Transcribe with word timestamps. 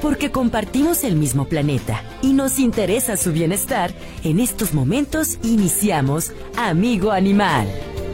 porque 0.00 0.30
compartimos 0.30 1.04
el 1.04 1.16
mismo 1.16 1.46
planeta 1.46 2.02
y 2.22 2.32
nos 2.32 2.58
interesa 2.58 3.16
su 3.16 3.32
bienestar, 3.32 3.92
en 4.24 4.40
estos 4.40 4.74
momentos 4.74 5.38
iniciamos 5.42 6.32
Amigo 6.56 7.12
Animal. 7.12 7.68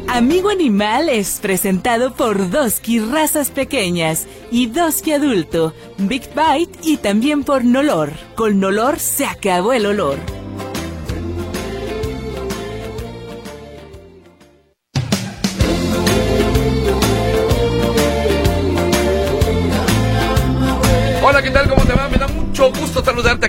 Amigo 0.08 0.50
Animal 0.50 1.08
es 1.08 1.38
presentado 1.40 2.12
por 2.14 2.50
Doski 2.50 3.00
Razas 3.00 3.50
Pequeñas 3.50 4.26
y 4.50 4.66
Doski 4.66 5.12
Adulto, 5.12 5.72
Big 5.98 6.28
Bite 6.34 6.78
y 6.82 6.98
también 6.98 7.42
por 7.42 7.64
Nolor. 7.64 8.12
Con 8.34 8.60
Nolor 8.60 8.98
se 8.98 9.24
acabó 9.24 9.72
el 9.72 9.86
olor. 9.86 10.33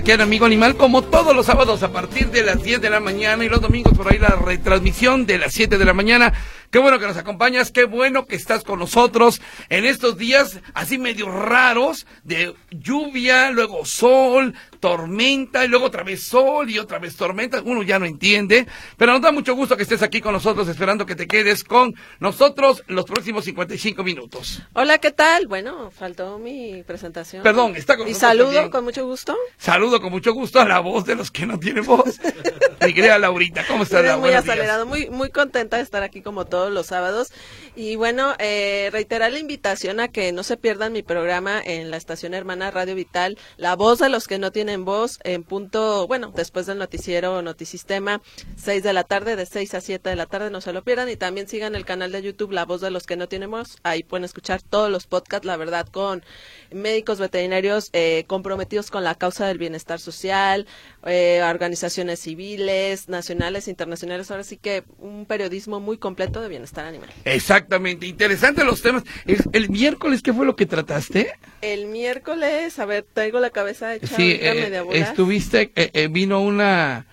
Aquí 0.06 0.12
en 0.12 0.20
Amigo 0.20 0.46
Animal, 0.46 0.76
como 0.76 1.02
todos 1.02 1.34
los 1.34 1.46
sábados 1.46 1.82
a 1.82 1.90
partir 1.90 2.30
de 2.30 2.44
las 2.44 2.62
10 2.62 2.80
de 2.80 2.90
la 2.90 3.00
mañana 3.00 3.44
y 3.44 3.48
los 3.48 3.60
domingos 3.60 3.92
por 3.92 4.06
ahí 4.06 4.20
la 4.20 4.28
retransmisión 4.28 5.26
de 5.26 5.36
las 5.36 5.52
7 5.52 5.78
de 5.78 5.84
la 5.84 5.94
mañana. 5.94 6.32
Qué 6.70 6.78
bueno 6.78 7.00
que 7.00 7.08
nos 7.08 7.16
acompañas, 7.16 7.72
qué 7.72 7.86
bueno 7.86 8.24
que 8.26 8.36
estás 8.36 8.62
con 8.62 8.78
nosotros 8.78 9.42
en 9.68 9.84
estos 9.84 10.16
días 10.16 10.60
así 10.74 10.96
medio 10.96 11.28
raros 11.28 12.06
de 12.22 12.54
lluvia, 12.70 13.50
luego 13.50 13.84
sol, 13.84 14.54
tormenta 14.78 15.64
y 15.64 15.68
luego 15.68 15.86
otra 15.86 16.02
vez 16.02 16.22
sol 16.22 16.70
y 16.70 16.78
otra 16.78 16.98
vez 16.98 17.16
tormenta. 17.16 17.62
Uno 17.64 17.82
ya 17.82 17.98
no 17.98 18.06
entiende, 18.06 18.66
pero 18.96 19.12
nos 19.12 19.22
da 19.22 19.32
mucho 19.32 19.54
gusto 19.54 19.76
que 19.76 19.82
estés 19.82 20.02
aquí 20.02 20.20
con 20.20 20.32
nosotros, 20.32 20.68
esperando 20.68 21.06
que 21.06 21.14
te 21.14 21.26
quedes 21.26 21.64
con 21.64 21.94
nosotros 22.20 22.82
los 22.86 23.04
próximos 23.04 23.44
55 23.44 24.02
minutos. 24.04 24.62
Hola, 24.74 24.98
¿qué 24.98 25.10
tal? 25.10 25.46
Bueno, 25.46 25.90
faltó 25.90 26.38
mi 26.38 26.82
presentación. 26.82 27.42
Perdón, 27.42 27.76
está 27.76 27.96
con 27.96 28.08
Y 28.08 28.14
saludo 28.14 28.46
también. 28.52 28.70
con 28.70 28.84
mucho 28.84 29.06
gusto. 29.06 29.36
Saludo 29.58 30.00
con 30.00 30.10
mucho 30.12 30.32
gusto 30.32 30.60
a 30.60 30.64
la 30.66 30.80
voz 30.80 31.04
de 31.04 31.14
los 31.14 31.30
que 31.30 31.46
no 31.46 31.58
tienen 31.58 31.84
voz. 31.84 32.18
Mi 32.84 32.94
querida 32.94 33.18
Laurita, 33.18 33.64
¿cómo 33.66 33.82
estás? 33.82 34.04
Laura? 34.04 34.18
muy 34.18 34.32
acelerado, 34.32 34.86
muy, 34.86 35.08
muy 35.10 35.30
contenta 35.30 35.76
de 35.78 35.82
estar 35.82 36.02
aquí 36.02 36.22
como 36.22 36.44
todos 36.44 36.72
los 36.72 36.86
sábados. 36.86 37.32
Y 37.74 37.96
bueno, 37.96 38.34
eh, 38.38 38.90
reiterar 38.92 39.32
la 39.32 39.38
invitación 39.38 39.98
a 40.00 40.08
que 40.08 40.32
no 40.32 40.42
se 40.42 40.56
pierdan 40.56 40.92
mi 40.92 41.02
programa 41.02 41.60
en 41.64 41.90
la 41.90 41.96
estación 41.96 42.34
hermana 42.34 42.70
Radio 42.70 42.94
Vital, 42.94 43.38
La 43.56 43.74
Voz 43.76 43.98
de 43.98 44.08
los 44.08 44.26
que 44.26 44.38
no 44.38 44.52
tienen 44.52 44.65
voz, 44.84 45.18
en 45.24 45.42
punto, 45.42 46.06
bueno, 46.06 46.32
después 46.34 46.66
del 46.66 46.78
noticiero 46.78 47.42
Notisistema, 47.42 48.20
6 48.56 48.82
de 48.82 48.92
la 48.92 49.04
tarde, 49.04 49.36
de 49.36 49.46
6 49.46 49.74
a 49.74 49.80
7 49.80 50.08
de 50.08 50.16
la 50.16 50.26
tarde, 50.26 50.50
no 50.50 50.60
se 50.60 50.72
lo 50.72 50.82
pierdan. 50.82 51.08
Y 51.08 51.16
también 51.16 51.48
sigan 51.48 51.74
el 51.74 51.84
canal 51.84 52.12
de 52.12 52.22
YouTube, 52.22 52.52
La 52.52 52.64
Voz 52.64 52.80
de 52.80 52.90
los 52.90 53.06
que 53.06 53.16
no 53.16 53.28
tienen 53.28 53.50
voz. 53.50 53.78
Ahí 53.82 54.02
pueden 54.02 54.24
escuchar 54.24 54.62
todos 54.62 54.90
los 54.90 55.06
podcasts, 55.06 55.46
la 55.46 55.56
verdad, 55.56 55.86
con 55.88 56.24
médicos 56.72 57.18
veterinarios 57.18 57.90
eh, 57.92 58.24
comprometidos 58.26 58.90
con 58.90 59.04
la 59.04 59.14
causa 59.14 59.46
del 59.46 59.58
bienestar 59.58 60.00
social, 60.00 60.66
eh, 61.04 61.40
organizaciones 61.42 62.20
civiles, 62.20 63.08
nacionales, 63.08 63.68
internacionales. 63.68 64.30
Ahora 64.30 64.44
sí 64.44 64.56
que 64.56 64.84
un 64.98 65.26
periodismo 65.26 65.80
muy 65.80 65.98
completo 65.98 66.40
de 66.40 66.48
bienestar 66.48 66.84
animal. 66.84 67.10
Exactamente, 67.24 68.06
interesante 68.06 68.64
los 68.64 68.82
temas. 68.82 69.04
El 69.52 69.70
miércoles, 69.70 70.22
¿qué 70.22 70.32
fue 70.32 70.46
lo 70.46 70.56
que 70.56 70.66
trataste? 70.66 71.32
El 71.62 71.86
miércoles, 71.86 72.78
a 72.78 72.84
ver, 72.86 73.04
traigo 73.12 73.40
la 73.40 73.50
cabeza 73.50 73.94
hecha 73.94 74.16
Sí, 74.16 74.32
eh. 74.32 74.50
Estuviste, 74.92 75.70
eh, 75.74 75.90
eh, 75.92 76.08
vino 76.08 76.40
una 76.40 77.06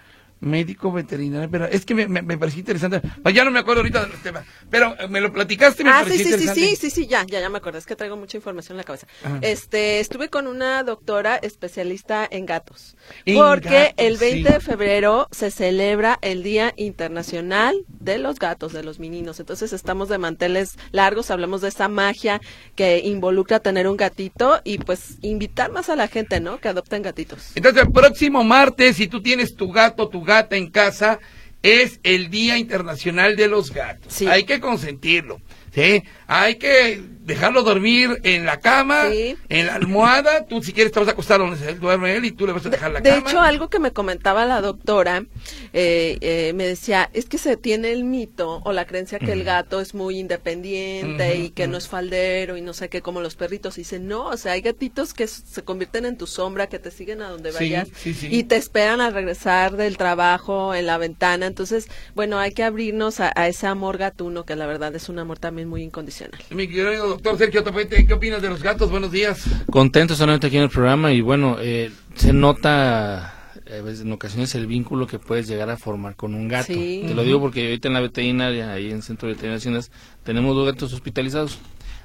médico 0.44 0.92
veterinaria, 0.92 1.48
pero 1.50 1.66
es 1.66 1.86
que 1.86 1.96
me, 1.96 2.08
me, 2.08 2.22
me 2.22 2.38
pareció 2.38 2.60
interesante. 2.60 3.02
Ya 3.34 3.44
no 3.44 3.52
me 3.52 3.60
acuerdo 3.60 3.82
ahorita 3.82 4.06
del 4.06 4.22
tema, 4.22 4.44
pero 4.70 4.96
eh, 5.00 5.08
me 5.08 5.22
lo 5.22 5.32
platicaste 5.32 5.84
me 5.84 5.90
Ah, 5.90 6.04
sí, 6.08 6.18
sí, 6.18 6.34
sí, 6.34 6.48
sí, 6.48 6.76
sí, 6.76 6.90
sí, 6.90 7.08
ya, 7.08 7.26
ya, 7.26 7.40
ya 7.40 7.50
me 7.50 7.58
acordé, 7.58 7.80
es 7.80 7.86
que 7.86 7.96
traigo 7.96 8.18
mucha 8.18 8.38
información 8.38 8.76
en 8.76 8.78
la 8.78 8.84
cabeza. 8.84 9.08
Ajá. 9.24 9.40
Este, 9.42 10.00
estuve 10.00 10.30
con 10.30 10.48
una 10.48 10.84
doctora 10.84 11.38
especialista 11.38 12.28
en 12.30 12.46
gatos, 12.46 12.96
En 13.26 13.38
porque 13.38 13.70
gatos, 13.70 13.94
el 13.98 14.18
20 14.18 14.48
sí. 14.48 14.54
de 14.54 14.60
febrero 14.60 15.28
se 15.32 15.52
celebra 15.52 16.20
el 16.22 16.44
Día 16.44 16.74
Internacional 16.78 17.76
de 17.88 18.18
los 18.18 18.40
Gatos, 18.40 18.74
de 18.74 18.84
los 18.84 19.00
meninos. 19.00 19.40
Entonces 19.40 19.74
estamos 19.74 20.10
de 20.10 20.18
manteles 20.18 20.78
largos, 20.92 21.32
hablamos 21.32 21.62
de 21.62 21.70
esa 21.70 21.88
magia 21.88 22.42
que 22.76 23.00
involucra 23.00 23.60
tener 23.60 23.88
un 23.88 23.98
gatito 23.98 24.62
y 24.64 24.78
pues 24.78 25.18
invitar 25.22 25.72
más 25.72 25.90
a 25.90 25.96
la 25.96 26.08
gente, 26.08 26.40
¿no? 26.40 26.60
Que 26.60 26.68
adopten 26.68 27.02
gatitos. 27.02 27.52
Entonces, 27.56 27.84
el 27.84 27.92
próximo 27.92 28.44
martes, 28.44 28.98
si 28.98 29.08
tú 29.08 29.22
tienes 29.22 29.56
tu 29.56 29.72
gato, 29.72 30.10
tu 30.10 30.24
gata 30.34 30.56
en 30.56 30.70
casa, 30.70 31.20
es 31.62 32.00
el 32.04 32.30
Día 32.30 32.58
Internacional 32.58 33.36
de 33.36 33.48
los 33.48 33.72
Gatos. 33.72 34.14
Sí. 34.14 34.28
Hay 34.28 34.44
que 34.44 34.60
consentirlo, 34.60 35.42
¿sí? 35.74 36.04
Hay 36.28 36.56
que 36.56 37.02
dejarlo 37.24 37.64
dormir 37.64 38.20
en 38.24 38.46
la 38.46 38.60
cama, 38.60 39.10
Sí. 39.10 39.36
en 39.50 39.68
la 39.68 39.76
almohada. 39.76 40.46
Tú, 40.46 40.62
si 40.62 40.74
quieres, 40.74 40.92
te 40.92 41.00
vas 41.00 41.08
a 41.10 41.12
acostar 41.12 41.40
donde 41.40 41.68
él 41.70 41.80
duerme 41.80 42.16
él 42.16 42.26
y 42.26 42.32
tú 42.32 42.46
le 42.46 42.54
vas 42.54 42.66
a 42.66 42.70
dejar 42.70 42.92
la 42.92 43.00
De 43.02 43.10
cama. 43.10 43.30
hecho, 43.30 43.42
algo 43.42 43.70
que 43.70 43.80
me 43.80 43.92
comentaba 43.92 44.46
la 44.46 44.62
doctora, 44.62 45.26
eh, 45.74 46.18
eh, 46.22 46.52
me 46.56 46.66
decía, 46.68 47.10
es 47.14 47.26
que 47.26 47.38
se 47.38 47.58
tiene 47.58 47.92
el 47.92 48.04
mito 48.04 48.62
o 48.64 48.74
la 48.74 48.86
creencia 48.86 49.20
que 49.20 49.32
el 49.32 49.44
gato 49.44 49.80
es 49.82 49.94
muy 49.94 50.20
independiente 50.20 51.38
y 51.38 51.50
que 51.50 51.68
no 51.68 51.78
es 51.78 51.88
faldero 51.88 52.58
y 52.58 52.62
no 52.62 52.74
sé 52.74 52.90
qué, 52.90 53.02
como 53.02 53.22
los 53.22 53.36
perritos. 53.36 53.78
Y 53.78 53.82
dice, 53.82 54.00
no, 54.00 54.26
o 54.28 54.38
sea, 54.38 54.54
hay 54.54 54.62
gatitos 54.62 55.14
que 55.14 55.28
se 55.28 55.64
convierten 55.64 56.06
en 56.06 56.18
tu 56.18 56.28
sombra, 56.28 56.68
que 56.68 56.80
te 56.80 56.92
siguen 56.92 57.22
a 57.22 57.30
donde 57.30 57.52
vayas 57.52 57.88
sí, 57.96 58.14
sí. 58.14 58.28
y 58.32 58.44
te 58.44 58.56
esperan 58.56 59.02
al 59.02 59.14
regresar 59.14 59.76
del 59.78 59.98
trabajo 59.98 60.74
en 60.74 60.86
la 60.86 60.98
ventana. 60.98 61.46
Entonces, 61.46 61.88
bueno, 62.16 62.38
hay 62.40 62.52
que 62.52 62.64
abrirnos 62.64 63.20
a, 63.20 63.32
a 63.36 63.48
ese 63.48 63.68
amor 63.68 63.98
gatuno, 63.98 64.46
que 64.46 64.56
la 64.56 64.66
verdad 64.66 64.94
es 64.96 65.10
un 65.10 65.20
amor 65.20 65.40
también 65.40 65.68
muy 65.68 65.84
incondicional. 65.84 66.40
Mi 66.50 66.68
querido 66.68 67.13
doctor 67.14 67.38
Sergio 67.38 67.64
Topete, 67.64 68.06
¿qué 68.08 68.14
opinas 68.14 68.42
de 68.42 68.50
los 68.50 68.64
gatos? 68.64 68.90
Buenos 68.90 69.12
días. 69.12 69.46
Contento 69.70 70.16
solamente 70.16 70.48
aquí 70.48 70.58
en 70.58 70.64
el 70.64 70.70
programa 70.70 71.12
y 71.12 71.22
bueno, 71.22 71.58
eh, 71.60 71.92
se 72.16 72.34
nota 72.34 73.52
eh, 73.68 73.84
en 74.02 74.12
ocasiones 74.12 74.56
el 74.56 74.66
vínculo 74.66 75.06
que 75.06 75.20
puedes 75.20 75.48
llegar 75.48 75.70
a 75.70 75.78
formar 75.78 76.16
con 76.16 76.34
un 76.34 76.48
gato. 76.48 76.74
Sí. 76.74 77.04
Te 77.08 77.14
lo 77.14 77.24
digo 77.24 77.40
porque 77.40 77.66
ahorita 77.66 77.88
en 77.88 77.94
la 77.94 78.00
veterinaria, 78.00 78.74
ahí 78.74 78.90
en 78.90 78.98
el 78.98 79.04
Centro 79.04 79.28
de 79.28 79.36
Veterinaria 79.36 79.58
Haciendas, 79.60 79.92
tenemos 80.24 80.56
dos 80.56 80.66
gatos 80.66 80.92
hospitalizados. 80.92 81.60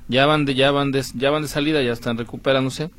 Ya 0.08 0.26
van 0.26 0.44
de 0.44 0.54
ya 0.54 0.70
van 0.72 0.90
de, 0.92 1.02
ya 1.14 1.30
van 1.30 1.40
de 1.42 1.48
salida, 1.48 1.82
ya 1.82 1.92
están 1.92 2.18
recuperándose, 2.18 2.90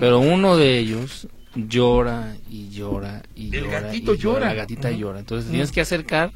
pero 0.00 0.20
uno 0.20 0.56
de 0.56 0.78
ellos 0.78 1.28
llora 1.54 2.34
y 2.50 2.70
llora 2.70 3.22
y 3.34 3.54
El 3.54 3.64
llora. 3.64 3.80
gatito 3.80 4.14
y 4.14 4.18
llora. 4.18 4.46
La 4.46 4.54
gatita 4.54 4.90
llora. 4.90 5.18
Entonces 5.18 5.50
tienes 5.50 5.70
que 5.72 5.80
acercar, 5.82 6.30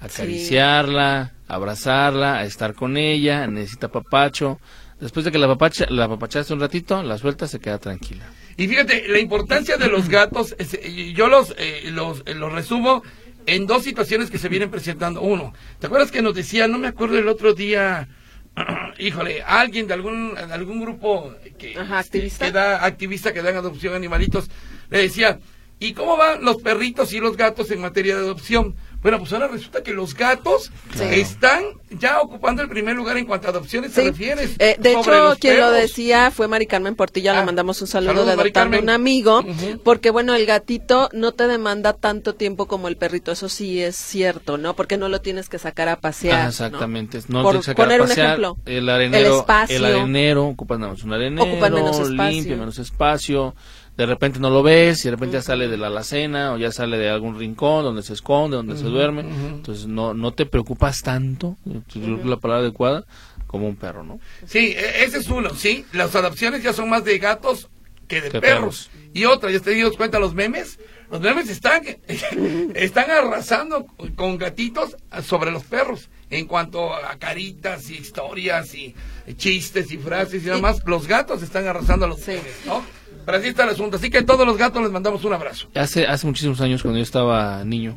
acariciarla, 0.00 1.34
abrazarla, 1.46 2.38
a 2.38 2.44
estar 2.44 2.74
con 2.74 2.96
ella, 2.96 3.46
necesita 3.46 3.88
papacho. 3.88 4.58
Después 5.00 5.24
de 5.24 5.32
que 5.32 5.38
la 5.38 5.46
papacha, 5.46 5.86
la 5.88 6.08
papachaste 6.08 6.52
un 6.52 6.60
ratito, 6.60 7.02
la 7.02 7.16
suelta, 7.16 7.46
se 7.46 7.58
queda 7.58 7.78
tranquila. 7.78 8.24
Y 8.56 8.68
fíjate, 8.68 9.08
la 9.08 9.18
importancia 9.18 9.76
de 9.76 9.88
los 9.88 10.08
gatos, 10.08 10.54
es, 10.58 10.74
eh, 10.74 11.12
yo 11.14 11.28
los, 11.28 11.54
eh, 11.56 11.90
los, 11.90 12.22
eh, 12.26 12.34
los 12.34 12.52
resumo 12.52 13.02
en 13.46 13.66
dos 13.66 13.82
situaciones 13.82 14.30
que 14.30 14.38
se 14.38 14.48
vienen 14.48 14.70
presentando. 14.70 15.22
Uno, 15.22 15.54
¿te 15.78 15.86
acuerdas 15.86 16.10
que 16.10 16.20
nos 16.20 16.34
decía, 16.34 16.68
no 16.68 16.78
me 16.78 16.88
acuerdo 16.88 17.18
el 17.18 17.28
otro 17.28 17.54
día, 17.54 18.08
híjole, 18.98 19.42
alguien 19.42 19.86
de 19.86 19.94
algún, 19.94 20.34
de 20.34 20.52
algún 20.52 20.80
grupo 20.80 21.34
que, 21.58 21.78
Ajá, 21.78 22.00
este, 22.00 22.18
activista. 22.18 22.46
que 22.46 22.52
da, 22.52 22.84
activista 22.84 23.32
que 23.32 23.42
dan 23.42 23.56
adopción 23.56 23.94
a 23.94 23.96
animalitos, 23.96 24.50
le 24.90 24.98
decía, 24.98 25.38
¿y 25.78 25.94
cómo 25.94 26.18
van 26.18 26.44
los 26.44 26.60
perritos 26.60 27.12
y 27.14 27.20
los 27.20 27.36
gatos 27.36 27.70
en 27.70 27.80
materia 27.80 28.16
de 28.16 28.22
adopción? 28.22 28.76
Bueno, 29.02 29.18
pues 29.18 29.32
ahora 29.32 29.48
resulta 29.48 29.82
que 29.82 29.92
los 29.92 30.14
gatos 30.14 30.70
están 31.00 31.62
ya 31.90 32.20
ocupando 32.20 32.62
el 32.62 32.68
primer 32.68 32.94
lugar 32.94 33.16
en 33.16 33.24
cuanto 33.24 33.46
a 33.48 33.50
adopciones 33.50 33.92
se 33.92 34.02
Sí. 34.02 34.08
refiere. 34.08 34.48
Eh, 34.58 34.76
de 34.78 34.92
hecho, 34.92 35.34
quien 35.40 35.58
lo 35.58 35.70
decía 35.70 36.30
fue 36.30 36.48
Mari 36.48 36.66
Carmen 36.66 36.94
Portilla, 36.94 37.32
Ah, 37.34 37.40
le 37.40 37.46
mandamos 37.46 37.80
un 37.80 37.86
saludo 37.88 38.10
saludos, 38.10 38.26
de 38.26 38.32
adoptando 38.34 38.78
un 38.78 38.90
amigo, 38.90 39.42
porque 39.84 40.10
bueno, 40.10 40.34
el 40.34 40.44
gatito 40.46 41.08
no 41.12 41.32
te 41.32 41.46
demanda 41.46 41.94
tanto 41.94 42.34
tiempo 42.34 42.66
como 42.66 42.88
el 42.88 42.96
perrito, 42.96 43.32
eso 43.32 43.48
sí 43.48 43.82
es 43.82 43.96
cierto, 43.96 44.58
¿no? 44.58 44.74
Porque 44.76 44.98
no 44.98 45.08
lo 45.08 45.20
tienes 45.20 45.48
que 45.48 45.58
sacar 45.58 45.88
a 45.88 45.96
pasear. 46.00 46.38
Ah, 46.38 46.42
¿no? 46.44 46.48
exactamente. 46.50 47.18
No, 47.28 47.42
Por 47.42 47.52
tienes 47.52 47.66
que 47.66 47.70
sacar 47.72 47.84
a 47.84 47.86
poner 47.88 48.00
un 48.02 48.08
pasear. 48.08 48.26
ejemplo, 48.26 48.56
El 48.66 48.88
arenero, 48.88 49.28
el 49.28 49.38
espacio. 49.40 49.76
el 49.76 49.84
arenero, 49.86 50.44
ocupas 50.46 50.78
nada 50.78 50.92
más 50.92 51.02
un 51.02 51.12
arenero, 51.14 51.42
Ocupan 51.50 51.72
menos 51.72 51.98
espacio. 51.98 52.30
limpio, 52.30 52.56
menos 52.58 52.78
espacio. 52.78 53.54
De 53.96 54.06
repente 54.06 54.38
no 54.40 54.48
lo 54.50 54.62
ves 54.62 55.00
y 55.04 55.08
de 55.08 55.10
repente 55.10 55.34
ya 55.34 55.42
sale 55.42 55.68
de 55.68 55.76
la 55.76 55.88
alacena 55.88 56.52
o 56.54 56.58
ya 56.58 56.72
sale 56.72 56.96
de 56.96 57.10
algún 57.10 57.38
rincón 57.38 57.84
donde 57.84 58.02
se 58.02 58.14
esconde, 58.14 58.56
donde 58.56 58.76
se 58.76 58.84
duerme. 58.84 59.20
Entonces 59.22 59.86
no, 59.86 60.14
no 60.14 60.32
te 60.32 60.46
preocupas 60.46 61.02
tanto, 61.02 61.56
yo 61.66 61.82
creo 61.92 62.16
que 62.16 62.22
es 62.22 62.26
la 62.28 62.36
palabra 62.38 62.62
adecuada, 62.62 63.04
como 63.46 63.66
un 63.68 63.76
perro, 63.76 64.02
¿no? 64.04 64.18
Sí, 64.46 64.74
e- 64.76 65.04
ese 65.04 65.18
es 65.18 65.28
uno, 65.28 65.50
sí. 65.54 65.84
Las 65.92 66.14
adopciones 66.14 66.62
ya 66.62 66.72
son 66.72 66.88
más 66.88 67.04
de 67.04 67.18
gatos 67.18 67.68
que 68.08 68.20
de 68.22 68.30
Que 68.30 68.40
perros. 68.40 68.90
Y 69.12 69.24
otra, 69.26 69.50
ya 69.50 69.60
te 69.60 69.70
dimos 69.72 69.96
cuenta, 69.96 70.18
los 70.18 70.34
memes. 70.34 70.78
Los 71.10 71.20
memes 71.20 71.48
están, 71.50 71.82
están 72.74 73.10
arrasando 73.10 73.86
con 74.16 74.38
gatitos 74.38 74.96
sobre 75.24 75.50
los 75.50 75.64
perros. 75.64 76.08
En 76.30 76.46
cuanto 76.46 76.94
a 76.94 77.16
caritas 77.18 77.90
y 77.90 77.94
historias 77.96 78.72
y 78.74 78.94
chistes 79.36 79.90
y 79.90 79.98
frases 79.98 80.42
y 80.44 80.46
demás, 80.46 80.80
los 80.86 81.08
gatos 81.08 81.42
están 81.42 81.66
arrasando 81.66 82.06
a 82.06 82.08
los 82.08 82.20
Sí. 82.20 82.30
memes, 82.32 82.54
¿no? 82.66 82.84
Pero 83.30 83.38
así 83.40 83.48
está 83.48 83.64
el 83.64 83.70
asunto. 83.70 83.96
Así 83.96 84.10
que 84.10 84.18
a 84.18 84.26
todos 84.26 84.44
los 84.46 84.56
gatos 84.56 84.82
les 84.82 84.90
mandamos 84.90 85.24
un 85.24 85.32
abrazo. 85.32 85.68
Hace, 85.74 86.06
hace 86.06 86.26
muchísimos 86.26 86.60
años, 86.60 86.82
cuando 86.82 86.98
yo 86.98 87.02
estaba 87.04 87.64
niño, 87.64 87.96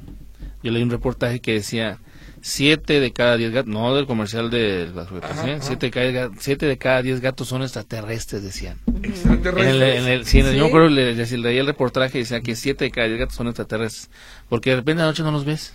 yo 0.61 0.71
leí 0.71 0.83
un 0.83 0.91
reportaje 0.91 1.39
que 1.39 1.53
decía 1.53 1.97
siete 2.41 2.99
de 2.99 3.13
cada 3.13 3.37
diez 3.37 3.51
gatos, 3.51 3.71
no 3.73 3.95
del 3.95 4.05
comercial 4.05 4.49
de 4.49 4.91
las 4.93 5.07
juguetes, 5.07 5.31
¿eh? 5.45 5.57
siete, 5.61 5.85
de 5.87 5.91
cada, 5.91 6.29
siete 6.39 6.65
de 6.65 6.77
cada 6.77 7.01
diez 7.01 7.19
gatos 7.21 7.47
son 7.47 7.61
extraterrestres, 7.63 8.43
decían. 8.43 8.77
En 8.87 9.05
Extraterrestres. 9.05 9.75
el, 9.75 9.81
en 9.81 10.07
el, 10.09 10.25
sí, 10.25 10.39
en 10.39 10.45
el- 10.47 10.51
Sí. 10.53 10.57
yo 10.59 10.89
le, 10.89 11.15
le- 11.15 11.37
leí 11.37 11.57
el 11.57 11.65
reportaje 11.65 12.17
y 12.17 12.21
decía 12.21 12.41
que 12.41 12.55
siete 12.55 12.85
de 12.85 12.91
cada 12.91 13.07
diez 13.07 13.17
gatos 13.19 13.35
son 13.35 13.47
extraterrestres, 13.47 14.09
porque 14.49 14.71
de 14.71 14.75
repente 14.77 15.01
a 15.01 15.05
la 15.05 15.11
noche 15.11 15.23
no 15.23 15.31
los 15.31 15.45
ves. 15.45 15.73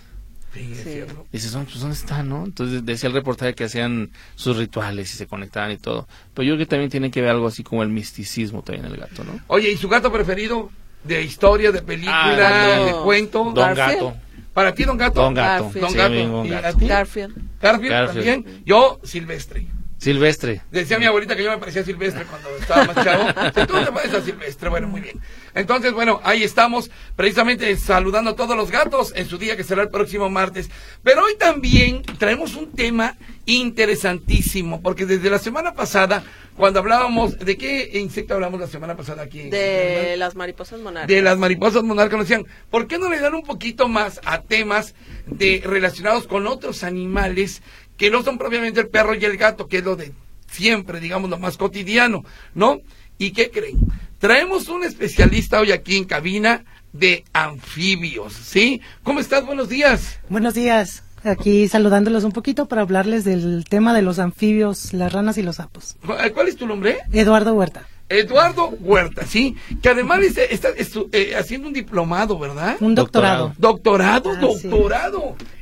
Sí, 0.53 0.73
Sí. 0.75 1.01
dices, 1.31 1.53
"Oh, 1.55 1.63
pues, 1.63 1.79
¿dónde 1.79 1.95
están, 1.95 2.27
no? 2.29 2.43
Entonces 2.43 2.83
decía 2.85 3.07
el 3.07 3.13
reportaje 3.13 3.53
que 3.53 3.65
hacían 3.65 4.09
sus 4.35 4.57
rituales 4.57 5.13
y 5.13 5.17
se 5.17 5.27
conectaban 5.27 5.71
y 5.71 5.77
todo. 5.77 6.07
Pero 6.33 6.43
yo 6.47 6.55
creo 6.55 6.65
que 6.65 6.69
también 6.69 6.89
tiene 6.89 7.11
que 7.11 7.21
ver 7.21 7.29
algo 7.31 7.47
así 7.47 7.63
como 7.63 7.83
el 7.83 7.89
misticismo 7.89 8.61
también 8.63 8.85
el 8.85 8.97
gato, 8.97 9.23
¿no? 9.23 9.39
Oye, 9.47 9.71
¿y 9.71 9.77
su 9.77 9.87
gato 9.87 10.11
preferido? 10.11 10.71
¿De 11.03 11.21
historia, 11.23 11.71
de 11.71 11.81
película, 11.81 12.75
Ah, 12.75 12.79
de 12.85 12.91
cuento? 13.03 13.51
Don 13.53 13.55
Garfield. 13.75 14.03
Gato. 14.03 14.17
¿Para 14.53 14.73
ti, 14.73 14.83
Don 14.83 14.97
Gato? 14.97 15.21
Don 15.21 15.33
Gato. 15.33 15.63
Garfield. 15.65 15.81
Don 15.81 15.91
Sí, 15.91 15.97
Gato. 15.97 16.11
bien, 16.13 16.31
Don 16.31 16.45
¿Y 16.47 16.53
a 16.53 16.61
Gato. 16.61 16.77
ti? 16.79 16.87
Garfield. 16.87 17.35
Garfield, 17.61 17.91
Garfield. 17.91 18.25
también. 18.25 18.63
Yo, 18.65 18.99
Silvestre. 19.03 19.67
Silvestre. 19.99 20.61
Decía 20.71 20.97
mi 20.97 21.05
abuelita 21.05 21.35
que 21.35 21.43
yo 21.43 21.51
me 21.51 21.57
parecía 21.57 21.83
Silvestre 21.83 22.23
cuando 22.25 22.55
estaba 22.55 22.85
más 22.85 23.03
chavo. 23.03 23.51
Tú 23.67 23.83
te 23.83 23.91
pareces 23.91 24.13
a 24.13 24.21
Silvestre, 24.21 24.69
bueno, 24.69 24.87
muy 24.87 25.01
bien. 25.01 25.19
Entonces, 25.53 25.91
bueno, 25.91 26.21
ahí 26.23 26.43
estamos, 26.43 26.89
precisamente 27.17 27.75
saludando 27.75 28.31
a 28.31 28.35
todos 28.35 28.55
los 28.55 28.71
gatos 28.71 29.11
en 29.15 29.27
su 29.27 29.37
día 29.37 29.57
que 29.57 29.65
será 29.65 29.81
el 29.81 29.89
próximo 29.89 30.29
martes. 30.29 30.69
Pero 31.03 31.25
hoy 31.25 31.35
también 31.37 32.03
traemos 32.17 32.55
un 32.55 32.71
tema 32.71 33.17
interesantísimo, 33.45 34.81
porque 34.81 35.05
desde 35.05 35.29
la 35.29 35.39
semana 35.39 35.73
pasada, 35.73 36.23
cuando 36.55 36.79
hablábamos, 36.79 37.37
¿de 37.37 37.57
qué 37.57 37.89
insecto 37.99 38.35
hablamos 38.35 38.61
la 38.61 38.67
semana 38.67 38.95
pasada 38.95 39.23
aquí? 39.23 39.49
De 39.49 40.15
las 40.17 40.35
mariposas 40.35 40.79
monarcas. 40.79 41.07
de 41.07 41.21
las 41.21 41.37
mariposas 41.37 41.83
monarcas 41.83 42.19
nos 42.19 42.27
decían, 42.29 42.45
¿por 42.69 42.87
qué 42.87 42.97
no 42.97 43.09
le 43.09 43.19
dan 43.19 43.33
un 43.33 43.43
poquito 43.43 43.89
más 43.89 44.21
a 44.23 44.41
temas 44.43 44.95
de 45.25 45.61
relacionados 45.65 46.25
con 46.25 46.47
otros 46.47 46.83
animales 46.83 47.61
que 47.99 48.09
no 48.09 48.23
son 48.23 48.39
propiamente 48.39 48.79
el 48.79 48.87
perro 48.87 49.13
y 49.13 49.23
el 49.23 49.37
gato, 49.37 49.67
que 49.67 49.77
es 49.77 49.83
lo 49.83 49.95
de 49.95 50.11
siempre, 50.49 50.99
digamos, 50.99 51.29
lo 51.29 51.37
más 51.37 51.57
cotidiano, 51.57 52.23
¿no? 52.55 52.79
¿Y 53.19 53.31
qué 53.31 53.51
creen? 53.51 53.77
Traemos 54.17 54.67
un 54.69 54.83
especialista 54.83 55.59
hoy 55.59 55.71
aquí 55.71 55.97
en 55.97 56.05
cabina 56.05 56.63
de 56.93 57.23
anfibios, 57.33 58.33
¿sí? 58.33 58.81
¿Cómo 59.03 59.19
estás? 59.19 59.45
Buenos 59.45 59.69
días. 59.69 60.19
Buenos 60.29 60.55
días. 60.55 61.03
Aquí 61.23 61.67
saludándolos 61.67 62.23
un 62.23 62.31
poquito 62.31 62.67
para 62.67 62.81
hablarles 62.81 63.25
del 63.25 63.65
tema 63.69 63.93
de 63.93 64.01
los 64.01 64.19
anfibios, 64.19 64.93
las 64.93 65.11
ranas 65.11 65.37
y 65.37 65.43
los 65.43 65.57
sapos. 65.57 65.97
¿Cuál 66.33 66.47
es 66.47 66.55
tu 66.55 66.65
nombre? 66.65 66.99
Eduardo 67.11 67.53
Huerta, 67.53 67.85
Eduardo 68.07 68.69
Huerta, 68.69 69.25
¿sí? 69.25 69.55
Que 69.81 69.89
además 69.89 70.21
está, 70.21 70.43
está 70.45 70.69
eh, 71.11 71.35
haciendo 71.37 71.67
un 71.67 71.73
diplomado, 71.73 72.39
¿verdad? 72.39 72.77
un 72.79 72.95
doctorado. 72.95 73.53
Doctorado, 73.57 74.31
Ah, 74.31 74.47
sí. 74.59 74.69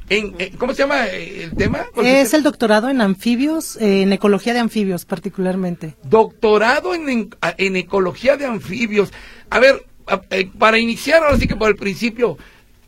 En, 0.09 0.35
en- 0.39 0.55
¿Cómo 0.57 0.73
se 0.73 0.79
llama 0.83 1.07
eh, 1.07 1.43
el 1.43 1.55
tema? 1.55 1.85
Es 2.01 2.33
el 2.33 2.43
doctorado 2.43 2.89
en 2.89 3.01
anfibios, 3.01 3.75
eh, 3.77 4.03
en 4.03 4.13
ecología 4.13 4.53
de 4.53 4.59
anfibios 4.59 5.05
particularmente. 5.05 5.95
Doctorado 6.03 6.93
en, 6.95 7.09
en, 7.09 7.29
en 7.57 7.75
ecología 7.75 8.37
de 8.37 8.45
anfibios. 8.45 9.11
A 9.49 9.59
ver, 9.59 9.85
eh, 10.29 10.49
para 10.57 10.77
iniciar 10.79 11.23
ahora 11.23 11.37
sí 11.37 11.47
que 11.47 11.55
por 11.55 11.69
el 11.69 11.75
principio, 11.75 12.37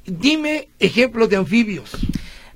dime 0.05 0.69
ejemplos 0.79 1.29
de 1.29 1.35
anfibios. 1.37 1.91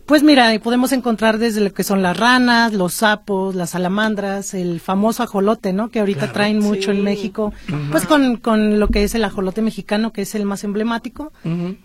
Pues 0.06 0.22
mira, 0.22 0.52
podemos 0.62 0.92
encontrar 0.92 1.38
desde 1.38 1.62
lo 1.62 1.74
que 1.74 1.84
son 1.84 2.02
las 2.02 2.18
ranas, 2.18 2.74
los 2.74 2.94
sapos, 2.96 3.56
las 3.56 3.70
salamandras, 3.70 4.54
el 4.54 4.82
famoso 4.82 5.24
ajolote, 5.24 5.72
¿no? 5.72 5.90
Que 5.90 6.00
ahorita 6.02 6.34
traen 6.34 6.60
mucho 6.60 6.92
Sí. 6.92 6.98
en 6.98 7.04
México, 7.06 7.54
pues 7.90 8.06
con, 8.06 8.36
con 8.36 8.80
lo 8.82 8.90
que 8.90 9.04
es 9.06 9.16
el 9.16 9.24
ajolote 9.24 9.62
mexicano, 9.62 10.12
que 10.12 10.24
es 10.24 10.36
el 10.36 10.44
más 10.46 10.66
emblemático. 10.66 11.32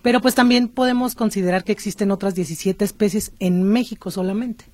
Pero 0.03 0.21
pues 0.21 0.35
también 0.35 0.67
podemos 0.69 1.15
considerar 1.15 1.63
que 1.63 1.71
existen 1.73 2.11
otras 2.11 2.35
17 2.35 2.85
especies 2.85 3.33
en 3.39 3.63
México 3.63 4.11
solamente. 4.11 4.65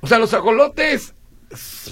O 0.00 0.06
sea, 0.06 0.18
los 0.18 0.32
ajolotes 0.32 1.14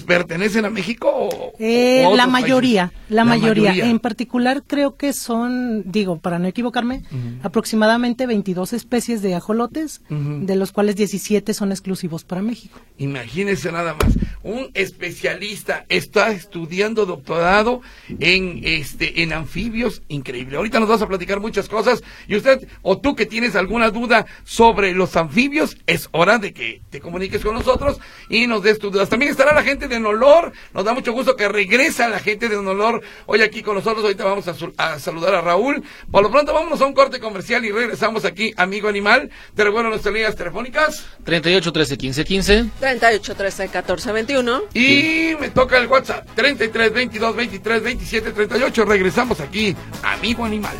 pertenecen 0.05 0.65
a 0.65 0.69
México 0.69 1.09
o, 1.09 1.53
Eh, 1.59 2.03
o 2.05 2.13
a 2.13 2.17
la 2.17 2.27
mayoría, 2.27 2.91
la, 3.09 3.25
mayoría. 3.25 3.73
En 3.73 3.99
particular 3.99 4.63
creo 4.65 4.95
que 4.95 5.13
son, 5.13 5.83
digo, 5.91 6.17
para 6.19 6.39
no 6.39 6.47
equivocarme, 6.47 7.03
aproximadamente 7.41 8.25
22 8.25 8.73
especies 8.73 9.21
de 9.21 9.35
ajolotes, 9.35 10.01
de 10.09 10.55
los 10.55 10.71
cuales 10.71 10.95
17 10.95 11.53
son 11.53 11.71
exclusivos 11.71 12.23
para 12.23 12.41
México. 12.41 12.79
Imagínese 12.97 13.71
nada 13.71 13.95
más, 13.95 14.17
un 14.43 14.69
especialista 14.73 15.85
está 15.89 16.31
estudiando 16.31 17.05
doctorado 17.05 17.81
en 18.19 18.61
este 18.63 19.23
en 19.23 19.33
anfibios, 19.33 20.01
increíble. 20.07 20.57
Ahorita 20.57 20.79
nos 20.79 20.89
vas 20.89 21.01
a 21.01 21.07
platicar 21.07 21.39
muchas 21.39 21.69
cosas 21.69 22.03
y 22.27 22.35
usted 22.35 22.67
o 22.81 22.99
tú 22.99 23.15
que 23.15 23.25
tienes 23.25 23.55
alguna 23.55 23.89
duda 23.89 24.25
sobre 24.43 24.93
los 24.93 25.15
anfibios, 25.15 25.77
es 25.87 26.09
hora 26.11 26.37
de 26.37 26.53
que 26.53 26.81
te 26.89 26.99
comuniques 26.99 27.41
con 27.41 27.53
nosotros 27.53 27.99
y 28.29 28.47
nos 28.47 28.63
des 28.63 28.79
tus 28.79 28.91
dudas. 28.91 29.09
También 29.09 29.31
estará 29.43 29.59
la 29.59 29.63
gente 29.67 29.87
de 29.89 29.99
Nolor, 29.99 30.53
nos 30.73 30.85
da 30.85 30.93
mucho 30.93 31.11
gusto 31.11 31.35
que 31.35 31.47
regresa 31.49 32.07
la 32.07 32.19
gente 32.19 32.47
de 32.47 32.55
Nolor 32.61 33.01
hoy 33.25 33.41
aquí 33.41 33.61
con 33.61 33.75
nosotros. 33.75 34.03
Ahorita 34.03 34.23
vamos 34.23 34.47
a, 34.47 34.53
su- 34.53 34.73
a 34.77 34.99
saludar 34.99 35.35
a 35.35 35.41
Raúl. 35.41 35.83
Por 36.09 36.23
lo 36.23 36.31
pronto 36.31 36.53
vámonos 36.53 36.79
a 36.81 36.85
un 36.85 36.93
corte 36.93 37.19
comercial 37.19 37.65
y 37.65 37.71
regresamos 37.71 38.23
aquí, 38.23 38.53
amigo 38.55 38.87
animal. 38.87 39.29
Te 39.53 39.65
recuerdo 39.65 39.89
nuestras 39.89 40.13
líneas 40.13 40.35
telefónicas. 40.35 41.05
38 41.25 41.71
13 41.73 41.97
15 41.97 42.23
15. 42.25 42.65
38, 42.79 43.35
13, 43.35 43.67
14, 43.67 44.11
21. 44.13 44.61
Y 44.73 45.33
me 45.39 45.49
toca 45.49 45.77
el 45.77 45.87
WhatsApp 45.87 46.25
33 46.35 46.93
22 46.93 47.35
23 47.35 47.83
27 47.83 48.31
38. 48.31 48.85
Regresamos 48.85 49.41
aquí, 49.41 49.75
amigo 50.03 50.45
animal. 50.45 50.75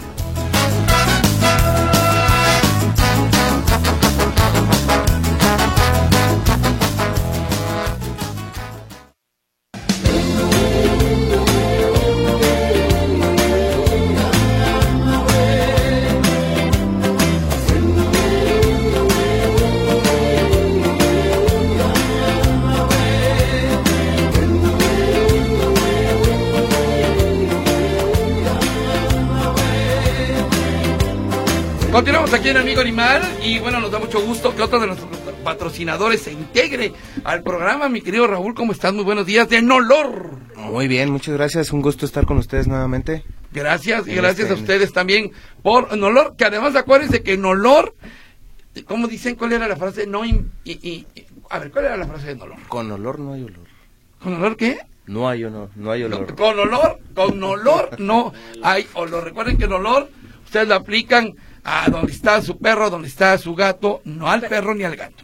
Aquí 32.34 32.50
en 32.50 32.58
Amigo 32.58 32.82
Animal 32.82 33.22
y 33.44 33.60
bueno, 33.60 33.80
nos 33.80 33.92
da 33.92 34.00
mucho 34.00 34.20
gusto 34.26 34.56
que 34.56 34.64
otro 34.64 34.80
de 34.80 34.88
nuestros 34.88 35.10
patrocinadores 35.44 36.22
se 36.22 36.32
integre 36.32 36.92
al 37.24 37.44
programa. 37.44 37.88
Mi 37.90 38.02
querido 38.02 38.26
Raúl, 38.28 38.56
¿cómo 38.56 38.72
estás? 38.72 38.92
Muy 38.94 39.04
buenos 39.04 39.26
días 39.28 39.48
de 39.50 39.62
Nolor. 39.62 40.32
Muy 40.56 40.88
bien, 40.88 41.12
muchas 41.12 41.36
gracias. 41.36 41.72
Un 41.72 41.82
gusto 41.82 42.06
estar 42.06 42.26
con 42.26 42.38
ustedes 42.38 42.68
nuevamente. 42.68 43.24
Gracias 43.52 44.08
y 44.08 44.16
gracias 44.16 44.50
a 44.50 44.54
este- 44.54 44.62
ustedes 44.62 44.92
también 44.94 45.32
por 45.62 45.96
Nolor, 45.96 46.36
que 46.36 46.46
además 46.46 46.76
acuérdense 46.76 47.22
que 47.22 47.38
Nolor, 47.38 47.94
¿cómo 48.88 49.08
dicen 49.08 49.36
cuál 49.36 49.54
era 49.54 49.68
la 49.68 49.76
frase? 49.76 50.08
No, 50.08 50.26
y, 50.26 50.44
y- 50.66 51.06
a 51.52 51.60
ver, 51.60 51.72
¿cuál 51.72 51.86
era 51.86 51.98
la 51.98 52.08
frase 52.08 52.28
de 52.28 52.36
Nolor? 52.36 52.58
Con 52.68 52.92
olor 52.92 53.20
no 53.20 53.34
hay 53.34 53.44
olor. 53.44 53.68
¿Con 54.22 54.34
olor 54.34 54.58
qué? 54.58 54.80
No 55.06 55.30
hay 55.30 55.44
olor, 55.44 55.70
no 55.76 55.92
hay 55.92 56.04
olor. 56.04 56.34
con 56.36 56.58
olor, 56.58 57.00
con 57.14 57.44
olor 57.44 58.00
no 58.00 58.34
hay 58.64 58.88
olor. 58.96 59.24
Recuerden 59.24 59.58
que 59.58 59.66
el 59.66 59.74
olor 59.74 60.10
ustedes 60.46 60.68
lo 60.68 60.76
aplican 60.76 61.34
a 61.64 61.90
donde 61.90 62.12
está 62.12 62.42
su 62.42 62.58
perro, 62.58 62.90
donde 62.90 63.08
está 63.08 63.38
su 63.38 63.56
gato, 63.56 64.02
no 64.06 64.30
al 64.30 64.42
perro 64.42 64.74
ni 64.76 64.84
al 64.84 64.96
gato, 64.96 65.24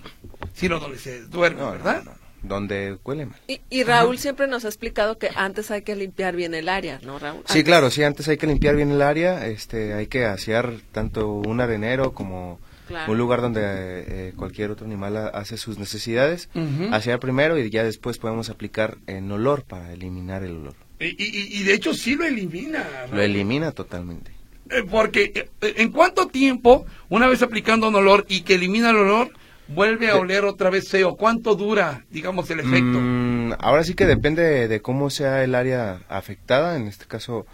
sino 0.54 0.80
donde 0.80 0.98
se 0.98 1.24
duerme, 1.26 1.62
No, 1.62 1.72
¿verdad? 1.72 2.04
no, 2.04 2.12
no. 2.12 2.20
Donde 2.42 2.98
huele 3.04 3.26
mal. 3.26 3.38
Y, 3.48 3.60
y 3.70 3.84
Raúl 3.84 4.18
siempre 4.18 4.48
nos 4.48 4.64
ha 4.64 4.70
explicado 4.70 5.18
que 5.18 5.30
antes 5.36 5.72
hay 5.72 5.82
que 5.82 5.94
limpiar 5.98 6.38
bien 6.38 6.54
el 6.54 6.70
área, 6.70 7.00
¿no, 7.04 7.20
Raúl? 7.20 7.42
Sí, 7.46 7.52
Antes. 7.60 7.64
claro, 7.66 7.90
sí, 7.92 8.02
antes 8.04 8.30
hay 8.30 8.38
que 8.38 8.48
limpiar 8.48 8.78
bien 8.78 8.92
el 8.92 9.02
área, 9.02 9.46
este, 9.48 9.94
hay 9.94 10.08
que 10.08 10.24
asear 10.26 10.76
tanto 10.94 11.28
un 11.34 11.60
arenero 11.60 12.14
como 12.14 12.60
Claro. 12.88 13.12
un 13.12 13.18
lugar 13.20 13.42
donde 13.42 13.62
eh, 13.62 14.34
cualquier 14.36 14.72
otro 14.72 14.86
animal 14.88 15.16
ha- 15.18 15.28
hace 15.28 15.58
sus 15.58 15.78
necesidades. 15.78 16.50
Ujú. 16.56 16.92
Asear 16.92 17.20
primero 17.20 17.56
y 17.60 17.70
ya 17.70 17.84
después 17.84 18.18
podemos 18.18 18.50
aplicar 18.50 18.98
en 19.06 19.32
olor 19.32 19.64
para 19.64 19.92
eliminar 19.94 20.44
el 20.44 20.54
olor. 20.56 20.76
Y, 21.00 21.08
y- 21.10 21.60
y 21.60 21.64
de 21.66 21.74
hecho 21.76 21.94
sí 21.94 22.16
lo 22.16 22.26
elimina. 22.26 22.84
Lo 23.12 23.22
elimina 23.22 23.74
totalmente. 23.74 24.32
Eh, 24.70 24.84
Porque 24.90 25.32
eh, 25.62 25.74
en 25.78 25.92
cuánto 25.92 26.28
tiempo, 26.28 26.86
una 27.10 27.28
vez 27.28 27.42
aplicando 27.42 27.88
un 27.88 27.96
olor 27.96 28.26
y 28.30 28.42
que 28.42 28.56
elimina 28.56 28.90
el 28.92 28.98
olor, 28.98 29.32
vuelve 29.68 30.10
a 30.10 30.16
oler 30.18 30.46
otra 30.46 30.70
vez 30.70 30.90
feo. 30.90 31.16
¿Cuánto 31.16 31.56
dura, 31.56 32.06
digamos, 32.10 32.50
el 32.50 32.60
efecto? 32.60 33.00
Mm, 33.02 33.54
ahora 33.60 33.84
sí 33.84 33.94
que 33.94 34.06
depende 34.06 34.68
de, 34.68 34.82
cómo 34.82 35.10
sea 35.10 35.44
el 35.44 35.56
área 35.56 36.02
afectada. 36.10 36.76
En 36.76 36.88
este 36.88 37.06
caso, 37.06 37.46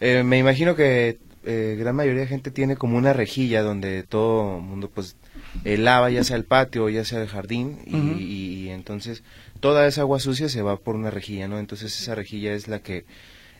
eh, 0.00 0.22
me 0.24 0.38
imagino 0.38 0.74
que 0.74 1.18
eh, 1.44 1.76
gran 1.78 1.96
mayoría 1.96 2.22
de 2.22 2.26
gente 2.26 2.50
tiene 2.50 2.76
como 2.76 2.96
una 2.98 3.12
rejilla 3.12 3.62
donde 3.62 4.02
todo 4.02 4.56
el 4.58 4.62
mundo 4.62 4.90
pues 4.92 5.16
eh, 5.64 5.78
lava, 5.78 6.10
ya 6.10 6.22
sea 6.24 6.36
el 6.36 6.44
patio 6.44 6.88
ya 6.88 7.04
sea 7.04 7.22
el 7.22 7.28
jardín, 7.28 7.78
y, 7.86 7.96
Ujú. 7.96 8.18
y- 8.18 8.22
y 8.66 8.68
entonces 8.70 9.22
toda 9.60 9.86
esa 9.86 10.02
agua 10.02 10.20
sucia 10.20 10.48
se 10.48 10.62
va 10.62 10.76
por 10.76 10.94
una 10.94 11.10
rejilla, 11.10 11.48
¿no? 11.48 11.58
Entonces 11.58 11.98
esa 12.00 12.14
rejilla 12.14 12.52
es 12.52 12.68
la 12.68 12.80
que 12.80 13.04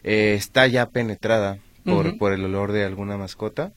eh, 0.04 0.34
está 0.36 0.66
ya 0.66 0.86
penetrada 0.86 1.58
por, 1.88 2.18
por 2.18 2.32
el 2.32 2.44
olor 2.44 2.72
de 2.72 2.84
alguna 2.84 3.16
mascota. 3.16 3.72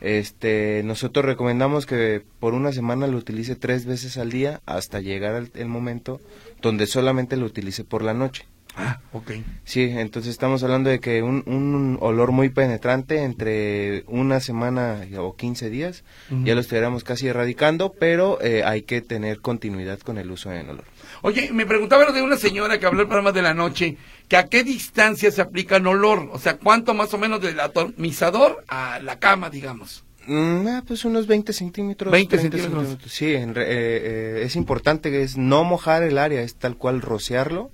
Este, 0.00 0.82
nosotros 0.84 1.24
recomendamos 1.24 1.86
que 1.86 2.22
por 2.40 2.54
una 2.54 2.72
semana 2.72 3.06
lo 3.06 3.16
utilice 3.16 3.56
tres 3.56 3.86
veces 3.86 4.18
al 4.18 4.30
día 4.30 4.60
hasta 4.66 5.00
llegar 5.00 5.34
al 5.34 5.50
el 5.54 5.68
momento 5.68 6.20
donde 6.60 6.86
solamente 6.86 7.36
lo 7.36 7.46
utilice 7.46 7.84
por 7.84 8.02
la 8.02 8.14
noche. 8.14 8.46
Ah, 8.76 9.00
ok. 9.12 9.30
Sí, 9.62 9.82
entonces 9.82 10.32
estamos 10.32 10.64
hablando 10.64 10.90
de 10.90 10.98
que 10.98 11.22
un, 11.22 11.44
un 11.46 11.96
olor 12.00 12.32
muy 12.32 12.48
penetrante 12.48 13.22
entre 13.22 14.02
una 14.08 14.40
semana 14.40 15.00
o 15.18 15.36
15 15.36 15.70
días 15.70 16.02
ya 16.42 16.54
lo 16.54 16.60
estaríamos 16.60 17.04
casi 17.04 17.28
erradicando, 17.28 17.92
pero 17.92 18.40
eh, 18.40 18.64
hay 18.64 18.82
que 18.82 19.00
tener 19.00 19.40
continuidad 19.40 20.00
con 20.00 20.18
el 20.18 20.30
uso 20.30 20.50
del 20.50 20.70
olor. 20.70 20.84
Oye, 21.22 21.50
me 21.52 21.66
preguntaba 21.66 22.04
lo 22.04 22.12
de 22.12 22.22
una 22.22 22.36
señora 22.36 22.80
que 22.80 22.86
habló 22.86 23.02
el 23.02 23.06
programa 23.06 23.30
de 23.32 23.42
la 23.42 23.54
noche, 23.54 23.96
que 24.28 24.36
a 24.36 24.46
qué 24.46 24.64
distancia 24.64 25.30
se 25.30 25.40
aplica 25.42 25.76
el 25.76 25.86
olor, 25.86 26.30
o 26.32 26.38
sea, 26.38 26.56
cuánto 26.56 26.94
más 26.94 27.12
o 27.14 27.18
menos 27.18 27.40
del 27.40 27.60
atomizador 27.60 28.64
a 28.68 28.98
la 29.00 29.18
cama, 29.18 29.50
digamos. 29.50 30.04
Mm, 30.26 30.66
ah, 30.68 30.82
pues 30.86 31.04
unos 31.04 31.26
20 31.26 31.52
centímetros. 31.52 32.10
20 32.10 32.38
30 32.38 32.56
centímetros. 32.58 33.12
Sí, 33.12 33.34
en 33.34 33.54
re- 33.54 33.64
eh, 33.64 33.68
eh, 33.74 34.42
es 34.44 34.56
importante 34.56 35.10
que 35.10 35.22
es 35.22 35.36
no 35.36 35.64
mojar 35.64 36.02
el 36.02 36.16
área, 36.16 36.40
es 36.40 36.54
tal 36.56 36.76
cual 36.78 37.02
rociarlo, 37.02 37.70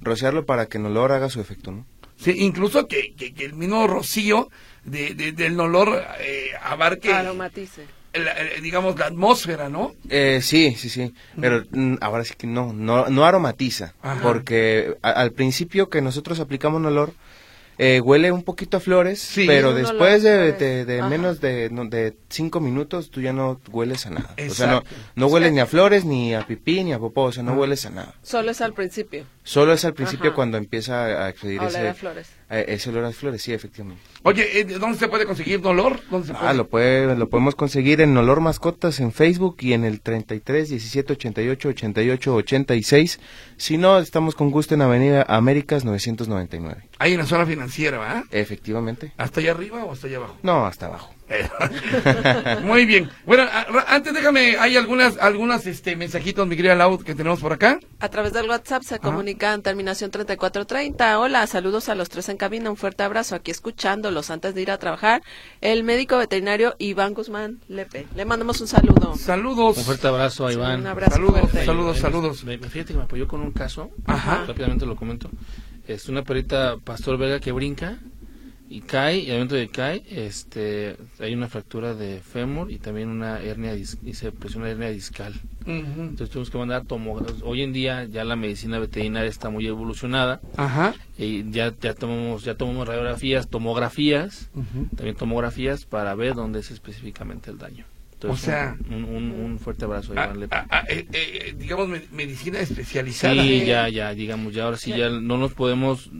rociarlo 0.00 0.46
para 0.46 0.66
que 0.66 0.78
el 0.78 0.86
olor 0.86 1.12
haga 1.12 1.28
su 1.28 1.40
efecto, 1.40 1.70
¿no? 1.72 1.86
Sí, 2.16 2.32
incluso 2.38 2.88
que, 2.88 3.14
que, 3.14 3.32
que 3.34 3.44
el 3.44 3.54
mismo 3.54 3.86
rocío 3.86 4.48
de, 4.84 5.14
de- 5.14 5.32
del 5.32 5.60
olor 5.60 6.02
eh, 6.20 6.50
abarque, 6.62 7.12
Aromatice. 7.12 7.84
La- 8.14 8.34
digamos, 8.62 8.98
la 8.98 9.06
atmósfera, 9.06 9.68
¿no? 9.68 9.94
Eh, 10.08 10.40
sí, 10.42 10.74
sí, 10.76 10.88
sí, 10.88 11.14
pero 11.40 11.64
mm, 11.70 11.96
ahora 12.00 12.24
sí 12.24 12.34
que 12.36 12.46
no, 12.46 12.72
no, 12.72 13.08
no 13.08 13.24
aromatiza, 13.24 13.94
Ajá. 14.02 14.20
porque 14.22 14.96
a- 15.02 15.10
al 15.10 15.32
principio 15.32 15.88
que 15.90 16.00
nosotros 16.02 16.40
aplicamos 16.40 16.78
un 16.80 16.86
olor, 16.86 17.12
eh, 17.80 18.00
huele 18.00 18.32
un 18.32 18.42
poquito 18.42 18.78
a 18.78 18.80
flores, 18.80 19.20
Sí. 19.20 19.46
pero 19.46 19.72
después 19.72 20.24
de, 20.24 20.52
de- 20.52 21.02
menos 21.04 21.40
de, 21.40 21.70
no, 21.70 21.84
de 21.84 22.16
cinco 22.28 22.58
minutos 22.58 23.08
tú 23.10 23.20
ya 23.20 23.32
no 23.32 23.60
hueles 23.70 24.04
a 24.06 24.10
nada. 24.10 24.34
O 24.50 24.52
sea, 24.52 24.66
no, 24.66 24.78
Exacto. 24.78 24.96
no 25.14 25.26
hueles 25.28 25.52
ni 25.52 25.60
a 25.60 25.66
flores, 25.66 26.04
ni 26.04 26.34
a 26.34 26.44
pipí, 26.44 26.82
ni 26.82 26.92
a 26.92 26.98
popó, 26.98 27.22
o 27.24 27.32
sea, 27.32 27.44
no 27.44 27.52
hueles 27.52 27.86
a 27.86 27.90
nada. 27.90 28.14
Solo 28.22 28.50
es 28.50 28.60
al 28.62 28.72
principio. 28.74 29.24
Solo 29.44 29.72
es 29.74 29.84
al 29.84 29.94
principio 29.94 30.30
Ajá. 30.30 30.34
cuando 30.34 30.58
empieza 30.58 31.04
a 31.24 31.28
expedir 31.28 31.62
ese, 31.62 31.88
a 31.88 31.94
flores. 31.94 32.28
Eh, 32.50 32.64
ese 32.68 32.88
olor 32.88 33.04
a 33.04 33.12
flores, 33.12 33.42
sí, 33.42 33.52
efectivamente. 33.52 34.02
Oye, 34.22 34.60
eh, 34.60 34.64
¿dónde 34.64 34.98
se 34.98 35.08
puede 35.08 35.26
conseguir 35.26 35.60
olor? 35.66 36.00
¿Dónde 36.10 36.28
se 36.28 36.32
puede? 36.32 36.46
Ah, 36.46 36.54
lo, 36.54 36.66
puede, 36.68 37.14
lo 37.14 37.28
podemos 37.28 37.54
conseguir 37.54 38.00
en 38.00 38.16
Olor 38.16 38.40
Mascotas 38.40 39.00
en 39.00 39.12
Facebook 39.12 39.56
y 39.60 39.74
en 39.74 39.84
el 39.84 40.00
33 40.00 40.70
17 40.70 41.12
88 41.12 41.68
88 41.68 42.34
86. 42.34 43.20
Si 43.58 43.76
no, 43.76 43.98
estamos 43.98 44.34
con 44.34 44.50
gusto 44.50 44.74
en 44.74 44.82
Avenida 44.82 45.26
Américas 45.28 45.84
999. 45.84 46.88
Ahí 46.98 47.12
en 47.12 47.18
la 47.18 47.26
zona 47.26 47.44
financiera, 47.44 47.98
¿va? 47.98 48.24
Efectivamente. 48.30 49.12
¿Hasta 49.18 49.40
allá 49.40 49.50
arriba 49.52 49.84
o 49.84 49.92
hasta 49.92 50.06
allá 50.06 50.16
abajo? 50.16 50.38
No, 50.42 50.66
hasta 50.66 50.86
abajo. 50.86 51.17
Muy 52.64 52.86
bien. 52.86 53.10
Bueno, 53.26 53.44
antes 53.86 54.14
déjame, 54.14 54.56
hay 54.58 54.76
algunas, 54.76 55.18
algunas 55.18 55.66
este, 55.66 55.96
mensajitos, 55.96 56.46
mi 56.46 56.56
querida 56.56 56.74
Laud, 56.74 57.02
que 57.04 57.14
tenemos 57.14 57.40
por 57.40 57.52
acá. 57.52 57.78
A 58.00 58.08
través 58.08 58.32
del 58.32 58.48
WhatsApp 58.48 58.82
se 58.82 58.98
comunican 58.98 59.62
terminación 59.62 60.10
3430. 60.10 61.18
Hola, 61.18 61.46
saludos 61.46 61.88
a 61.88 61.94
los 61.94 62.08
tres 62.08 62.28
en 62.28 62.36
cabina. 62.36 62.70
Un 62.70 62.76
fuerte 62.76 63.02
abrazo 63.02 63.34
aquí 63.34 63.50
escuchándolos 63.50 64.30
antes 64.30 64.54
de 64.54 64.62
ir 64.62 64.70
a 64.70 64.78
trabajar. 64.78 65.22
El 65.60 65.84
médico 65.84 66.16
veterinario 66.18 66.74
Iván 66.78 67.14
Guzmán 67.14 67.58
Lepe. 67.68 68.06
Le 68.14 68.24
mandamos 68.24 68.60
un 68.60 68.68
saludo. 68.68 69.14
Saludos. 69.16 69.78
Un 69.78 69.84
fuerte 69.84 70.08
abrazo 70.08 70.46
a 70.46 70.50
Sí, 70.50 70.56
Iván. 70.56 70.80
un 70.80 70.86
abrazo 70.86 71.12
Saludos, 71.12 71.40
fuerte. 71.40 71.64
saludos. 71.66 71.96
Ahí 71.96 72.02
me- 72.02 72.08
saludos. 72.10 72.44
me- 72.44 72.58
fíjate 72.58 72.92
que 72.92 72.98
me 72.98 73.04
apoyó 73.04 73.28
con 73.28 73.40
un 73.40 73.52
caso. 73.52 73.90
Ajá. 74.06 74.44
Rápidamente 74.46 74.86
lo 74.86 74.96
comento. 74.96 75.30
Es 75.86 76.08
una 76.08 76.22
perrita 76.22 76.76
pastor 76.82 77.16
belga 77.18 77.40
que 77.40 77.50
brinca 77.52 77.98
y 78.70 78.80
cae, 78.82 79.18
y 79.20 79.26
al 79.30 79.36
momento 79.36 79.54
de 79.54 79.66
que 79.66 79.72
cae, 79.72 80.02
este, 80.10 80.96
hay 81.20 81.34
una 81.34 81.48
fractura 81.48 81.94
de 81.94 82.20
fémur 82.20 82.70
y 82.70 82.78
también 82.78 83.08
una 83.08 83.40
hernia, 83.40 83.74
y 83.74 83.84
se 83.86 84.30
presiona 84.32 84.68
hernia 84.68 84.90
discal. 84.90 85.34
Entonces 85.66 86.30
tuvimos 86.30 86.50
que 86.50 86.58
mandar 86.58 86.84
tomografías. 86.84 87.42
Hoy 87.42 87.62
en 87.62 87.72
día 87.72 88.04
ya 88.04 88.24
la 88.24 88.36
medicina 88.36 88.78
veterinaria 88.78 89.28
está 89.28 89.50
muy 89.50 89.66
evolucionada 89.66 90.40
Ajá. 90.56 90.94
y 91.18 91.50
ya, 91.50 91.74
ya 91.80 91.94
tomamos, 91.94 92.44
ya 92.44 92.54
tomamos 92.56 92.86
radiografías, 92.88 93.48
tomografías, 93.48 94.50
también 94.96 95.16
tomografías 95.16 95.84
para 95.84 96.14
ver 96.14 96.34
dónde 96.34 96.60
es 96.60 96.70
específicamente 96.70 97.50
el 97.50 97.58
daño. 97.58 97.84
Entonces, 98.14 98.42
O 98.42 98.46
sea- 98.50 98.76
un, 98.90 99.04
un, 99.04 99.30
un 99.30 99.58
fuerte 99.60 99.84
abrazo 99.84 100.12
a 100.16 100.22
Ah, 100.22 100.24
Iván 100.26 100.40
Lepe. 100.40 100.56
ah, 100.56 100.66
ah, 100.70 100.84
eh, 100.88 101.06
eh, 101.12 101.54
digamos, 101.56 101.88
me- 101.88 102.02
medicina 102.12 102.58
especializada. 102.60 103.40
Sí, 103.42 103.64
ya, 103.64 103.88
ya, 103.88 104.12
digamos, 104.14 104.54
ya 104.54 104.64
ahora 104.64 104.76
sí 104.76 104.90
ya 104.90 105.08
no 105.08 105.38
nos 105.38 105.52
podemos, 105.52 106.10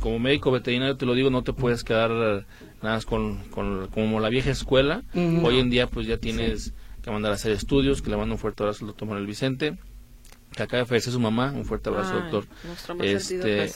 como 0.00 0.18
médico 0.18 0.50
veterinario 0.50 0.96
te 0.96 1.06
lo 1.06 1.14
digo, 1.14 1.30
no 1.30 1.42
te 1.42 1.52
puedes 1.52 1.84
quedar 1.84 2.10
eh, 2.10 2.44
nada 2.82 2.96
más 2.96 3.06
con, 3.06 3.38
con 3.50 3.88
como 3.88 4.20
la 4.20 4.28
vieja 4.28 4.50
escuela. 4.50 5.02
Hoy 5.14 5.58
en 5.58 5.70
día 5.70 5.86
pues 5.86 6.06
ya 6.06 6.18
tienes 6.18 6.74
que 7.02 7.10
mandar 7.10 7.32
a 7.32 7.34
hacer 7.34 7.52
estudios, 7.52 8.02
que 8.02 8.10
le 8.10 8.16
mando 8.16 8.34
un 8.34 8.38
fuerte 8.38 8.62
abrazo 8.62 8.84
al 8.84 8.88
doctor 8.88 9.08
Manuel 9.08 9.26
Vicente, 9.26 9.76
que 10.54 10.62
acaba 10.62 10.82
de 10.82 10.86
fallecer 10.86 11.12
su 11.12 11.20
mamá, 11.20 11.52
un 11.52 11.64
fuerte 11.64 11.88
abrazo 11.88 12.14
Ay, 12.14 12.20
doctor. 12.20 12.44
Este, 13.00 13.70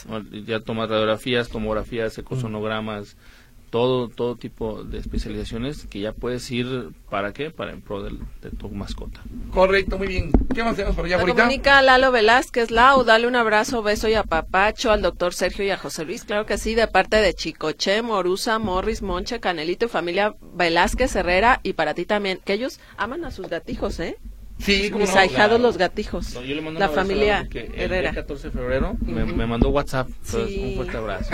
ya 0.45 0.61
toma 0.61 0.87
radiografías, 0.87 1.49
tomografías, 1.49 2.17
ecosonogramas, 2.17 3.17
todo, 3.69 4.07
todo 4.09 4.35
tipo 4.35 4.83
de 4.83 4.97
especializaciones 4.99 5.85
que 5.87 5.99
ya 5.99 6.13
puedes 6.13 6.49
ir, 6.51 6.89
¿para 7.09 7.33
qué? 7.33 7.51
Para 7.51 7.71
en 7.71 7.81
pro 7.81 8.01
del- 8.01 8.19
de 8.41 8.49
tu 8.51 8.69
mascota. 8.69 9.21
Correcto, 9.51 9.97
muy 9.97 10.07
bien. 10.07 10.31
¿Qué 10.55 10.63
más 10.63 10.75
tenemos 10.75 10.95
por 10.95 11.05
allá, 11.05 11.17
Se 11.17 11.21
bonita? 11.23 11.43
comunica 11.43 11.81
Lalo 11.81 12.11
Velázquez 12.11 12.71
Lau, 12.71 13.03
dale 13.03 13.27
un 13.27 13.35
abrazo, 13.35 13.83
beso 13.83 14.07
y 14.07 14.13
apapacho 14.13 14.91
al 14.91 15.01
doctor 15.01 15.33
Sergio 15.33 15.65
y 15.65 15.69
a 15.69 15.77
José 15.77 16.05
Luis, 16.05 16.23
claro 16.23 16.45
que 16.45 16.57
sí, 16.57 16.75
de 16.75 16.87
parte 16.87 17.17
de 17.17 17.33
Chicoche, 17.33 18.01
Morusa, 18.01 18.57
Morris, 18.59 19.01
Monche, 19.01 19.39
Canelito 19.39 19.85
y 19.85 19.89
familia 19.89 20.33
Velázquez 20.55 21.15
Herrera 21.15 21.59
y 21.63 21.73
para 21.73 21.93
ti 21.93 22.05
también, 22.05 22.39
que 22.45 22.53
ellos 22.53 22.79
aman 22.97 23.25
a 23.25 23.31
sus 23.31 23.47
gatijos, 23.49 23.99
¿eh? 23.99 24.17
Sí, 24.59 24.89
como 24.89 25.05
Mis 25.05 25.13
no. 25.13 25.19
ahijados 25.19 25.49
claro. 25.49 25.57
los 25.63 25.77
gatijos. 25.77 26.33
No, 26.33 26.41
yo 26.41 26.55
le 26.55 26.61
mando 26.61 26.79
la 26.79 26.89
familia 26.89 27.41
porque 27.43 27.59
el 27.65 27.71
día 27.73 27.83
Herrera. 27.85 28.13
14 28.13 28.47
de 28.47 28.51
febrero 28.51 28.95
me, 29.05 29.23
me 29.25 29.45
mandó 29.45 29.69
WhatsApp. 29.69 30.07
Entonces, 30.07 30.49
Sí. 30.49 30.63
un 30.69 30.75
fuerte 30.75 30.97
abrazo. 30.97 31.29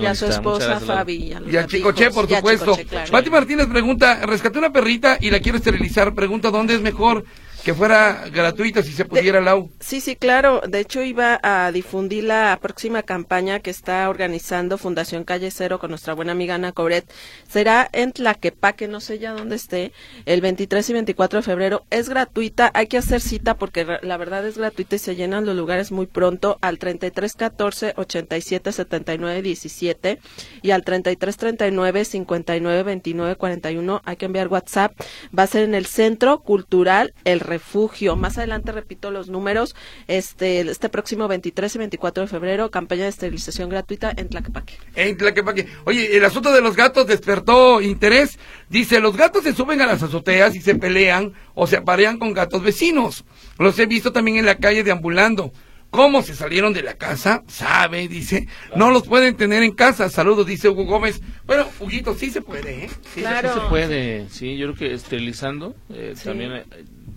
Y 0.00 0.06
a 0.06 0.14
su 0.14 0.26
esposa. 0.26 0.80
Fabi. 0.80 1.14
Y 1.16 1.32
a, 1.32 1.40
los 1.40 1.52
Y 1.52 1.56
a 1.56 1.62
gatijos. 1.62 1.94
Chicoche, 1.94 2.10
por 2.10 2.28
supuesto. 2.28 2.72
Chicoche, 2.76 2.84
claro. 2.86 3.10
Pati 3.10 3.30
Martínez 3.30 3.66
pregunta, 3.66 4.24
rescaté 4.26 4.58
una 4.58 4.72
perrita 4.72 5.18
y 5.20 5.30
la 5.30 5.40
quiero 5.40 5.58
esterilizar. 5.58 6.14
Pregunta, 6.14 6.50
¿dónde 6.50 6.74
es 6.74 6.80
mejor 6.80 7.24
que 7.68 7.74
fuera 7.74 8.24
gratuita 8.32 8.82
si 8.82 8.92
se 8.92 9.04
pudiera, 9.04 9.42
Lau? 9.42 9.68
Sí, 9.78 10.00
sí, 10.00 10.16
claro. 10.16 10.62
De 10.66 10.80
hecho, 10.80 11.02
iba 11.02 11.38
a 11.42 11.70
difundir 11.70 12.24
la 12.24 12.58
próxima 12.62 13.02
campaña 13.02 13.60
que 13.60 13.68
está 13.68 14.08
organizando 14.08 14.78
Fundación 14.78 15.24
Calle 15.24 15.50
Cero 15.50 15.78
con 15.78 15.90
nuestra 15.90 16.14
buena 16.14 16.32
amiga 16.32 16.54
Ana 16.54 16.72
Cobret. 16.72 17.04
Será 17.46 17.86
en 17.92 18.12
Tlaquepaque, 18.12 18.88
no 18.88 19.00
sé 19.00 19.18
ya 19.18 19.32
dónde 19.32 19.56
esté, 19.56 19.92
el 20.24 20.40
23 20.40 20.88
y 20.88 20.92
24 20.94 21.40
de 21.40 21.42
febrero. 21.42 21.84
Es 21.90 22.08
gratuita, 22.08 22.70
hay 22.72 22.86
que 22.86 22.96
hacer 22.96 23.20
cita 23.20 23.52
porque 23.58 23.98
la 24.00 24.16
verdad 24.16 24.46
es 24.46 24.56
gratuita 24.56 24.96
y 24.96 24.98
se 24.98 25.14
llenan 25.14 25.44
los 25.44 25.54
lugares 25.54 25.92
muy 25.92 26.06
pronto 26.06 26.56
al 26.62 26.78
33 26.78 27.34
14 27.34 27.92
87 27.96 28.72
79 28.72 29.42
17 29.42 30.18
y 30.62 30.70
al 30.70 30.84
33 30.84 31.36
39 31.36 32.06
59 32.06 32.82
29 32.82 33.36
41. 33.36 34.00
Hay 34.06 34.16
que 34.16 34.24
enviar 34.24 34.48
WhatsApp. 34.48 34.98
Va 35.38 35.42
a 35.42 35.46
ser 35.46 35.64
en 35.64 35.74
el 35.74 35.84
Centro 35.84 36.38
Cultural 36.40 37.12
El 37.26 37.40
Refugio. 37.58 38.14
Más 38.16 38.38
adelante 38.38 38.70
repito 38.72 39.10
los 39.10 39.28
números. 39.28 39.74
Este, 40.06 40.60
este 40.60 40.88
próximo 40.88 41.26
23 41.28 41.74
y 41.74 41.78
24 41.78 42.22
de 42.22 42.26
febrero, 42.28 42.70
campaña 42.70 43.02
de 43.02 43.08
esterilización 43.08 43.68
gratuita 43.68 44.12
en 44.16 44.28
Tlaquepaque. 44.28 44.74
En 44.94 45.16
Tlaquepaque. 45.16 45.66
Oye, 45.84 46.16
el 46.16 46.24
asunto 46.24 46.52
de 46.52 46.60
los 46.60 46.76
gatos 46.76 47.06
despertó 47.06 47.80
interés. 47.80 48.38
Dice, 48.68 49.00
los 49.00 49.16
gatos 49.16 49.42
se 49.44 49.54
suben 49.54 49.80
a 49.80 49.86
las 49.86 50.02
azoteas 50.02 50.54
y 50.54 50.60
se 50.60 50.76
pelean 50.76 51.32
o 51.54 51.66
se 51.66 51.76
aparean 51.78 52.18
con 52.18 52.32
gatos 52.32 52.62
vecinos. 52.62 53.24
Los 53.58 53.78
he 53.78 53.86
visto 53.86 54.12
también 54.12 54.36
en 54.38 54.46
la 54.46 54.56
calle 54.56 54.84
deambulando. 54.84 55.52
¿Cómo 55.90 56.20
se 56.22 56.34
salieron 56.34 56.74
de 56.74 56.82
la 56.82 56.94
casa? 56.98 57.42
Sabe, 57.48 58.08
dice. 58.08 58.46
No 58.76 58.90
los 58.90 59.08
pueden 59.08 59.36
tener 59.38 59.62
en 59.62 59.72
casa. 59.72 60.10
Saludos, 60.10 60.46
dice 60.46 60.68
Hugo 60.68 60.84
Gómez. 60.84 61.22
Bueno, 61.46 61.66
Huguito, 61.80 62.14
sí 62.14 62.30
se 62.30 62.42
puede, 62.42 62.84
¿eh? 62.84 62.90
Sí, 63.14 63.20
Claro. 63.22 63.54
Sí 63.54 63.58
se 63.58 63.66
puede, 63.68 64.28
sí, 64.28 64.56
yo 64.58 64.66
creo 64.74 64.78
que 64.90 64.94
esterilizando, 64.94 65.74
eh, 65.88 66.12
Sí. 66.14 66.24
también 66.24 66.52
eh, 66.52 66.64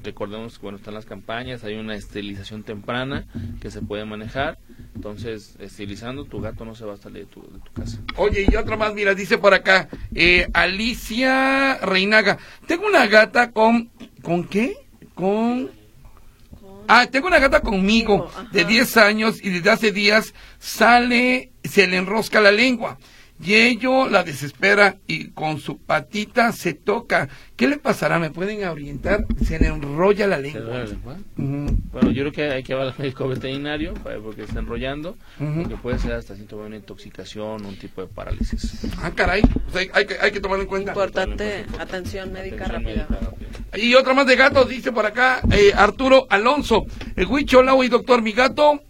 recordemos 0.04 0.58
que 0.58 0.64
bueno, 0.64 0.78
están 0.78 0.94
las 0.94 1.06
campañas, 1.06 1.64
hay 1.64 1.76
una 1.76 1.96
esterilización 1.96 2.64
temprana 2.64 3.26
que 3.60 3.72
se 3.72 3.82
puede 3.82 4.06
manejar, 4.06 4.58
entonces 4.96 5.56
esterilizando 5.60 6.26
tu 6.26 6.42
gato 6.42 6.66
no 6.66 6.76
se 6.76 6.86
va 6.86 6.94
a 6.94 6.98
salir 6.98 7.26
de 7.26 7.32
tu, 7.32 7.42
de 7.42 7.60
tu 7.60 7.72
casa. 7.74 8.00
Oye, 8.18 8.46
y 8.50 8.56
otra 8.56 8.78
más, 8.78 8.94
mira, 8.94 9.14
dice 9.14 9.38
por 9.38 9.54
acá, 9.54 9.90
eh, 10.14 10.48
Alicia 10.54 11.78
Reinaga. 11.78 12.38
Tengo 12.68 12.88
una 12.88 13.08
gata 13.08 13.52
con, 13.52 13.90
¿con 14.22 14.46
qué? 14.46 14.76
Con... 15.14 15.70
Ah, 16.88 17.08
tengo 17.08 17.28
una 17.28 17.40
gata 17.40 17.62
conmigo 17.62 18.30
de 18.52 18.66
10 18.66 18.98
años 18.98 19.44
y 19.44 19.50
desde 19.50 19.70
hace 19.70 19.92
días 19.92 20.34
sale, 20.60 21.52
se 21.64 21.88
le 21.88 21.98
enrosca 21.98 22.42
la 22.42 22.52
lengua. 22.52 22.98
Y 23.44 23.56
ello 23.56 24.08
la 24.10 24.24
desespera 24.24 24.98
y 25.08 25.30
con 25.30 25.60
su 25.60 25.78
patita 25.80 26.52
se 26.52 26.74
toca. 26.74 27.28
¿Qué 27.56 27.68
le 27.68 27.78
pasará? 27.78 28.20
¿Me 28.20 28.30
pueden 28.30 28.64
orientar? 28.68 29.26
Se 29.44 29.58
le 29.60 29.68
enrolla 29.68 30.28
la 30.28 30.38
¿Se 30.38 30.42
lengua. 30.44 30.62
duele 30.62 30.80
la 30.80 30.86
lengua? 30.90 31.18
Ujú, 31.38 31.78
Bueno, 31.92 32.12
yo 32.12 32.22
creo 32.24 32.32
que 32.32 32.44
hay 32.52 32.64
que 32.64 32.74
hablar 32.74 32.90
al 32.90 32.96
médico 33.00 33.28
veterinario 33.28 33.94
para 33.96 34.16
ver 34.16 34.24
por 34.24 34.36
qué 34.36 34.44
está 34.44 34.60
enrollando, 34.60 35.18
ujú. 35.40 35.62
porque 35.62 35.76
puede 35.78 36.00
ser 36.00 36.14
hasta 36.14 36.36
síntoma 36.36 36.64
de 36.64 36.68
una 36.68 36.76
intoxicación, 36.78 37.66
un 37.66 37.78
tipo 37.78 38.02
de 38.02 38.08
parálisis. 38.08 38.86
Ah, 39.02 39.12
caray. 39.16 39.42
O 39.68 39.72
sea, 39.72 39.82
hay, 39.94 40.06
que, 40.06 40.18
hay 40.22 40.32
que 40.32 40.40
tomarlo 40.40 40.64
en 40.64 40.70
cuenta. 40.70 40.92
Importante 40.92 41.66
atención 41.80 42.32
médica 42.32 42.66
Atención 42.66 42.84
rápida. 42.86 43.08
médica. 43.10 43.78
Y 43.78 43.94
otra 43.96 44.14
más 44.14 44.28
de 44.28 44.36
gatos, 44.36 44.68
dice 44.68 44.92
por 44.92 45.06
acá 45.06 45.42
eh, 45.52 45.72
Arturo 45.76 46.28
Alonso. 46.30 46.86
El 47.16 47.26
Huicho 47.28 47.62
y 47.84 47.88
doctor, 47.88 48.22
mi 48.22 48.34
gato 48.34 48.82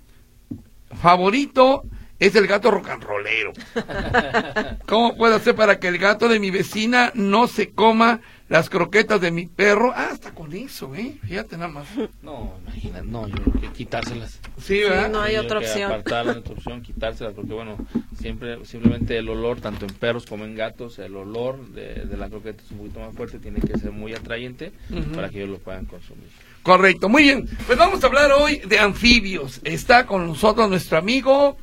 favorito 1.01 1.83
es 2.21 2.35
el 2.35 2.45
gato 2.45 2.69
rocanrolero. 2.69 3.51
¿Cómo 4.85 5.17
puedo 5.17 5.35
hacer 5.35 5.55
para 5.55 5.79
que 5.79 5.87
el 5.87 5.97
gato 5.97 6.29
de 6.29 6.39
mi 6.39 6.51
vecina 6.51 7.11
no 7.15 7.47
se 7.47 7.71
coma 7.71 8.21
las 8.47 8.69
croquetas 8.69 9.19
de 9.19 9.31
mi 9.31 9.47
perro? 9.47 9.91
Ah, 9.95 10.09
hasta 10.11 10.31
con 10.35 10.53
eso, 10.53 10.93
¿eh? 10.93 11.17
Fíjate 11.23 11.57
nada 11.57 11.69
más. 11.69 11.87
No, 12.21 12.59
imagina, 12.61 13.01
no, 13.01 13.27
yo 13.27 13.37
creo 13.37 13.61
que 13.61 13.67
quitárselas. 13.69 14.39
Sí, 14.61 14.81
¿verdad? 14.81 15.09
no 15.09 15.19
hay 15.19 15.33
Yo 15.33 15.41
otra 15.41 15.57
opción. 15.57 15.91
Apartarlas, 15.91 16.37
otra 16.37 16.53
opción, 16.53 16.83
quitárselas, 16.83 17.33
porque 17.33 17.53
bueno, 17.53 17.75
siempre, 18.19 18.63
simplemente 18.65 19.17
el 19.17 19.27
olor, 19.27 19.59
tanto 19.59 19.87
en 19.87 19.93
perros 19.95 20.27
como 20.27 20.45
en 20.45 20.53
gatos, 20.55 20.99
el 20.99 21.15
olor 21.15 21.69
de, 21.69 22.05
de 22.05 22.17
la 22.17 22.29
croqueta 22.29 22.61
es 22.63 22.69
un 22.69 22.77
poquito 22.77 22.99
más 22.99 23.15
fuerte, 23.15 23.39
tiene 23.39 23.61
que 23.61 23.79
ser 23.79 23.91
muy 23.91 24.13
atrayente 24.13 24.71
para 25.15 25.29
que 25.29 25.37
ellos 25.39 25.49
lo 25.49 25.57
puedan 25.57 25.85
consumir. 25.85 26.29
Correcto, 26.61 27.09
muy 27.09 27.23
bien. 27.23 27.49
Pues 27.65 27.79
vamos 27.79 28.03
a 28.03 28.05
hablar 28.05 28.31
hoy 28.31 28.59
de 28.59 28.77
anfibios. 28.77 29.59
Está 29.63 30.05
con 30.05 30.27
nosotros 30.27 30.69
nuestro 30.69 30.99
amigo 30.99 31.57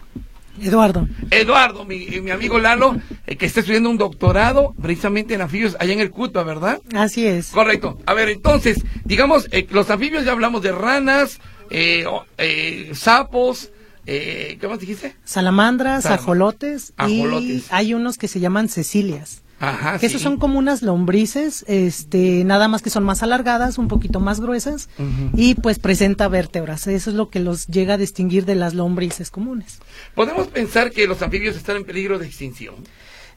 Eduardo. 0.63 1.07
Eduardo, 1.31 1.85
mi, 1.85 2.07
mi 2.21 2.31
amigo 2.31 2.59
Lalo, 2.59 2.97
eh, 3.27 3.37
que 3.37 3.47
está 3.47 3.61
estudiando 3.61 3.91
un 3.91 3.99
doctorado 3.99 4.75
precisamente 4.81 5.35
en 5.35 5.41
anfibios 5.43 5.77
allá 5.81 5.93
en 5.93 6.01
el 6.01 6.11
CUTBA, 6.11 6.43
¿verdad? 6.43 6.81
Así 6.95 7.27
es. 7.27 7.49
Correcto. 7.49 7.99
A 8.07 8.15
ver, 8.15 8.29
entonces, 8.29 8.79
digamos, 9.05 9.49
eh, 9.53 9.67
los 9.71 9.89
anfibios 9.91 10.25
ya 10.25 10.33
hablamos 10.33 10.63
de 10.63 10.73
ranas, 10.73 11.41
eh, 11.71 12.05
eh, 12.39 12.91
sapos, 12.95 13.71
eh, 14.07 14.57
¿qué 14.61 14.69
más 14.69 14.79
dijiste? 14.81 15.15
Salamandras, 15.25 16.05
Salam- 16.05 16.15
ajolotes, 16.15 16.93
Ajolotes. 16.97 17.45
y 17.49 17.65
hay 17.71 17.95
unos 17.95 18.17
que 18.19 18.29
se 18.29 18.41
llaman 18.41 18.69
cecilias. 18.69 19.43
Ajá, 19.61 19.95
que 19.95 20.01
sí. 20.01 20.07
esos 20.07 20.23
son 20.23 20.39
como 20.39 20.59
unas 20.59 20.83
lombrices, 20.83 21.65
este, 21.67 22.45
nada 22.45 22.69
más 22.69 22.81
que 22.81 22.91
son 22.91 23.03
más 23.05 23.23
alargadas, 23.23 23.77
un 23.79 23.89
poquito 23.89 24.21
más 24.21 24.41
gruesas 24.41 24.89
y 25.35 25.55
pues 25.57 25.79
presenta 25.79 26.29
vértebras. 26.29 26.87
Eso 26.87 27.11
es 27.11 27.17
lo 27.17 27.29
que 27.29 27.41
los 27.41 27.67
llega 27.67 27.95
a 27.95 27.99
distinguir 27.99 28.45
de 28.45 28.55
las 28.55 28.75
lombrices 28.75 29.31
comunes. 29.31 29.81
Podemos 30.15 30.47
pensar 30.49 30.93
que 30.93 31.07
los 31.07 31.21
anfibios 31.23 31.57
están 31.57 31.77
en 31.77 31.85
peligro 31.85 32.19
de 32.19 32.27
extinción. 32.27 32.77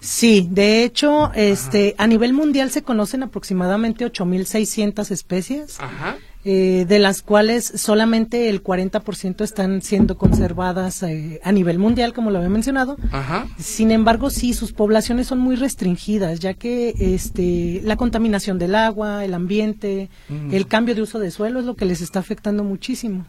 Sí, 0.01 0.47
de 0.51 0.83
hecho, 0.83 1.31
este, 1.35 1.93
a 1.97 2.07
nivel 2.07 2.33
mundial 2.33 2.71
se 2.71 2.81
conocen 2.81 3.21
aproximadamente 3.23 4.03
8.600 4.05 5.11
especies. 5.11 5.79
Ajá. 5.79 6.17
eh, 6.43 6.85
de 6.89 6.97
las 6.97 7.21
cuales 7.21 7.71
solamente 7.75 8.49
el 8.49 8.63
40% 8.63 9.43
están 9.43 9.83
siendo 9.83 10.17
conservadas 10.17 11.03
eh, 11.03 11.39
a 11.43 11.51
nivel 11.51 11.77
mundial, 11.77 12.13
como 12.13 12.31
lo 12.31 12.39
había 12.39 12.49
mencionado. 12.49 12.97
Ajá. 13.11 13.45
Sin 13.59 13.91
embargo, 13.91 14.31
sí, 14.31 14.53
sus 14.55 14.73
poblaciones 14.73 15.27
son 15.27 15.37
muy 15.37 15.55
restringidas, 15.55 16.39
ya 16.39 16.55
que 16.55 16.95
este, 16.97 17.81
la 17.83 17.95
contaminación 17.95 18.57
del 18.57 18.73
agua, 18.73 19.23
el 19.23 19.35
ambiente, 19.35 20.09
Mm. 20.29 20.51
el 20.55 20.65
cambio 20.65 20.95
de 20.95 21.03
uso 21.03 21.19
de 21.19 21.29
suelo 21.29 21.59
es 21.59 21.65
lo 21.67 21.75
que 21.75 21.85
les 21.85 22.01
está 22.01 22.17
afectando 22.17 22.63
muchísimo. 22.63 23.27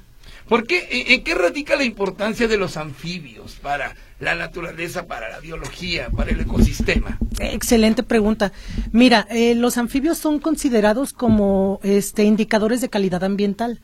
¿Por 0.49 0.67
qué? 0.67 0.89
¿En, 0.91 1.13
en 1.13 1.23
qué 1.23 1.35
radica 1.35 1.77
la 1.77 1.85
importancia 1.85 2.49
de 2.49 2.57
los 2.57 2.79
anfibios 2.79 3.57
para 3.63 3.95
la 4.23 4.35
naturaleza, 4.37 5.07
para 5.07 5.29
la 5.29 5.41
biología, 5.41 6.09
para 6.11 6.31
el 6.31 6.41
ecosistema? 6.41 7.19
Excelente 7.41 8.05
pregunta. 8.05 8.53
Mira, 8.93 9.27
eh, 9.31 9.55
los 9.57 9.79
anfibios 9.79 10.17
son 10.17 10.39
considerados 10.39 11.13
como 11.13 11.81
este, 11.83 12.23
indicadores 12.25 12.81
de 12.81 12.89
calidad 12.89 13.25
ambiental. 13.25 13.81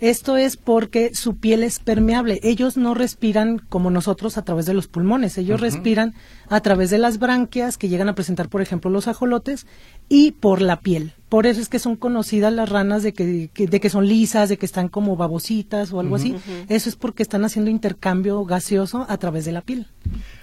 Esto 0.00 0.36
es 0.36 0.56
porque 0.56 1.14
su 1.14 1.36
piel 1.36 1.62
es 1.64 1.80
permeable. 1.80 2.38
Ellos 2.44 2.76
no 2.76 2.94
respiran 2.94 3.58
como 3.58 3.90
nosotros 3.90 4.38
a 4.38 4.42
través 4.44 4.66
de 4.66 4.74
los 4.74 4.86
pulmones. 4.86 5.36
Ellos 5.38 5.60
respiran 5.60 6.14
a 6.48 6.60
través 6.60 6.90
de 6.90 6.98
las 6.98 7.18
branquias 7.18 7.76
que 7.78 7.88
llegan 7.88 8.08
a 8.08 8.14
presentar, 8.14 8.48
por 8.48 8.60
ejemplo, 8.62 8.90
los 8.90 9.08
ajolotes 9.08 9.66
y 10.08 10.32
por 10.32 10.60
la 10.62 10.80
piel. 10.80 11.12
Por 11.28 11.46
eso 11.46 11.60
es 11.62 11.70
que 11.70 11.78
son 11.78 11.96
conocidas 11.96 12.52
las 12.52 12.68
ranas 12.68 13.02
de 13.02 13.14
que, 13.14 13.48
que- 13.54 13.66
de 13.66 13.80
que 13.80 13.88
son 13.88 14.06
lisas, 14.06 14.50
de 14.50 14.58
que 14.58 14.66
están 14.66 14.88
como 14.88 15.16
babositas 15.16 15.90
o 15.92 15.98
algo 16.00 16.16
así. 16.16 16.34
Eso 16.68 16.88
es 16.90 16.96
porque 16.96 17.22
están 17.22 17.44
haciendo 17.46 17.70
intercambio 17.70 18.44
gaseoso 18.44 19.06
a 19.08 19.16
través 19.16 19.46
de 19.46 19.52
la 19.52 19.62
piel. 19.62 19.71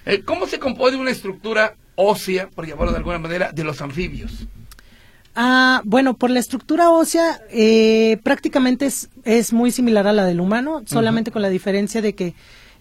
Eh, 0.05 0.21
¿Cómo 0.25 0.47
se 0.47 0.59
compone 0.59 0.97
una 0.97 1.11
estructura 1.11 1.75
ósea, 1.95 2.49
por 2.49 2.65
llamarlo 2.65 2.91
de 2.91 2.97
alguna 2.97 3.19
manera, 3.19 3.51
de 3.51 3.63
los 3.63 3.81
anfibios? 3.81 4.31
Ah, 5.35 5.81
bueno, 5.85 6.15
por 6.17 6.29
la 6.31 6.39
estructura 6.39 6.89
ósea 6.89 7.39
eh, 7.51 8.17
prácticamente 8.23 8.85
es, 8.87 9.09
es 9.23 9.53
muy 9.53 9.71
similar 9.71 10.07
a 10.07 10.13
la 10.13 10.25
del 10.25 10.39
humano, 10.41 10.81
solamente 10.85 11.31
con 11.31 11.41
la 11.41 11.49
diferencia 11.49 12.01
de 12.01 12.13
que 12.15 12.33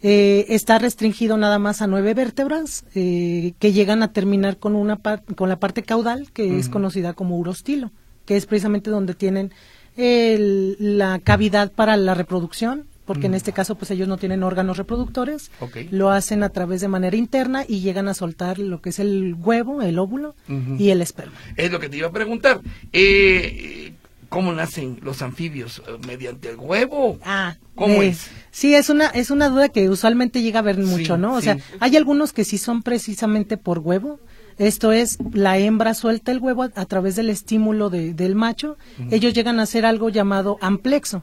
eh, 0.02 0.46
está 0.48 0.78
restringido 0.78 1.37
nada 1.37 1.58
más 1.58 1.82
a 1.82 1.87
nueve 1.87 2.14
vértebras 2.14 2.84
eh, 2.94 3.52
que 3.58 3.72
llegan 3.72 4.02
a 4.02 4.12
terminar 4.12 4.56
con 4.56 4.74
una 4.76 4.96
par- 4.96 5.22
con 5.37 5.48
la 5.48 5.58
parte 5.61 5.82
caudal 5.82 6.30
que 6.32 6.58
es 6.58 6.68
conocida 6.68 7.12
como 7.14 7.37
urostilo, 7.37 7.90
que 8.24 8.37
es 8.37 8.46
precisamente 8.46 8.90
donde 8.90 9.14
tienen 9.14 9.52
el- 9.96 10.76
la 10.78 11.18
cavidad 11.18 11.70
para 11.72 11.96
la 11.96 12.14
reproducción, 12.14 12.87
porque 13.09 13.27
en 13.27 13.35
este 13.35 13.53
caso 13.53 13.75
pues 13.75 13.90
ellos 13.90 14.07
no 14.07 14.18
tienen 14.18 14.44
órganos 14.44 14.77
reproductores, 14.77 15.51
lo 15.90 16.11
hacen 16.11 16.44
a 16.44 16.51
través 16.51 16.81
de 16.81 16.87
manera 16.87 17.16
interna 17.16 17.64
y 17.66 17.81
llegan 17.81 18.07
a 18.07 18.14
soltar 18.14 18.61
lo 18.61 18.81
que 18.81 18.90
es 18.90 19.01
el 19.01 19.35
huevo, 19.35 19.83
el 19.83 19.99
óvulo 19.99 20.37
y 20.79 20.90
el 20.90 21.03
esperma. 21.03 21.33
Es 21.57 21.73
lo 21.73 21.81
que 21.81 21.88
te 21.88 21.97
iba 21.97 22.07
a 22.07 22.12
preguntar. 22.12 22.61
Eh, 22.92 23.94
¿Cómo 24.29 24.53
nacen 24.53 24.99
los 25.03 25.23
anfibios? 25.23 25.83
¿Mediante 26.07 26.51
el 26.51 26.57
huevo? 26.57 27.18
Ah, 27.25 27.57
¿Cómo 27.75 28.03
eh, 28.03 28.09
es? 28.09 28.29
Sí, 28.51 28.75
es 28.75 28.90
una 28.90 29.07
es 29.07 29.31
una 29.31 29.49
duda 29.49 29.71
que 29.71 29.88
usualmente 29.88 30.42
llega 30.42 30.59
a 30.59 30.62
ver 30.62 30.77
mucho, 30.77 31.14
Sí, 31.16 31.21
¿no? 31.21 31.35
O 31.35 31.40
sí. 31.40 31.44
sea, 31.47 31.57
hay 31.81 31.97
algunos 31.97 32.35
que 32.35 32.44
sí 32.44 32.59
son 32.59 32.83
precisamente 32.83 33.57
por 33.57 33.79
huevo. 33.79 34.21
Esto 34.59 34.92
es, 34.92 35.16
la 35.33 35.57
hembra 35.57 35.94
suelta 35.94 36.31
el 36.33 36.40
huevo 36.40 36.64
a, 36.64 36.71
a 36.75 36.85
través 36.85 37.16
del 37.16 37.31
estímulo 37.31 37.88
de- 37.88 38.12
del 38.12 38.35
macho. 38.35 38.77
Ellos 39.11 39.33
llegan 39.33 39.61
a 39.61 39.62
hacer 39.62 39.87
algo 39.87 40.11
llamado 40.11 40.59
amplexo. 40.61 41.23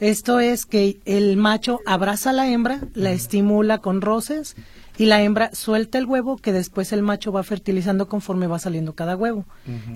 Esto 0.00 0.40
es 0.40 0.66
que 0.66 0.98
el 1.04 1.36
macho 1.36 1.80
abraza 1.86 2.30
a 2.30 2.32
la 2.32 2.50
hembra, 2.50 2.80
la 2.94 3.12
estimula 3.12 3.78
con 3.78 4.00
roces 4.00 4.56
y 4.96 5.06
la 5.06 5.22
hembra 5.22 5.50
suelta 5.54 5.98
el 5.98 6.06
huevo 6.06 6.36
que 6.36 6.52
después 6.52 6.92
el 6.92 7.02
macho 7.02 7.32
va 7.32 7.42
fertilizando 7.42 8.08
conforme 8.08 8.46
va 8.46 8.58
saliendo 8.58 8.94
cada 8.94 9.16
huevo. 9.16 9.44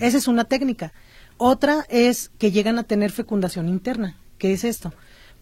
Esa 0.01 0.19
es 0.19 0.29
una 0.29 0.45
técnica. 0.45 0.93
Otra 1.37 1.85
es 1.89 2.31
que 2.39 2.53
llegan 2.53 2.79
a 2.79 2.85
tener 2.85 3.11
fecundación 3.11 3.69
interna. 3.69 4.17
¿Qué 4.39 4.53
es 4.53 4.65
esto? 4.65 4.93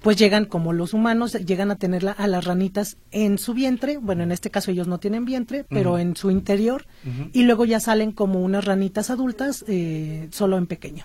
Pues 0.01 0.17
llegan, 0.17 0.47
como 0.47 0.73
los 0.73 0.95
humanos, 0.95 1.33
llegan 1.35 1.71
a 1.71 1.77
tener 1.77 2.03
la- 2.03 2.11
a 2.13 2.27
las 2.27 2.45
ranitas 2.45 2.97
en 3.13 3.39
su 3.39 3.55
vientre, 3.55 3.99
bueno, 3.99 4.25
en 4.25 4.33
este 4.33 4.51
caso 4.51 4.71
ellos 4.73 4.89
no 4.89 4.99
tienen 4.99 5.25
vientre, 5.25 5.65
pero 5.69 5.97
en 5.99 6.17
su 6.17 6.31
interior, 6.33 6.87
y 7.33 7.43
luego 7.45 7.65
ya 7.65 7.79
salen 7.79 8.11
como 8.11 8.41
unas 8.41 8.65
ranitas 8.65 9.11
adultas, 9.11 9.65
eh, 9.69 10.29
solo 10.33 10.57
en 10.59 10.67
pequeño. 10.67 11.05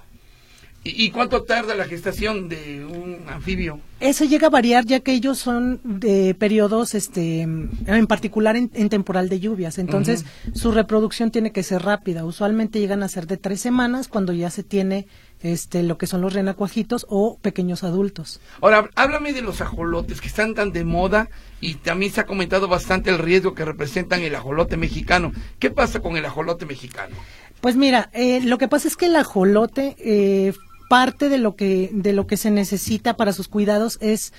¿Y, 0.95 1.11
cuánto 1.11 1.43
tarda 1.43 1.75
la 1.75 1.85
gestación 1.85 2.49
de 2.49 2.85
un 2.85 3.27
anfibio? 3.27 3.79
Eso 3.99 4.25
llega 4.25 4.47
a 4.47 4.49
variar 4.51 4.85
ya 4.85 4.99
que 4.99 5.11
ellos 5.13 5.37
son 5.37 5.81
de 5.83 6.35
periodos, 6.35 6.93
este, 6.93 7.41
en 7.41 8.07
particular 8.07 8.55
en, 8.55 8.69
en 8.73 8.89
temporal 8.89 9.27
de 9.29 9.39
lluvias. 9.39 9.77
Entonces, 9.77 10.25
su 10.53 10.71
reproducción 10.71 11.31
tiene 11.31 11.51
que 11.51 11.63
ser 11.63 11.81
rápida. 11.81 12.25
Usualmente 12.25 12.79
llegan 12.79 13.03
a 13.03 13.07
ser 13.07 13.27
de 13.27 13.37
tres 13.37 13.59
semanas 13.59 14.07
cuando 14.07 14.33
ya 14.33 14.49
se 14.49 14.63
tiene, 14.63 15.07
este, 15.41 15.83
lo 15.83 15.97
que 15.97 16.07
son 16.07 16.21
los 16.21 16.33
renacuajitos 16.33 17.05
o 17.09 17.37
pequeños 17.39 17.83
adultos. 17.83 18.39
Ahora, 18.61 18.89
háblame 18.95 19.33
de 19.33 19.41
los 19.41 19.61
ajolotes 19.61 20.21
que 20.21 20.27
están 20.27 20.53
tan 20.53 20.71
de 20.71 20.83
moda 20.83 21.29
y 21.59 21.75
también 21.75 22.11
se 22.11 22.21
ha 22.21 22.25
comentado 22.25 22.67
bastante 22.67 23.09
el 23.09 23.17
riesgo 23.17 23.53
que 23.53 23.65
representan 23.65 24.21
el 24.21 24.35
ajolote 24.35 24.77
mexicano. 24.77 25.31
¿Qué 25.59 25.69
pasa 25.69 25.99
con 25.99 26.17
el 26.17 26.25
ajolote 26.25 26.65
mexicano? 26.65 27.15
Pues 27.61 27.75
mira, 27.75 28.09
eh, 28.13 28.41
lo 28.43 28.57
que 28.57 28.67
pasa 28.67 28.87
es 28.87 28.95
que 28.95 29.07
el 29.07 29.15
ajolote, 29.15 29.95
eh, 29.99 30.53
parte 30.89 31.29
de 31.29 31.37
lo 31.37 31.55
que 31.55 31.89
de 31.93 32.13
lo 32.13 32.27
que 32.27 32.37
se 32.37 32.51
necesita 32.51 33.15
para 33.15 33.33
sus 33.33 33.47
cuidados 33.47 33.97
es 34.01 34.33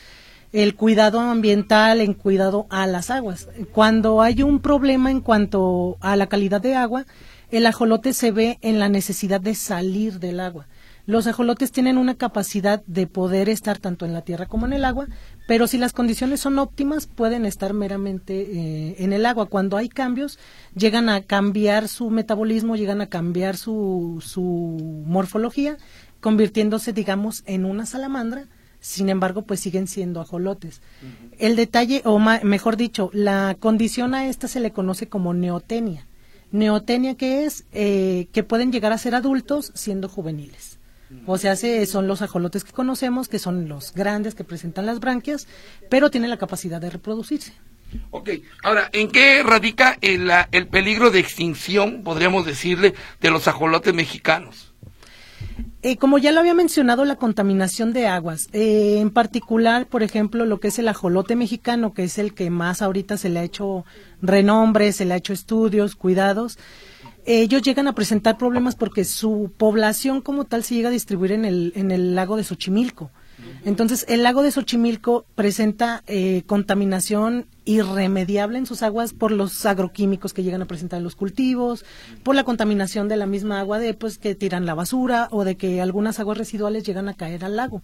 el 0.52 0.74
cuidado 0.74 1.20
ambiental 1.20 2.00
en 2.00 2.14
cuidado 2.14 2.66
a 2.70 2.86
las 2.86 3.10
aguas. 3.10 3.48
Cuando 3.72 4.22
hay 4.22 4.42
un 4.42 4.60
problema 4.60 5.10
en 5.10 5.20
cuanto 5.20 5.98
a 6.00 6.16
la 6.16 6.26
calidad 6.26 6.60
de 6.60 6.74
agua, 6.74 7.04
el 7.50 7.66
ajolote 7.66 8.12
se 8.12 8.30
ve 8.30 8.58
en 8.62 8.78
la 8.78 8.88
necesidad 8.88 9.40
de 9.40 9.54
salir 9.54 10.18
del 10.20 10.40
agua. 10.40 10.66
Los 11.08 11.26
ajolotes 11.26 11.72
tienen 11.72 11.96
una 11.96 12.16
capacidad 12.16 12.82
de 12.86 13.06
poder 13.06 13.48
estar 13.48 13.78
tanto 13.78 14.04
en 14.04 14.12
la 14.12 14.20
tierra 14.20 14.44
como 14.44 14.66
en 14.66 14.74
el 14.74 14.84
agua, 14.84 15.06
pero 15.46 15.66
si 15.66 15.78
las 15.78 15.94
condiciones 15.94 16.40
son 16.40 16.58
óptimas 16.58 17.06
pueden 17.06 17.46
estar 17.46 17.72
meramente 17.72 18.42
eh, 18.42 18.96
en 18.98 19.14
el 19.14 19.24
agua. 19.24 19.46
Cuando 19.46 19.78
hay 19.78 19.88
cambios, 19.88 20.38
llegan 20.76 21.08
a 21.08 21.22
cambiar 21.22 21.88
su 21.88 22.10
metabolismo, 22.10 22.76
llegan 22.76 23.00
a 23.00 23.06
cambiar 23.06 23.56
su, 23.56 24.22
su 24.22 25.02
morfología, 25.06 25.78
convirtiéndose, 26.20 26.92
digamos, 26.92 27.42
en 27.46 27.64
una 27.64 27.86
salamandra 27.86 28.46
sin 28.80 29.08
embargo, 29.08 29.42
pues 29.42 29.60
siguen 29.60 29.88
siendo 29.88 30.20
ajolotes. 30.20 30.80
El 31.38 31.56
detalle, 31.56 32.02
o 32.04 32.18
mejor 32.18 32.76
dicho, 32.76 33.10
la 33.12 33.56
condición 33.58 34.14
a 34.14 34.28
esta 34.28 34.46
se 34.46 34.60
le 34.60 34.72
conoce 34.72 35.08
como 35.08 35.34
neotenia. 35.34 36.06
Neotenia 36.52 37.16
que 37.16 37.44
es 37.44 37.64
eh, 37.72 38.28
que 38.32 38.44
pueden 38.44 38.72
llegar 38.72 38.92
a 38.92 38.98
ser 38.98 39.14
adultos 39.14 39.72
siendo 39.74 40.08
juveniles. 40.08 40.78
O 41.26 41.38
sea, 41.38 41.56
son 41.56 42.06
los 42.06 42.20
ajolotes 42.20 42.64
que 42.64 42.72
conocemos, 42.72 43.28
que 43.28 43.38
son 43.38 43.66
los 43.66 43.94
grandes 43.94 44.34
que 44.34 44.44
presentan 44.44 44.84
las 44.84 45.00
branquias, 45.00 45.48
pero 45.88 46.10
tienen 46.10 46.28
la 46.28 46.36
capacidad 46.36 46.80
de 46.82 46.90
reproducirse. 46.90 47.54
Ok, 48.10 48.28
ahora, 48.62 48.90
¿en 48.92 49.10
qué 49.10 49.42
radica 49.42 49.96
el, 50.02 50.30
el 50.52 50.66
peligro 50.66 51.10
de 51.10 51.20
extinción, 51.20 52.02
podríamos 52.04 52.44
decirle, 52.44 52.94
de 53.22 53.30
los 53.30 53.48
ajolotes 53.48 53.94
mexicanos? 53.94 54.67
Eh, 55.82 55.96
como 55.96 56.18
ya 56.18 56.32
lo 56.32 56.40
había 56.40 56.54
mencionado, 56.54 57.04
la 57.04 57.16
contaminación 57.16 57.92
de 57.92 58.08
aguas, 58.08 58.48
eh, 58.52 58.98
en 58.98 59.10
particular, 59.10 59.86
por 59.86 60.02
ejemplo, 60.02 60.44
lo 60.44 60.58
que 60.58 60.68
es 60.68 60.78
el 60.80 60.88
ajolote 60.88 61.36
mexicano, 61.36 61.94
que 61.94 62.02
es 62.02 62.18
el 62.18 62.34
que 62.34 62.50
más 62.50 62.82
ahorita 62.82 63.16
se 63.16 63.28
le 63.28 63.38
ha 63.38 63.44
hecho 63.44 63.84
renombre, 64.20 64.92
se 64.92 65.04
le 65.04 65.14
ha 65.14 65.18
hecho 65.18 65.32
estudios, 65.32 65.94
cuidados, 65.94 66.58
ellos 67.26 67.62
llegan 67.62 67.86
a 67.86 67.94
presentar 67.94 68.38
problemas 68.38 68.74
porque 68.74 69.04
su 69.04 69.52
población 69.56 70.20
como 70.20 70.46
tal 70.46 70.64
se 70.64 70.74
llega 70.74 70.88
a 70.88 70.92
distribuir 70.92 71.32
en 71.32 71.44
el, 71.44 71.72
en 71.76 71.90
el 71.90 72.14
lago 72.14 72.36
de 72.36 72.44
Xochimilco. 72.44 73.10
Entonces, 73.64 74.04
el 74.08 74.22
lago 74.22 74.42
de 74.42 74.50
Xochimilco 74.50 75.24
presenta 75.34 76.02
eh, 76.06 76.42
contaminación 76.46 77.46
irremediable 77.64 78.58
en 78.58 78.66
sus 78.66 78.82
aguas 78.82 79.12
por 79.12 79.30
los 79.30 79.66
agroquímicos 79.66 80.32
que 80.32 80.42
llegan 80.42 80.62
a 80.62 80.66
presentar 80.66 80.98
en 80.98 81.04
los 81.04 81.16
cultivos, 81.16 81.84
por 82.22 82.34
la 82.34 82.44
contaminación 82.44 83.08
de 83.08 83.16
la 83.16 83.26
misma 83.26 83.60
agua 83.60 83.78
de 83.78 83.92
pues 83.94 84.16
que 84.16 84.34
tiran 84.34 84.64
la 84.64 84.74
basura 84.74 85.28
o 85.30 85.44
de 85.44 85.56
que 85.56 85.82
algunas 85.82 86.18
aguas 86.18 86.38
residuales 86.38 86.84
llegan 86.84 87.08
a 87.08 87.14
caer 87.14 87.44
al 87.44 87.56
lago. 87.56 87.82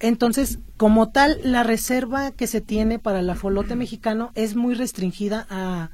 Entonces, 0.00 0.58
como 0.76 1.10
tal, 1.10 1.38
la 1.44 1.62
reserva 1.62 2.32
que 2.32 2.46
se 2.46 2.60
tiene 2.60 2.98
para 2.98 3.20
el 3.20 3.30
ajolote 3.30 3.76
mexicano 3.76 4.32
es 4.34 4.56
muy 4.56 4.74
restringida 4.74 5.46
a, 5.48 5.90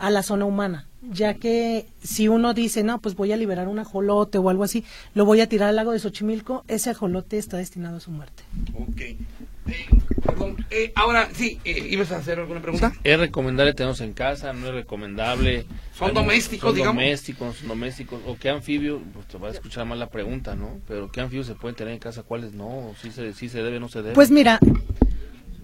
a 0.00 0.10
la 0.10 0.22
zona 0.22 0.44
humana 0.44 0.86
ya 1.02 1.34
que 1.34 1.86
si 2.02 2.28
uno 2.28 2.54
dice, 2.54 2.82
no, 2.82 3.00
pues 3.00 3.14
voy 3.16 3.32
a 3.32 3.36
liberar 3.36 3.68
un 3.68 3.78
ajolote 3.78 4.38
o 4.38 4.48
algo 4.50 4.64
así, 4.64 4.84
lo 5.14 5.24
voy 5.24 5.40
a 5.40 5.48
tirar 5.48 5.70
al 5.70 5.76
lago 5.76 5.92
de 5.92 5.98
Xochimilco, 5.98 6.64
ese 6.68 6.90
ajolote 6.90 7.38
está 7.38 7.56
destinado 7.56 7.96
a 7.96 8.00
su 8.00 8.10
muerte. 8.10 8.42
Ok. 8.74 9.00
Eh, 9.00 9.86
perdón, 10.24 10.56
eh, 10.70 10.92
ahora 10.96 11.28
sí, 11.32 11.60
eh, 11.64 11.86
¿ibas 11.90 12.10
a 12.12 12.16
hacer 12.16 12.38
alguna 12.38 12.60
pregunta? 12.60 12.92
¿Es 13.04 13.18
recomendable 13.18 13.72
tenerlos 13.72 14.00
en 14.00 14.12
casa? 14.12 14.52
¿No 14.52 14.66
es 14.66 14.74
recomendable? 14.74 15.64
¿Son 15.94 16.12
domésticos, 16.12 16.70
son 16.70 16.74
digamos? 16.74 16.96
domésticos, 16.96 17.56
son 17.56 17.68
domésticos. 17.68 18.20
¿O 18.26 18.36
qué 18.36 18.50
anfibio? 18.50 19.00
Pues 19.12 19.26
te 19.26 19.38
va 19.38 19.48
a 19.48 19.52
escuchar 19.52 19.86
mal 19.86 19.98
la 19.98 20.08
pregunta, 20.08 20.54
¿no? 20.54 20.80
Pero 20.88 21.10
¿qué 21.10 21.20
anfibios 21.20 21.46
se 21.46 21.54
pueden 21.54 21.76
tener 21.76 21.92
en 21.92 22.00
casa? 22.00 22.22
¿Cuáles 22.22 22.52
no? 22.52 22.94
¿Sí 23.00 23.10
se, 23.10 23.32
sí 23.32 23.48
se 23.48 23.62
debe 23.62 23.80
no 23.80 23.88
se 23.88 24.02
debe? 24.02 24.14
Pues 24.14 24.30
mira, 24.30 24.58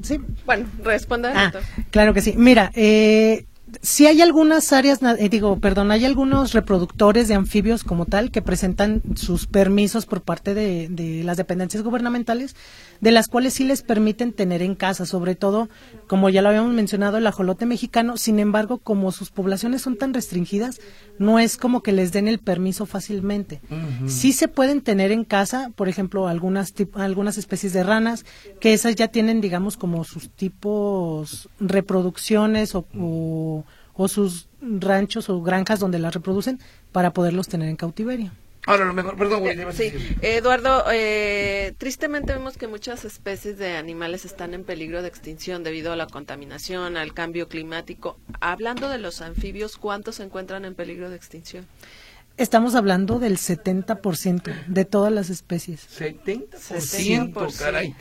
sí. 0.02 0.20
Bueno, 0.44 0.66
responda. 0.82 1.32
Ah, 1.34 1.52
claro 1.90 2.14
que 2.14 2.20
sí. 2.20 2.34
Mira, 2.36 2.70
eh 2.74 3.46
si 3.82 4.06
hay 4.06 4.22
algunas 4.22 4.72
áreas, 4.72 5.00
eh, 5.02 5.28
digo, 5.28 5.58
perdón, 5.58 5.90
hay 5.90 6.04
algunos 6.04 6.52
reproductores 6.52 7.28
de 7.28 7.34
anfibios 7.34 7.82
como 7.82 8.06
tal 8.06 8.30
que 8.30 8.40
presentan 8.40 9.02
sus 9.16 9.46
permisos 9.46 10.06
por 10.06 10.22
parte 10.22 10.54
de, 10.54 10.88
de, 10.88 11.24
las 11.24 11.36
dependencias 11.36 11.82
gubernamentales, 11.82 12.54
de 13.00 13.10
las 13.10 13.26
cuales 13.26 13.54
sí 13.54 13.64
les 13.64 13.82
permiten 13.82 14.32
tener 14.32 14.62
en 14.62 14.74
casa, 14.74 15.04
sobre 15.04 15.34
todo, 15.34 15.68
como 16.06 16.28
ya 16.28 16.42
lo 16.42 16.48
habíamos 16.48 16.72
mencionado, 16.74 17.18
el 17.18 17.26
ajolote 17.26 17.66
mexicano. 17.66 18.16
Sin 18.16 18.38
embargo, 18.38 18.78
como 18.78 19.10
sus 19.10 19.30
poblaciones 19.30 19.82
son 19.82 19.96
tan 19.96 20.14
restringidas, 20.14 20.80
no 21.18 21.38
es 21.38 21.56
como 21.56 21.82
que 21.82 21.92
les 21.92 22.12
den 22.12 22.28
el 22.28 22.38
permiso 22.38 22.86
fácilmente. 22.86 23.60
Sí 24.06 24.32
se 24.32 24.48
pueden 24.48 24.80
tener 24.80 25.10
en 25.10 25.24
casa, 25.24 25.70
por 25.74 25.88
ejemplo, 25.88 26.28
algunas, 26.28 26.72
algunas 26.94 27.36
especies 27.36 27.72
de 27.72 27.82
ranas, 27.82 28.24
que 28.60 28.72
esas 28.72 28.94
ya 28.94 29.08
tienen, 29.08 29.40
digamos, 29.40 29.76
como 29.76 30.04
sus 30.04 30.30
tipos 30.30 31.48
reproducciones 31.58 32.74
o 32.74 32.86
o 32.98 33.55
sus 34.08 34.48
ranchos 34.60 35.28
o 35.30 35.42
granjas 35.42 35.80
donde 35.80 35.98
las 35.98 36.14
reproducen 36.14 36.60
para 36.92 37.12
poderlos 37.12 37.48
tener 37.48 37.68
en 37.68 37.76
cautiverio. 37.76 38.30
Ahora, 38.66 38.84
lo 38.84 38.94
mejor, 38.94 39.16
perdón, 39.16 39.46
eh, 39.46 39.64
sí. 39.72 39.92
Eduardo, 40.22 40.84
eh, 40.92 41.72
tristemente 41.78 42.32
vemos 42.32 42.56
que 42.56 42.66
muchas 42.66 43.04
especies 43.04 43.58
de 43.58 43.76
animales 43.76 44.24
están 44.24 44.54
en 44.54 44.64
peligro 44.64 45.02
de 45.02 45.08
extinción 45.08 45.62
debido 45.62 45.92
a 45.92 45.96
la 45.96 46.08
contaminación, 46.08 46.96
al 46.96 47.14
cambio 47.14 47.48
climático. 47.48 48.18
Hablando 48.40 48.88
de 48.88 48.98
los 48.98 49.20
anfibios, 49.20 49.76
¿cuántos 49.76 50.16
se 50.16 50.24
encuentran 50.24 50.64
en 50.64 50.74
peligro 50.74 51.10
de 51.10 51.16
extinción? 51.16 51.64
Estamos 52.38 52.74
hablando 52.74 53.20
del 53.20 53.38
70% 53.38 54.66
de 54.66 54.84
todas 54.84 55.12
las 55.12 55.30
especies. 55.30 55.88
70%, 55.88 57.58
caray. 57.58 57.94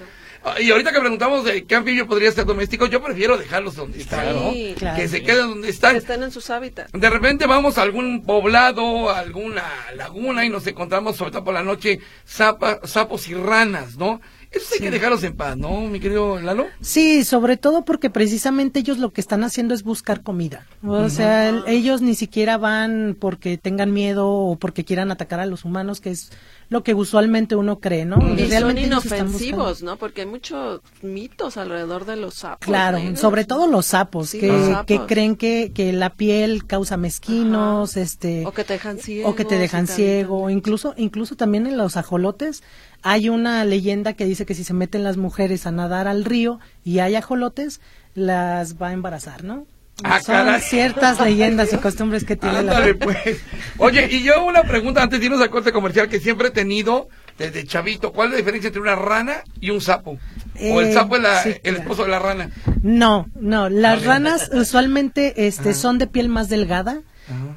Ah, 0.47 0.61
y 0.61 0.69
ahorita 0.69 0.91
que 0.91 0.99
preguntamos 0.99 1.43
de 1.43 1.65
qué 1.65 1.73
anfibio 1.73 2.05
podría 2.05 2.31
ser 2.31 2.45
doméstico, 2.45 2.85
yo 2.85 3.01
prefiero 3.01 3.35
dejarlos 3.35 3.75
donde 3.75 3.99
están, 3.99 4.31
¿no? 4.31 4.51
que 4.51 5.07
se 5.07 5.23
queden 5.23 5.49
donde 5.49 5.69
están. 5.69 5.93
Que 5.93 5.97
estén 5.97 6.21
en 6.21 6.31
sus 6.31 6.51
hábitats. 6.51 6.91
De 6.93 7.09
repente 7.09 7.47
vamos 7.47 7.79
a 7.79 7.81
algún 7.81 8.23
poblado, 8.23 9.09
a 9.09 9.17
alguna 9.17 9.63
laguna 9.95 10.45
y 10.45 10.49
nos 10.49 10.67
encontramos, 10.67 11.15
sobre 11.15 11.31
todo 11.31 11.45
por 11.45 11.55
la 11.55 11.63
noche, 11.63 11.99
sapos 12.25 13.27
y 13.27 13.33
ranas, 13.33 13.97
¿no? 13.97 14.21
Eso 14.55 14.73
hay 14.73 14.79
que 14.79 14.91
dejarlos 14.91 15.23
en 15.23 15.35
paz, 15.35 15.57
¿no, 15.57 15.81
mi 15.81 15.99
querido 15.99 16.39
Lalo? 16.39 16.67
Sí, 16.81 17.23
sobre 17.23 17.57
todo 17.57 17.83
porque 17.83 18.09
precisamente 18.09 18.79
ellos 18.79 18.97
lo 18.97 19.11
que 19.11 19.21
están 19.21 19.43
haciendo 19.43 19.73
es 19.73 19.83
buscar 19.83 20.21
comida. 20.23 20.65
O 20.85 21.09
sea, 21.09 21.49
ellos 21.67 22.01
ni 22.01 22.15
siquiera 22.15 22.57
van 22.57 23.17
porque 23.19 23.57
tengan 23.57 23.93
miedo 23.93 24.29
o 24.29 24.55
porque 24.57 24.85
quieran 24.85 25.11
atacar 25.11 25.39
a 25.39 25.45
los 25.45 25.65
humanos, 25.65 25.99
que 25.99 26.11
es 26.11 26.31
lo 26.69 26.83
que 26.83 26.93
usualmente 26.93 27.55
uno 27.55 27.79
cree, 27.79 28.05
¿no? 28.05 28.17
Y 28.35 28.49
son 28.51 28.77
inofensivos, 28.77 29.83
¿no? 29.83 29.97
Porque 29.97 30.21
hay 30.21 30.27
muchos 30.27 30.81
mitos 31.01 31.57
alrededor 31.57 32.05
de 32.05 32.15
los 32.15 32.35
sapos. 32.35 32.65
Claro, 32.65 32.99
sobre 33.15 33.45
todo 33.45 33.67
los 33.67 33.87
sapos, 33.87 34.31
que, 34.31 34.75
que 34.87 34.99
creen 35.01 35.35
que, 35.35 35.71
que 35.73 35.93
la 35.93 36.15
piel 36.15 36.65
causa 36.65 36.97
mezquinos, 36.97 37.97
este... 37.97 38.45
O 38.45 38.51
que 38.51 38.63
te 38.63 38.73
dejan 38.73 38.97
ciego. 38.97 39.29
O 39.29 39.35
que 39.35 39.45
te 39.45 39.57
dejan 39.57 39.87
ciego. 39.87 40.49
Incluso, 40.49 40.93
incluso 40.97 41.35
también 41.35 41.67
en 41.67 41.77
los 41.77 41.97
ajolotes 41.97 42.63
hay 43.07 43.29
una 43.29 43.63
leyenda 43.65 44.13
que 44.13 44.25
dice 44.25 44.47
que 44.47 44.55
si 44.55 44.63
se 44.63 44.73
meten 44.73 45.03
las 45.03 45.15
mujeres 45.15 45.67
a 45.67 45.71
nadar 45.71 46.07
al 46.07 46.25
río 46.25 46.59
y 46.83 46.97
hay 46.97 47.13
ajolotes, 47.13 47.79
las 48.15 48.81
va 48.81 48.87
a 48.87 48.93
embarazar, 48.93 49.43
¿no? 49.43 49.67
Ah, 50.03 50.19
Son 50.19 50.59
ciertas 50.59 51.21
leyendas 51.21 51.71
y 51.71 51.77
costumbres 51.77 52.25
que 52.25 52.35
tiene 52.35 52.63
la... 52.63 52.83
pues. 52.99 53.41
Oye, 53.77 54.07
y 54.09 54.23
yo 54.23 54.43
una 54.43 54.63
pregunta 54.63 55.03
antes 55.03 55.19
de 55.19 55.27
irnos 55.27 55.39
al 55.39 55.51
corte 55.51 55.71
comercial 55.71 56.09
que 56.09 56.19
siempre 56.19 56.47
he 56.47 56.51
tenido 56.51 57.07
desde 57.37 57.63
chavito. 57.65 58.11
¿Cuál 58.11 58.29
es 58.29 58.31
la 58.31 58.37
diferencia 58.39 58.69
entre 58.69 58.81
una 58.81 58.95
rana 58.95 59.43
y 59.61 59.69
un 59.69 59.81
sapo? 59.81 60.17
¿O 60.59 60.81
el 60.81 60.87
eh, 60.87 60.93
sapo 60.93 61.17
es 61.17 61.59
el 61.61 61.75
esposo 61.75 62.05
de 62.05 62.09
la 62.09 62.17
rana? 62.17 62.49
No, 62.81 63.27
no. 63.39 63.69
Las 63.69 64.03
ranas 64.03 64.49
usualmente 64.51 65.45
este, 65.45 65.75
son 65.75 65.99
de 65.99 66.07
piel 66.07 66.27
más 66.27 66.49
delgada 66.49 67.03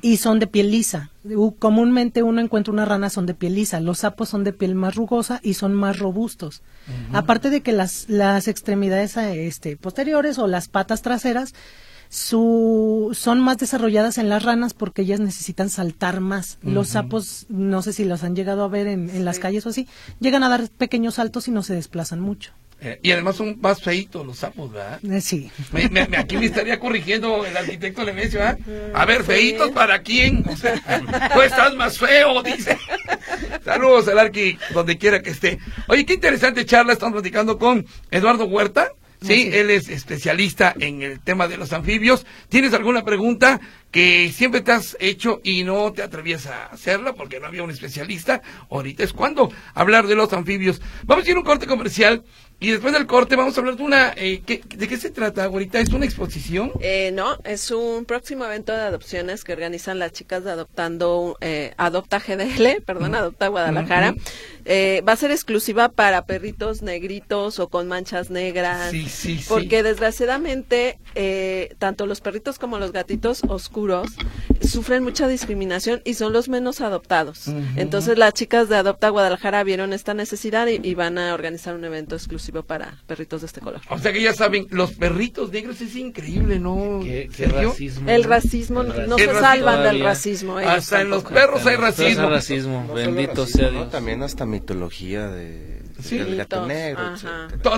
y 0.02 0.18
son 0.18 0.40
de 0.40 0.46
piel 0.46 0.70
lisa. 0.70 1.10
Comúnmente 1.58 2.22
uno 2.22 2.40
encuentra 2.40 2.72
una 2.72 2.84
rana 2.84 3.10
son 3.10 3.26
de 3.26 3.34
piel 3.34 3.54
lisa, 3.54 3.80
los 3.80 3.98
sapos 3.98 4.28
son 4.28 4.44
de 4.44 4.52
piel 4.52 4.74
más 4.74 4.94
rugosa 4.94 5.40
y 5.42 5.54
son 5.54 5.74
más 5.74 5.98
robustos. 5.98 6.62
Aparte 7.12 7.50
de 7.50 7.60
que 7.60 7.72
las, 7.72 8.08
las 8.08 8.48
extremidades 8.48 9.16
este, 9.16 9.76
posteriores 9.76 10.38
o 10.38 10.46
las 10.46 10.68
patas 10.68 11.02
traseras 11.02 11.54
su, 12.08 13.10
son 13.12 13.40
más 13.40 13.58
desarrolladas 13.58 14.16
en 14.18 14.28
las 14.28 14.42
ranas 14.42 14.72
porque 14.74 15.02
ellas 15.02 15.20
necesitan 15.20 15.68
saltar 15.68 16.20
más. 16.20 16.58
Los 16.62 16.88
sapos, 16.88 17.46
no 17.48 17.82
sé 17.82 17.92
si 17.92 18.04
los 18.04 18.24
han 18.24 18.34
llegado 18.34 18.64
a 18.64 18.68
ver 18.68 18.86
en, 18.86 19.10
en 19.10 19.24
las 19.24 19.38
calles 19.38 19.66
o 19.66 19.68
así, 19.68 19.86
llegan 20.20 20.42
a 20.42 20.48
dar 20.48 20.68
pequeños 20.70 21.14
saltos 21.14 21.48
y 21.48 21.50
no 21.50 21.62
se 21.62 21.74
desplazan 21.74 22.20
mucho. 22.20 22.52
Eh, 22.80 23.00
y 23.02 23.10
además 23.10 23.34
son 23.36 23.58
más 23.60 23.82
feitos 23.82 24.24
los 24.24 24.38
sapos, 24.38 24.72
¿verdad? 24.72 25.00
Eh, 25.04 25.20
sí. 25.20 25.50
aquí 26.16 26.36
me 26.36 26.46
estaría 26.46 26.78
corrigiendo 26.78 27.44
el 27.44 27.56
arquitecto 27.56 28.04
Lemesio, 28.04 28.40
¿ah? 28.42 28.56
A 28.94 29.04
ver, 29.04 29.24
feitos 29.24 29.70
para 29.70 30.00
quién? 30.02 30.44
O 30.48 30.56
sea, 30.56 30.80
tú 31.34 31.42
estás 31.42 31.74
más 31.74 31.98
feo, 31.98 32.40
dice. 32.42 32.78
Saludos 33.64 34.06
al 34.08 34.18
arqui, 34.20 34.58
donde 34.72 34.96
quiera 34.96 35.20
que 35.22 35.30
esté. 35.30 35.58
Oye, 35.88 36.06
qué 36.06 36.14
interesante 36.14 36.64
charla, 36.64 36.92
estamos 36.92 37.14
platicando 37.14 37.58
con 37.58 37.84
Eduardo 38.10 38.44
Huerta. 38.44 38.92
Sí, 39.20 39.50
él 39.52 39.70
es 39.70 39.88
especialista 39.88 40.72
en 40.78 41.02
el 41.02 41.20
tema 41.20 41.48
de 41.48 41.56
los 41.56 41.72
anfibios. 41.72 42.24
¿Tienes 42.48 42.72
alguna 42.72 43.04
pregunta 43.04 43.60
que 43.90 44.30
siempre 44.32 44.60
te 44.60 44.70
has 44.70 44.96
hecho 45.00 45.40
y 45.42 45.64
no 45.64 45.92
te 45.92 46.02
atrevías 46.02 46.46
a 46.46 46.66
hacerla 46.66 47.14
porque 47.14 47.40
no 47.40 47.46
había 47.46 47.64
un 47.64 47.70
especialista? 47.70 48.42
Ahorita 48.70 49.02
es 49.02 49.12
cuando 49.12 49.52
hablar 49.74 50.06
de 50.06 50.14
los 50.14 50.32
anfibios. 50.32 50.80
Vamos 51.02 51.26
a 51.26 51.30
ir 51.30 51.36
a 51.36 51.40
un 51.40 51.44
corte 51.44 51.66
comercial 51.66 52.22
y 52.60 52.72
después 52.72 52.92
del 52.92 53.06
corte 53.06 53.36
vamos 53.36 53.56
a 53.56 53.60
hablar 53.60 53.76
de 53.76 53.84
una... 53.84 54.12
Eh, 54.16 54.42
¿De 54.44 54.88
qué 54.88 54.96
se 54.96 55.10
trata, 55.10 55.44
ahorita? 55.44 55.78
¿Es 55.78 55.90
una 55.90 56.04
exposición? 56.04 56.72
Eh, 56.80 57.12
no, 57.14 57.38
es 57.44 57.70
un 57.70 58.04
próximo 58.04 58.44
evento 58.44 58.72
de 58.72 58.80
adopciones 58.80 59.44
que 59.44 59.52
organizan 59.52 60.00
las 60.00 60.10
chicas 60.10 60.42
de 60.42 60.50
Adoptando... 60.50 61.36
Eh, 61.40 61.72
Adopta 61.76 62.18
GDL, 62.18 62.82
perdón, 62.84 63.14
Adopta 63.14 63.46
Guadalajara. 63.46 64.16
Eh, 64.64 65.04
va 65.06 65.12
a 65.12 65.16
ser 65.16 65.30
exclusiva 65.30 65.88
para 65.88 66.26
perritos 66.26 66.82
negritos 66.82 67.60
o 67.60 67.68
con 67.68 67.86
manchas 67.86 68.28
negras. 68.28 68.90
Sí, 68.90 69.08
sí, 69.08 69.40
porque 69.48 69.84
desgraciadamente, 69.84 70.98
tanto 71.78 72.06
los 72.06 72.20
perritos 72.20 72.58
como 72.58 72.80
los 72.80 72.90
gatitos 72.90 73.42
oscuros 73.48 74.08
sufren 74.60 75.04
mucha 75.04 75.28
discriminación 75.28 76.02
y 76.04 76.14
son 76.14 76.32
los 76.32 76.48
menos 76.48 76.80
adoptados. 76.80 77.46
Entonces 77.76 78.18
las 78.18 78.34
chicas 78.34 78.68
de 78.68 78.76
Adopta 78.76 79.08
Guadalajara 79.10 79.62
vieron 79.62 79.92
esta 79.92 80.12
necesidad 80.12 80.66
y, 80.66 80.80
y 80.82 80.94
van 80.94 81.18
a 81.18 81.32
organizar 81.32 81.74
un 81.74 81.84
evento 81.84 82.16
exclusivo 82.16 82.47
para 82.52 82.98
perritos 83.06 83.40
de 83.42 83.46
este 83.46 83.60
color. 83.60 83.80
O 83.90 83.98
sea 83.98 84.12
que 84.12 84.20
ya 84.22 84.32
saben, 84.32 84.66
los 84.70 84.92
perritos 84.92 85.50
negros 85.52 85.80
es 85.80 85.94
increíble, 85.96 86.58
¿no? 86.58 87.00
Qué, 87.02 87.28
qué 87.34 87.46
¿Serio? 87.48 87.70
racismo. 87.70 88.10
El 88.10 88.24
racismo, 88.24 88.80
El 88.82 88.88
no 88.88 88.94
racismo. 88.94 89.18
se 89.18 89.24
El 89.24 89.36
salvan 89.36 89.82
del 89.82 90.00
racismo. 90.02 90.60
ellos 90.60 90.72
Hasta 90.72 91.00
en 91.02 91.10
los 91.10 91.24
perros 91.24 91.66
hay 91.66 91.76
racismo. 91.76 92.28
racismo. 92.30 92.84
No 92.88 92.94
Bendito 92.94 93.42
racismo, 93.42 93.46
sea 93.60 93.70
¿no? 93.70 93.78
Dios. 93.80 93.90
También 93.90 94.22
hasta 94.22 94.46
mitología 94.46 95.28
de, 95.28 95.77
Sí. 96.00 96.18
del 96.18 96.36
gato 96.36 96.66
negro, 96.66 97.14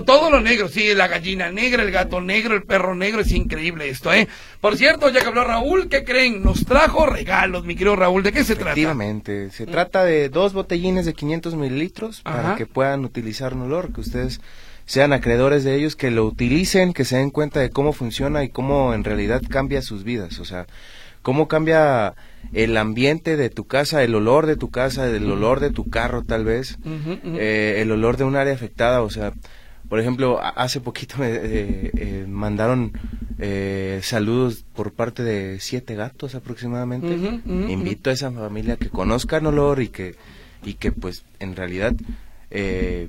Todo 0.04 0.30
lo 0.30 0.40
negro, 0.40 0.68
sí, 0.68 0.94
la 0.94 1.08
gallina 1.08 1.50
negra, 1.50 1.82
el 1.82 1.90
gato 1.90 2.20
negro, 2.20 2.54
el 2.54 2.62
perro 2.62 2.94
negro, 2.94 3.22
es 3.22 3.32
increíble 3.32 3.88
esto, 3.88 4.12
¿eh? 4.12 4.28
Por 4.60 4.76
cierto, 4.76 5.08
ya 5.10 5.20
que 5.20 5.28
habló 5.28 5.44
Raúl, 5.44 5.88
¿qué 5.88 6.04
creen? 6.04 6.42
Nos 6.42 6.66
trajo 6.66 7.06
regalos, 7.06 7.64
mi 7.64 7.74
querido 7.74 7.96
Raúl, 7.96 8.22
¿de 8.22 8.32
qué 8.32 8.44
se 8.44 8.56
trata? 8.56 8.72
Efectivamente, 8.72 9.50
se 9.50 9.66
trata 9.66 10.04
de 10.04 10.28
dos 10.28 10.52
botellines 10.52 11.06
de 11.06 11.14
500 11.14 11.54
mililitros 11.54 12.20
Ajá. 12.24 12.42
para 12.42 12.56
que 12.56 12.66
puedan 12.66 13.04
utilizar 13.04 13.54
un 13.54 13.62
olor, 13.62 13.92
que 13.92 14.00
ustedes 14.00 14.40
sean 14.84 15.12
acreedores 15.12 15.64
de 15.64 15.76
ellos, 15.76 15.96
que 15.96 16.10
lo 16.10 16.26
utilicen, 16.26 16.92
que 16.92 17.04
se 17.04 17.16
den 17.16 17.30
cuenta 17.30 17.60
de 17.60 17.70
cómo 17.70 17.92
funciona 17.92 18.44
y 18.44 18.48
cómo 18.50 18.92
en 18.92 19.04
realidad 19.04 19.40
cambia 19.48 19.82
sus 19.82 20.04
vidas, 20.04 20.38
o 20.40 20.44
sea, 20.44 20.66
cómo 21.22 21.48
cambia 21.48 22.14
el 22.52 22.76
ambiente 22.76 23.36
de 23.36 23.50
tu 23.50 23.66
casa, 23.66 24.02
el 24.02 24.14
olor 24.14 24.46
de 24.46 24.56
tu 24.56 24.70
casa, 24.70 25.08
el 25.08 25.30
olor 25.30 25.60
de 25.60 25.70
tu 25.70 25.88
carro 25.88 26.22
tal 26.22 26.44
vez, 26.44 26.78
eh, 26.84 27.78
el 27.78 27.90
olor 27.92 28.16
de 28.16 28.24
un 28.24 28.36
área 28.36 28.54
afectada, 28.54 29.02
o 29.02 29.10
sea, 29.10 29.32
por 29.88 29.98
ejemplo, 29.98 30.40
hace 30.40 30.80
poquito 30.80 31.16
me 31.18 31.30
eh, 31.32 31.90
eh, 31.96 32.26
mandaron 32.28 32.92
eh, 33.38 34.00
saludos 34.02 34.64
por 34.74 34.92
parte 34.92 35.22
de 35.24 35.58
siete 35.60 35.94
gatos 35.94 36.34
aproximadamente. 36.34 37.08
Invito 37.46 38.10
a 38.10 38.12
esa 38.12 38.30
familia 38.30 38.76
que 38.76 38.88
conozcan 38.88 39.46
olor 39.46 39.80
y 39.82 39.88
que 39.88 40.14
y 40.62 40.74
que 40.74 40.92
pues 40.92 41.24
en 41.38 41.56
realidad 41.56 41.94
eh, 42.50 43.08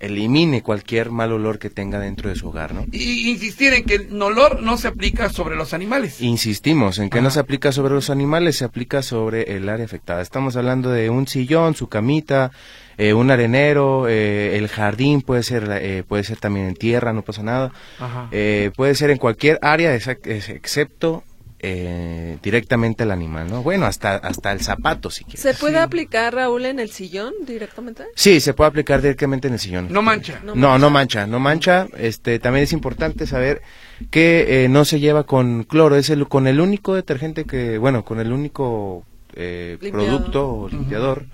elimine 0.00 0.62
cualquier 0.62 1.10
mal 1.10 1.32
olor 1.32 1.58
que 1.58 1.70
tenga 1.70 1.98
dentro 1.98 2.30
de 2.30 2.36
su 2.36 2.48
hogar, 2.48 2.74
¿no? 2.74 2.86
Y 2.92 3.30
insistir 3.30 3.72
en 3.72 3.84
que 3.84 3.96
el 3.96 4.22
olor 4.22 4.62
no 4.62 4.76
se 4.76 4.88
aplica 4.88 5.28
sobre 5.28 5.56
los 5.56 5.74
animales. 5.74 6.20
Insistimos 6.20 6.98
en 6.98 7.10
que 7.10 7.20
no 7.20 7.30
se 7.30 7.40
aplica 7.40 7.72
sobre 7.72 7.94
los 7.94 8.10
animales, 8.10 8.56
se 8.56 8.64
aplica 8.64 9.02
sobre 9.02 9.56
el 9.56 9.68
área 9.68 9.84
afectada. 9.84 10.22
Estamos 10.22 10.56
hablando 10.56 10.90
de 10.90 11.10
un 11.10 11.26
sillón, 11.26 11.74
su 11.74 11.88
camita, 11.88 12.52
eh, 12.96 13.14
un 13.14 13.30
arenero, 13.30 14.08
eh, 14.08 14.56
el 14.56 14.68
jardín 14.68 15.22
puede 15.22 15.42
ser 15.42 15.68
eh, 15.80 16.02
puede 16.06 16.24
ser 16.24 16.38
también 16.38 16.66
en 16.66 16.74
tierra, 16.74 17.12
no 17.12 17.22
pasa 17.22 17.42
nada. 17.42 17.72
Ajá. 17.98 18.28
Eh, 18.30 18.70
puede 18.76 18.94
ser 18.94 19.10
en 19.10 19.18
cualquier 19.18 19.58
área, 19.62 19.94
excepto 19.94 21.24
eh, 21.60 22.38
directamente 22.42 23.02
al 23.02 23.10
animal, 23.10 23.48
¿no? 23.50 23.62
Bueno, 23.62 23.86
hasta 23.86 24.16
hasta 24.16 24.52
el 24.52 24.60
zapato 24.60 25.10
si 25.10 25.24
quieres. 25.24 25.40
¿Se 25.40 25.54
puede 25.54 25.78
aplicar, 25.78 26.34
Raúl, 26.34 26.66
en 26.66 26.78
el 26.78 26.90
sillón 26.90 27.34
directamente? 27.44 28.04
Sí, 28.14 28.40
se 28.40 28.54
puede 28.54 28.68
aplicar 28.68 29.02
directamente 29.02 29.48
en 29.48 29.54
el 29.54 29.60
sillón. 29.60 29.88
No 29.90 30.02
mancha. 30.02 30.40
No 30.44 30.54
No, 30.54 30.78
no 30.78 30.90
mancha, 30.90 31.26
no 31.26 31.40
mancha. 31.40 31.88
Este, 31.96 32.38
también 32.38 32.64
es 32.64 32.72
importante 32.72 33.26
saber 33.26 33.62
que 34.10 34.64
eh, 34.64 34.68
no 34.68 34.84
se 34.84 35.00
lleva 35.00 35.24
con 35.24 35.64
cloro, 35.64 35.96
es 35.96 36.10
el 36.10 36.28
con 36.28 36.46
el 36.46 36.60
único 36.60 36.94
detergente 36.94 37.44
que, 37.44 37.78
bueno, 37.78 38.04
con 38.04 38.20
el 38.20 38.32
único 38.32 39.04
eh, 39.34 39.78
producto 39.90 40.48
o 40.48 40.68
limpiador 40.68 41.26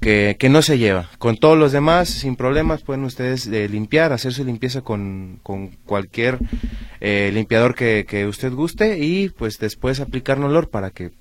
que, 0.00 0.36
que 0.38 0.48
no 0.48 0.62
se 0.62 0.78
lleva. 0.78 1.08
Con 1.18 1.36
todos 1.36 1.56
los 1.56 1.72
demás, 1.72 2.08
sin 2.08 2.36
problemas, 2.36 2.82
pueden 2.82 3.04
ustedes 3.04 3.46
eh, 3.46 3.68
limpiar, 3.68 4.12
hacer 4.12 4.32
su 4.32 4.44
limpieza 4.44 4.82
con, 4.82 5.38
con 5.42 5.68
cualquier 5.86 6.38
eh, 7.00 7.30
limpiador 7.32 7.74
que, 7.74 8.04
que 8.06 8.26
usted 8.26 8.52
guste 8.52 8.98
y 8.98 9.28
pues 9.30 9.58
después 9.58 10.00
aplicar 10.00 10.38
un 10.38 10.44
olor 10.44 10.68
para 10.68 10.90
que 10.90 11.12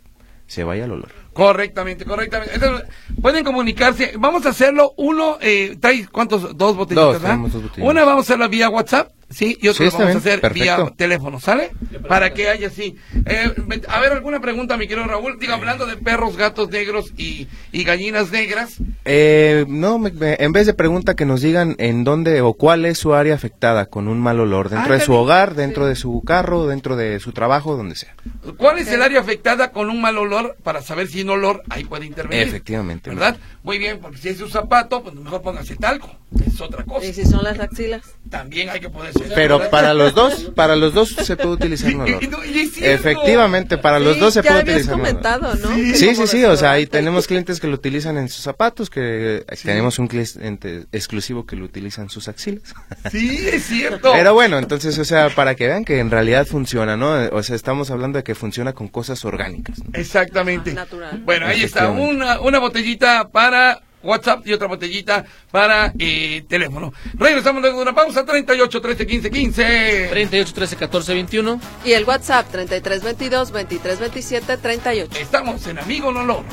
se 0.48 0.66
vaya 0.66 0.84
el 0.84 0.92
olor. 0.92 1.10
Correctamente, 1.32 2.04
correctamente. 2.04 2.56
Entonces, 2.56 2.90
pueden 3.22 3.46
comunicarse. 3.46 4.14
Vamos 4.20 4.46
a 4.46 4.50
hacerlo. 4.50 4.94
Uno, 4.98 5.38
eh, 5.40 5.78
¿traes 5.80 6.10
cuántos? 6.10 6.58
Dos 6.58 6.76
botellitas, 6.76 7.22
Dos, 7.22 7.22
dos 7.22 7.64
botellitas. 7.64 7.90
Una 7.90 8.04
vamos 8.04 8.26
a 8.26 8.28
hacerla 8.28 8.50
vía 8.50 8.70
WhatsApp, 8.70 9.12
¿sí? 9.32 9.58
Y 9.62 9.68
otra 9.68 9.78
Sí, 9.78 9.84
la 9.84 9.88
está 9.90 9.98
vamos 10.00 10.16
a 10.16 10.20
hacer 10.20 10.54
vía 10.54 10.94
teléfono, 10.96 11.40
¿sale? 11.40 11.72
Para 12.08 12.34
que 12.34 12.50
haya 12.50 12.68
así. 12.68 12.96
Eh, 13.26 13.54
a 13.88 14.00
ver, 14.00 14.12
¿alguna 14.12 14.40
pregunta, 14.40 14.78
mi 14.78 14.88
querido 14.88 15.08
Raúl? 15.08 15.40
Digo, 15.40 15.54
hablando 15.54 15.86
de 15.86 15.98
perros, 15.98 16.38
gatos 16.38 16.70
negros 16.70 17.12
y, 17.18 17.48
y 17.72 17.84
gallinas 17.84 18.32
negras. 18.32 18.78
Eh, 19.04 19.66
no, 19.68 19.98
me- 19.98 20.12
me- 20.12 20.36
en 20.40 20.52
vez 20.52 20.68
de 20.68 20.74
pregunta 20.76 21.16
que 21.16 21.26
nos 21.26 21.42
digan 21.42 21.76
en 21.80 22.04
dónde 22.04 22.42
o 22.42 22.54
cuál 22.54 22.86
es 22.86 23.00
su 23.00 23.16
área 23.16 23.34
afectada 23.34 23.88
con 23.88 24.08
un 24.08 24.20
mal 24.20 24.40
olor, 24.40 24.70
dentro 24.70 24.94
Ah, 24.94 24.98
de 24.98 25.04
su 25.04 25.14
hogar, 25.14 25.56
dentro 25.56 25.88
de 25.88 25.96
su 25.96 26.22
carro, 26.24 26.68
dentro 26.68 26.96
de 26.96 27.20
su 27.20 27.32
trabajo, 27.32 27.76
donde 27.76 27.96
sea. 27.96 28.16
¿Cuál 28.58 28.78
es 28.78 28.88
el 28.90 29.02
área 29.02 29.20
afectada 29.20 29.72
con 29.72 29.90
un 29.90 30.02
mal 30.02 30.18
olor? 30.20 30.56
Para 30.64 30.82
saber 30.84 31.08
si 31.08 31.24
un 31.24 31.32
olor 31.32 31.64
ahí 31.70 31.84
puede 31.84 32.06
intervenir. 32.06 32.48
Efectivamente. 32.48 33.10
¿Verdad? 33.10 33.38
Muy 33.64 33.80
bien, 33.80 34.00
porque 34.00 34.18
si 34.18 34.30
es 34.30 34.42
un 34.42 34.50
zapato, 34.52 35.02
pues 35.02 35.16
mejor 35.16 35.42
póngase 35.42 35.76
talco. 35.78 36.16
Es 36.46 36.62
otra 36.62 36.84
cosa. 36.86 37.06
Y 37.06 37.14
si 37.14 37.26
son 37.26 37.44
las 37.44 37.60
axilas. 37.60 38.04
También 38.30 38.70
hay 38.70 38.80
que 38.80 38.90
ponerse. 38.90 39.20
Pero 39.36 39.58
¿verdad? 39.58 39.72
para 39.72 39.94
los 39.96 40.14
dos, 40.14 40.52
para 40.56 40.76
los 40.76 40.94
dos 40.94 41.10
se 41.10 41.36
puede 41.36 41.50
utilizar 41.56 41.94
un 41.94 42.02
olor. 42.02 42.22
Y- 42.22 42.26
y 42.26 42.30
no-. 42.30 42.38
Efectivamente, 42.44 43.78
para 43.78 44.00
los 44.00 44.20
dos 44.20 44.34
se 44.36 44.42
ya 44.44 44.50
puede 44.52 44.64
utilizar 44.64 44.96
un 44.96 45.02
olor. 45.02 45.60
¿no? 45.60 45.76
Sí. 45.76 45.92
Que 45.92 45.98
Sí, 45.98 46.16
sí, 46.16 46.28
sí, 46.28 46.44
o 46.46 46.56
sea, 46.56 46.72
ahí 46.72 46.86
tenemos 46.86 47.26
clientes 47.28 47.60
que 47.60 47.68
lo 47.68 47.74
utilizan 47.76 48.18
en 48.18 48.30
sus 48.30 48.44
zapatos, 48.44 48.90
que 48.92 49.38
eh, 49.38 49.56
tenemos 49.64 49.98
un 49.98 50.08
cliente 50.08 50.86
exclusivo 50.92 51.46
que 51.46 51.56
lo 51.56 51.66
utiliza 51.66 52.04
en 52.04 52.10
sus 52.10 52.28
axilas. 52.28 52.76
Sí, 53.10 53.48
es 53.48 53.66
cierto. 53.66 54.12
Pero 54.14 54.34
bueno, 54.36 54.60
entonces, 54.60 54.98
o 55.00 55.06
sea, 55.06 55.30
para 55.30 55.56
que 55.56 55.66
vean 55.66 55.84
que 55.84 56.00
en 56.00 56.12
realidad 56.12 56.46
funciona, 56.46 56.96
¿no? 56.96 57.12
O 57.32 57.42
sea, 57.42 57.56
estamos 57.56 57.90
hablando 57.90 58.18
de 58.18 58.24
que 58.24 58.36
funciona 58.36 58.74
con 58.74 58.88
cosas 58.88 59.26
orgánicas. 59.26 59.80
¿no? 59.84 59.90
Exactamente. 59.94 60.74
Natural. 60.74 61.20
Bueno, 61.26 61.48
ahí 61.48 61.64
está, 61.64 61.90
una, 61.90 62.40
una 62.40 62.60
botellita 62.60 63.30
para 63.30 63.82
WhatsApp 64.04 64.46
y 64.48 64.54
otra 64.54 64.68
botellita 64.68 65.26
para 65.52 65.94
eh, 65.98 66.44
teléfono. 66.48 66.94
Regresamos 67.14 67.62
luego 67.62 67.78
de 67.78 67.84
una 67.84 67.96
pausa, 67.96 68.26
38 68.26 68.82
13 68.82 69.08
15 69.08 69.32
15. 69.32 70.08
38, 70.10 70.54
13, 70.54 70.76
14, 70.76 71.14
21. 71.14 71.62
Y 71.86 71.94
el 71.94 72.06
WhatsApp 72.06 72.48
3322 72.52 73.52
2327 73.52 74.58
38. 74.58 75.12
Estamos 75.20 75.66
en 75.68 75.80
Amigo 75.80 76.12
Nolor. 76.12 76.44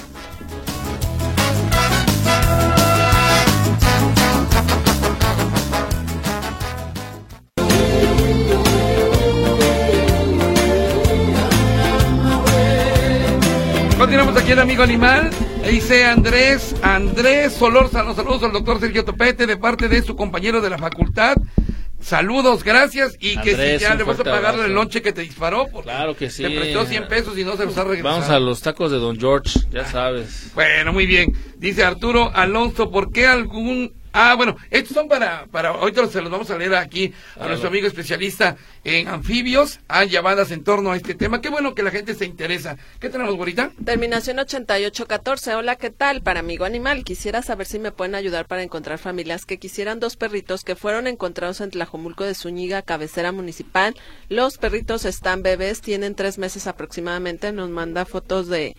Continuamos 13.98 14.37
aquí 14.37 14.52
en 14.52 14.61
Amigo 14.61 14.82
Animal. 14.84 15.30
Dice 15.68 16.04
Andrés, 16.04 16.74
Andrés 16.82 17.52
Solórzano, 17.52 18.14
saludos 18.14 18.44
al 18.44 18.52
doctor 18.52 18.78
Sergio 18.80 19.04
Topete 19.04 19.46
de 19.46 19.56
parte 19.56 19.88
de 19.88 20.02
su 20.02 20.14
compañero 20.14 20.61
de 20.61 20.70
la 20.70 20.78
facultad. 20.78 21.37
Saludos, 22.00 22.62
gracias. 22.62 23.16
Y 23.18 23.37
que 23.40 23.56
si 23.56 23.82
ya 23.82 23.96
le 23.96 24.04
vas 24.04 24.20
a 24.20 24.24
pagar 24.24 24.56
el 24.61 24.72
lonche 24.72 25.02
que 25.02 25.12
te 25.12 25.22
disparó, 25.22 25.66
porque 25.66 25.90
Claro 25.90 26.16
que 26.16 26.30
sí. 26.30 26.44
te 26.44 26.50
prestó 26.50 26.87
100 26.87 27.08
pesos 27.08 27.37
y 27.37 27.44
no 27.44 27.56
se 27.56 27.64
los 27.64 27.76
ha 27.76 27.84
regresado. 27.84 28.14
Vamos 28.14 28.30
a 28.30 28.38
los 28.38 28.61
tacos 28.61 28.92
de 28.92 28.98
Don 28.98 29.18
George, 29.18 29.58
ya 29.72 29.84
sabes. 29.84 30.52
Bueno, 30.54 30.92
muy 30.92 31.06
bien. 31.06 31.32
Dice 31.56 31.82
Arturo 31.82 32.30
Alonso, 32.34 32.90
¿por 32.90 33.11
qué 33.12 33.26
algún... 33.26 33.97
Ah, 34.20 34.35
bueno, 34.35 34.57
estos 34.72 34.94
son 34.94 35.07
para, 35.07 35.46
para, 35.46 35.68
ahorita 35.68 36.09
se 36.09 36.20
los 36.20 36.28
vamos 36.28 36.50
a 36.50 36.59
leer 36.59 36.74
aquí 36.74 37.12
a 37.38 37.46
nuestro 37.46 37.68
amigo 37.68 37.87
especialista 37.87 38.57
en 38.83 39.07
anfibios. 39.07 39.78
Hay 39.87 40.09
llamadas 40.09 40.50
en 40.50 40.64
torno 40.64 40.90
a 40.90 40.96
este 40.96 41.14
tema. 41.14 41.40
Qué 41.40 41.50
bueno 41.50 41.72
que 41.72 41.85
la 41.85 41.92
gente 41.92 42.16
se 42.16 42.24
interesa. 42.24 42.76
¿Qué 42.98 43.11
tenemos, 43.11 43.37
Gorita? 43.37 43.70
Terminación 43.85 44.40
8814. 44.40 45.54
Hola, 45.54 45.76
¿qué 45.76 45.90
tal? 45.90 46.20
Para 46.20 46.40
Amigo 46.40 46.64
Animal, 46.64 47.04
quisiera 47.04 47.42
saber 47.42 47.68
si 47.68 47.78
me 47.78 47.92
pueden 47.92 48.16
ayudar 48.16 48.48
para 48.48 48.64
encontrar 48.64 48.98
familias 48.98 49.46
que 49.46 49.59
quisieran 49.59 50.00
dos 50.00 50.16
perritos 50.16 50.64
que 50.64 50.74
fueron 50.74 51.07
encontrados 51.07 51.61
en 51.61 51.70
Tlajomulco 51.70 52.24
de 52.24 52.35
Zúñiga, 52.35 52.83
cabecera 52.83 53.31
municipal. 53.31 53.94
Los 54.28 54.59
perritos 54.59 55.04
están 55.04 55.44
bebés, 55.44 55.81
tienen 55.81 56.16
tres 56.16 56.38
meses 56.38 56.66
aproximadamente. 56.66 57.52
Nos 57.52 57.70
manda 57.70 58.04
fotos 58.04 58.48
de 58.48 58.74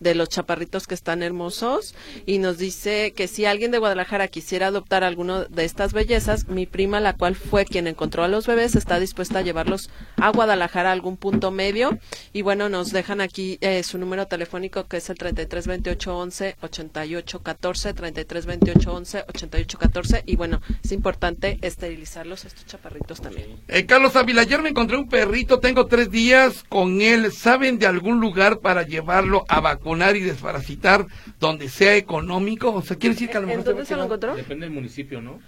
de 0.00 0.14
los 0.14 0.28
chaparritos 0.28 0.86
que 0.86 0.94
están 0.94 1.22
hermosos 1.22 1.94
y 2.26 2.38
nos 2.38 2.58
dice 2.58 3.12
que 3.14 3.28
si 3.28 3.46
alguien 3.46 3.70
de 3.70 3.78
Guadalajara 3.78 4.28
quisiera 4.28 4.68
adoptar 4.68 5.04
alguno 5.04 5.44
de 5.44 5.64
estas 5.64 5.92
bellezas, 5.92 6.48
mi 6.48 6.66
prima, 6.66 7.00
la 7.00 7.14
cual 7.14 7.34
fue 7.34 7.64
quien 7.64 7.86
encontró 7.86 8.22
a 8.22 8.28
los 8.28 8.46
bebés, 8.46 8.76
está 8.76 9.00
dispuesta 9.00 9.38
a 9.38 9.42
llevarlos 9.42 9.90
a 10.16 10.30
Guadalajara 10.30 10.90
a 10.90 10.92
algún 10.92 11.16
punto 11.16 11.50
medio 11.50 11.98
y 12.32 12.42
bueno, 12.42 12.68
nos 12.68 12.92
dejan 12.92 13.20
aquí 13.20 13.58
eh, 13.60 13.82
su 13.82 13.98
número 13.98 14.26
telefónico 14.26 14.84
que 14.84 14.98
es 14.98 15.08
el 15.10 15.16
33 15.16 15.66
28 15.66 16.16
11 16.16 16.56
88 16.60 17.42
14 17.42 17.94
33 17.94 18.46
28 18.46 18.92
11 18.92 19.24
88 19.28 19.78
14 19.78 20.22
y 20.26 20.36
bueno, 20.36 20.60
es 20.84 20.92
importante 20.92 21.58
esterilizarlos 21.62 22.44
estos 22.44 22.66
chaparritos 22.66 23.20
también. 23.20 23.56
Eh, 23.68 23.86
Carlos 23.86 24.16
Ávila, 24.16 24.42
ayer 24.42 24.60
me 24.60 24.68
encontré 24.68 24.96
un 24.96 25.08
perrito, 25.08 25.60
tengo 25.60 25.86
tres 25.86 26.10
días 26.10 26.64
con 26.68 27.00
él. 27.00 27.32
¿Saben 27.32 27.78
de 27.78 27.86
algún 27.86 28.20
lugar 28.20 28.60
para 28.60 28.82
llevarlo 28.82 29.44
a 29.48 29.60
vacunar 29.60 29.85
y 30.16 30.20
desparasitar 30.20 31.06
donde 31.38 31.68
sea 31.68 31.94
económico? 31.96 32.72
O 32.72 32.82
sea, 32.82 32.96
quiere 32.96 33.14
decir 33.14 33.30
que 33.30 33.36
a 33.36 33.40
lo 33.40 33.46
mejor 33.46 33.60
¿En 33.60 33.64
dónde 33.66 33.84
se 33.86 33.96
lo 33.96 34.04
encontró? 34.04 34.34
Depende 34.34 34.66
del 34.66 34.74
municipio, 34.74 35.20
¿no? 35.20 35.38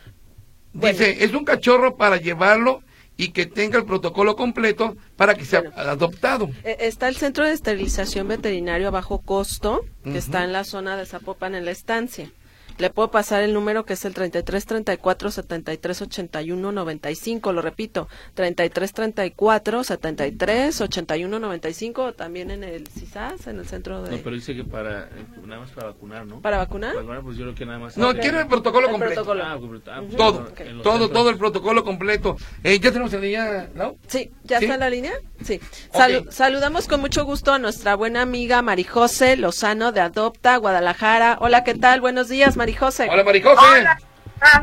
Dice, 0.73 1.25
es 1.25 1.33
un 1.35 1.45
cachorro 1.45 1.97
para 1.97 2.19
llevarlo 2.19 2.83
y 3.17 3.31
que 3.33 3.47
tenga 3.47 3.79
el 3.79 3.85
protocolo 3.85 4.37
completo 4.37 4.97
para 5.17 5.35
que 5.35 5.45
sea 5.45 5.63
Bueno. 5.63 5.77
adoptado. 5.77 6.51
Eh, 6.63 6.77
Está 6.81 7.09
el 7.09 7.17
centro 7.17 7.45
de 7.45 7.53
esterilización 7.53 8.29
veterinario 8.29 8.89
a 8.89 8.91
bajo 8.93 9.19
costo, 9.21 9.85
que 10.05 10.19
está 10.19 10.45
en 10.45 10.53
la 10.53 10.63
zona 10.63 10.97
de 10.97 11.05
Zapopan, 11.05 11.57
en 11.57 11.65
la 11.65 11.73
estancia. 11.73 12.31
Le 12.79 12.91
puedo 12.91 13.11
pasar 13.11 13.43
el 13.43 13.53
número 13.55 13.85
que 13.85 13.95
es 13.95 14.05
el 14.05 14.15
33 14.15 14.65
34 14.65 15.31
73 15.33 16.03
81 16.03 16.71
95, 16.73 17.53
lo 17.53 17.61
repito, 17.61 18.09
33 18.35 18.93
34 18.93 19.83
73 19.83 20.81
81 20.81 21.39
95, 21.41 22.03
o 22.05 22.13
también 22.15 22.53
en 22.53 22.63
el 22.63 22.87
CISAS, 22.87 23.49
en 23.49 23.59
el 23.59 23.67
centro 23.67 24.03
de... 24.03 24.13
No, 24.13 24.19
pero 24.23 24.37
dice 24.37 24.55
que 24.55 24.63
para, 24.63 25.07
eh, 25.07 25.09
nada 25.45 25.63
más 25.63 25.73
para 25.73 25.89
vacunar, 25.89 26.25
¿no? 26.25 26.41
¿Para 26.41 26.59
vacunar? 26.59 26.91
Para 26.93 27.03
vacunar, 27.03 27.23
pues 27.25 27.37
yo 27.37 27.45
creo 27.47 27.55
que 27.57 27.67
nada 27.67 27.81
más. 27.81 27.97
No, 27.99 28.15
quiero 28.15 28.39
el 28.39 28.47
protocolo 28.47 28.87
El 28.87 28.93
completo. 28.93 29.15
protocolo. 29.25 29.43
Ah. 29.45 29.55
Ah, 29.55 29.59
pues, 29.59 30.17
Todo, 30.17 30.33
todo, 30.39 30.99
centros. 30.99 31.13
todo 31.13 31.31
el 31.31 31.37
protocolo 31.37 31.83
completo. 31.85 32.37
Eh, 32.63 32.79
¿Ya 32.79 32.93
tenemos 32.93 33.13
en 33.13 33.23
línea, 33.23 33.71
Lau? 33.75 33.99
Sí, 34.07 34.31
¿ya 34.45 34.59
¿Sí? 34.61 34.67
está 34.67 34.75
en 34.75 34.81
la 34.81 34.91
línea? 34.91 35.15
Sí. 35.43 35.59
Salu-. 35.93 36.31
Saludamos 36.31 36.87
con 36.87 37.01
mucho 37.01 37.25
gusto 37.25 37.53
a 37.53 37.59
nuestra 37.59 37.97
buena 37.97 38.23
amiga 38.23 38.63
Marijose 38.63 39.37
Lozano 39.37 39.91
de 39.91 40.01
Adopta, 40.01 40.57
Guadalajara. 40.59 41.39
Hola, 41.41 41.65
¿qué 41.65 41.75
tal? 41.75 42.01
Buenos 42.01 42.29
días, 42.29 42.57
Marijose. 42.57 42.68
Hola, 42.77 43.25
Maricose. 43.25 43.65
Hola. 43.81 43.99
Ah, 44.43 44.63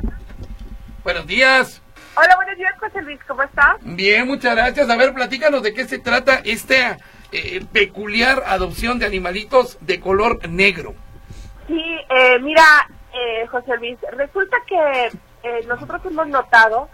Buenos 1.04 1.26
días. 1.26 1.82
hola, 2.16 2.36
buenos 2.36 2.56
días, 2.56 2.72
José 2.80 3.02
Luis, 3.02 3.20
¿cómo 3.28 3.42
estás? 3.42 3.78
Bien, 3.82 4.28
muchas 4.28 4.56
gracias. 4.56 4.88
A 4.90 4.96
ver, 4.96 5.14
platícanos 5.14 5.64
de 5.64 5.74
qué 5.74 5.86
se 5.86 5.98
trata 5.98 6.40
esta 6.46 6.98
eh, 7.32 7.66
peculiar 7.74 8.44
adopción 8.46 9.00
de 9.00 9.08
animalitos 9.08 9.80
de 9.82 10.00
color 10.00 10.48
negro. 10.48 10.94
Sí, 11.68 11.82
eh, 12.10 12.38
mira, 12.42 12.64
eh, 13.12 13.48
José 13.48 13.76
Luis, 13.78 13.98
resulta 14.12 14.58
que 14.68 15.08
eh, 15.42 15.66
nosotros 15.68 16.00
hemos 16.06 16.28
notado 16.28 16.90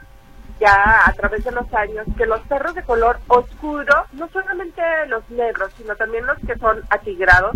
ya 0.61 1.05
a 1.05 1.11
través 1.13 1.43
de 1.43 1.51
los 1.51 1.71
años 1.73 2.05
que 2.17 2.25
los 2.25 2.39
perros 2.47 2.73
de 2.73 2.83
color 2.83 3.19
oscuro, 3.27 4.05
no 4.13 4.29
solamente 4.29 4.81
los 5.07 5.29
negros, 5.29 5.73
sino 5.77 5.93
también 5.97 6.25
los 6.25 6.37
que 6.39 6.57
son 6.57 6.81
atigrados, 6.89 7.55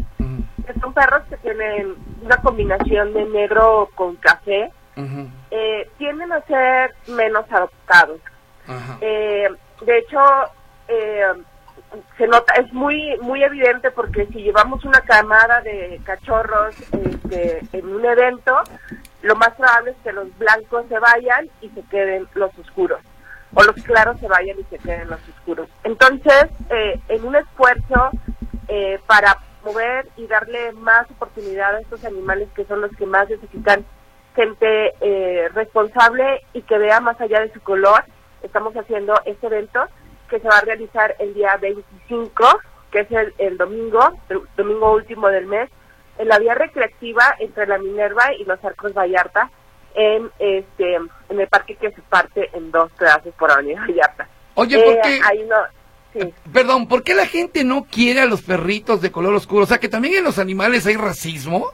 que 0.66 0.80
son 0.80 0.94
perros 0.94 1.24
que 1.30 1.38
tienen 1.38 1.96
una 2.22 2.38
combinación 2.38 3.14
de 3.14 3.26
negro 3.26 3.90
con 3.96 4.16
café, 4.16 4.72
eh, 5.52 5.90
tienden 5.98 6.32
a 6.32 6.42
ser 6.42 6.94
menos 7.08 7.46
adoptados. 7.52 8.20
Eh, 9.02 9.50
de 9.86 9.98
hecho, 9.98 10.20
eh, 10.88 11.34
se 12.18 12.28
nota, 12.28 12.54
es 12.56 12.72
muy 12.74 13.18
muy 13.22 13.44
evidente 13.44 13.92
porque 13.92 14.26
si 14.28 14.42
llevamos 14.42 14.84
una 14.86 15.02
camada 15.02 15.62
de 15.62 16.00
cachorros 16.04 16.76
este, 16.92 17.62
en 17.74 17.88
un 17.88 18.06
evento, 18.06 18.56
lo 19.22 19.36
más 19.36 19.50
probable 19.52 19.92
es 19.92 19.98
que 20.04 20.12
los 20.12 20.36
blancos 20.38 20.86
se 20.88 21.00
vayan 21.00 21.50
y 21.62 21.70
se 21.70 21.82
queden 21.84 22.28
los 22.34 22.58
oscuros, 22.58 23.00
o 23.54 23.64
los 23.64 23.76
claros 23.84 24.20
se 24.20 24.28
vayan 24.28 24.60
y 24.60 24.64
se 24.66 24.78
queden 24.80 25.10
los 25.10 25.20
oscuros. 25.30 25.70
Entonces, 25.84 26.48
eh, 26.70 27.00
en 27.10 27.26
un 27.26 27.36
esfuerzo 27.36 28.12
eh, 28.68 29.00
para 29.08 29.38
mover 29.66 30.08
y 30.16 30.28
darle 30.28 30.72
más 30.74 31.10
oportunidad 31.12 31.76
a 31.76 31.80
estos 31.82 32.06
animales 32.06 32.48
que 32.56 32.66
son 32.66 32.82
los 32.82 32.92
que 32.96 33.06
más 33.06 33.30
necesitan 33.30 33.86
gente 34.36 34.94
eh, 35.02 35.50
responsable 35.54 36.42
y 36.54 36.62
que 36.62 36.78
vea 36.78 37.00
más 37.00 37.20
allá 37.20 37.40
de 37.42 37.52
su 37.54 37.62
color, 37.62 38.04
estamos 38.44 38.74
haciendo 38.76 39.14
este 39.26 39.48
evento 39.48 39.86
que 40.30 40.40
se 40.40 40.48
va 40.48 40.58
a 40.58 40.62
realizar 40.62 41.16
el 41.20 41.34
día 41.34 41.56
25, 41.58 42.44
que 42.92 43.00
es 43.02 43.12
el, 43.12 43.34
el 43.38 43.58
domingo, 43.58 44.02
el 44.30 44.42
domingo 44.58 44.94
último 44.94 45.30
del 45.30 45.46
mes, 45.48 45.70
en 46.18 46.28
la 46.28 46.40
vía 46.40 46.54
recreativa 46.56 47.24
entre 47.40 47.68
la 47.68 47.78
Minerva 47.78 48.34
y 48.38 48.44
los 48.46 48.64
Arcos 48.64 48.94
Vallarta, 48.94 49.50
en 49.94 50.30
este 50.40 50.96
en 50.96 51.40
el 51.40 51.48
parque 51.48 51.76
que 51.76 51.92
se 51.92 52.02
parte 52.04 52.50
en 52.54 52.72
dos 52.72 52.92
pedazos 52.94 53.34
por 53.36 53.50
Avenida 53.52 53.82
Vallarta. 53.88 54.28
Oye, 54.56 54.78
¿por 54.84 54.94
Eh, 54.94 55.00
qué? 55.04 55.20
ahí 55.26 55.44
no, 55.48 55.56
sí. 56.20 56.34
Perdón, 56.54 56.88
¿por 56.88 57.04
qué 57.04 57.14
la 57.14 57.26
gente 57.28 57.64
no 57.64 57.86
quiere 57.86 58.22
a 58.22 58.26
los 58.26 58.42
perritos 58.42 59.02
de 59.02 59.12
color 59.12 59.34
oscuro? 59.36 59.64
O 59.64 59.68
sea, 59.68 59.80
que 59.80 59.90
también 59.90 60.16
en 60.16 60.24
los 60.24 60.40
animales 60.40 60.86
hay 60.88 60.96
racismo. 60.96 61.68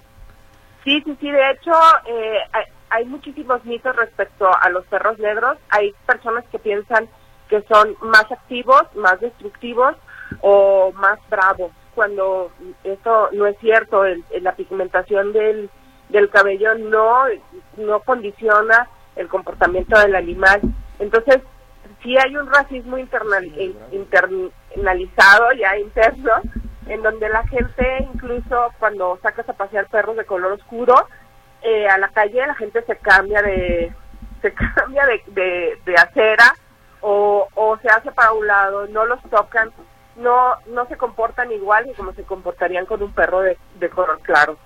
Sí, 0.84 1.02
sí, 1.06 1.16
sí, 1.22 1.30
de 1.32 1.52
hecho 1.52 1.72
eh, 2.08 2.38
hay, 2.54 2.64
hay 2.90 3.06
muchísimos 3.06 3.64
mitos 3.66 3.96
respecto 3.96 4.50
a 4.54 4.70
los 4.70 4.86
perros 4.88 5.20
negros. 5.20 5.58
Hay 5.70 5.94
personas 6.06 6.44
que 6.52 6.60
piensan 6.60 7.08
que 7.50 7.62
son 7.64 7.96
más 8.02 8.32
activos, 8.32 8.84
más 8.96 9.20
destructivos 9.20 9.96
o 10.42 10.92
más 10.94 11.20
bravos, 11.30 11.72
cuando 11.94 12.50
eso 12.84 13.30
no 13.34 13.46
es 13.46 13.58
cierto. 13.60 14.06
El- 14.06 14.24
el- 14.32 14.44
la 14.44 14.56
pigmentación 14.56 15.34
del, 15.34 15.70
del 16.10 16.30
cabello 16.30 16.74
no, 16.76 17.26
no 17.78 18.00
condiciona 18.00 18.88
el 19.16 19.28
comportamiento 19.28 20.00
del 20.00 20.16
animal. 20.16 20.62
Entonces, 21.00 21.40
sí 22.04 22.18
hay 22.18 22.36
un 22.38 22.48
racismo 22.52 22.98
internal- 22.98 23.46
in- 23.58 23.78
internalizado, 23.92 25.52
ya 25.54 25.78
interno, 25.78 26.32
en 26.88 27.02
donde 27.04 27.30
la 27.30 27.46
gente, 27.48 28.08
incluso 28.14 28.72
cuando 28.80 29.18
sacas 29.22 29.48
a 29.50 29.54
pasear 29.54 29.88
perros 29.88 30.18
de 30.18 30.26
color 30.26 30.54
oscuro, 30.54 30.96
eh, 31.62 31.88
a 31.88 31.98
la 31.98 32.10
calle 32.10 32.46
la 32.46 32.56
gente 32.56 32.84
se 32.84 32.98
cambia 32.98 33.42
de 33.42 33.94
se 34.42 34.54
cambia 34.76 35.06
de, 35.06 35.78
de, 35.86 35.96
acera 35.96 36.56
o, 37.02 37.48
o 37.54 37.78
se 37.78 37.88
hace 37.90 38.12
para 38.12 38.34
un 38.34 38.48
lado, 38.48 38.88
no 38.88 39.06
los 39.06 39.22
tocan, 39.30 39.72
no 40.16 40.56
no 40.68 40.88
se 40.88 40.98
comportan 40.98 41.52
igual 41.52 41.86
que 41.86 41.94
como 41.94 42.14
se 42.14 42.24
comportarían 42.24 42.86
con 42.88 43.02
un 43.04 43.14
perro 43.14 43.42
de 43.42 43.90
color 43.94 44.20
claro. 44.22 44.58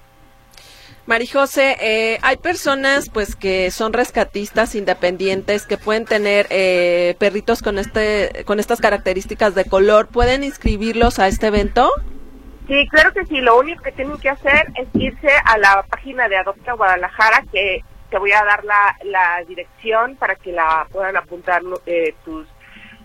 Marijose, 1.06 1.78
eh, 1.80 2.18
hay 2.24 2.38
personas 2.38 3.10
pues 3.10 3.36
que 3.36 3.70
son 3.70 3.94
rescatistas 3.94 4.74
independientes 4.74 5.68
que 5.68 5.78
pueden 5.78 6.06
tener 6.06 6.48
eh, 6.50 7.16
perritos 7.20 7.62
con 7.62 7.78
este 7.78 8.44
con 8.46 8.60
estas 8.60 8.82
características 8.82 9.54
de 9.54 9.66
color. 9.66 10.08
¿Pueden 10.08 10.44
inscribirlos 10.44 11.20
a 11.20 11.28
este 11.28 11.48
evento? 11.48 11.92
Sí, 12.68 12.88
claro 12.90 13.14
que 13.14 13.26
sí. 13.26 13.38
Lo 13.42 13.60
único 13.60 13.84
que 13.84 13.92
tienen 13.92 14.18
que 14.18 14.30
hacer 14.30 14.68
es 14.76 14.88
irse 14.94 15.30
a 15.46 15.58
la 15.60 15.84
página 15.84 16.28
de 16.28 16.38
Adopta 16.38 16.74
Guadalajara, 16.74 17.44
que 17.52 17.84
te 18.10 18.18
voy 18.18 18.32
a 18.32 18.44
dar 18.44 18.64
la, 18.64 18.98
la 19.04 19.44
dirección 19.48 20.16
para 20.16 20.36
que 20.36 20.52
la 20.52 20.88
puedan 20.92 21.16
apuntar 21.16 21.62
eh, 21.86 22.16
tus 22.24 22.48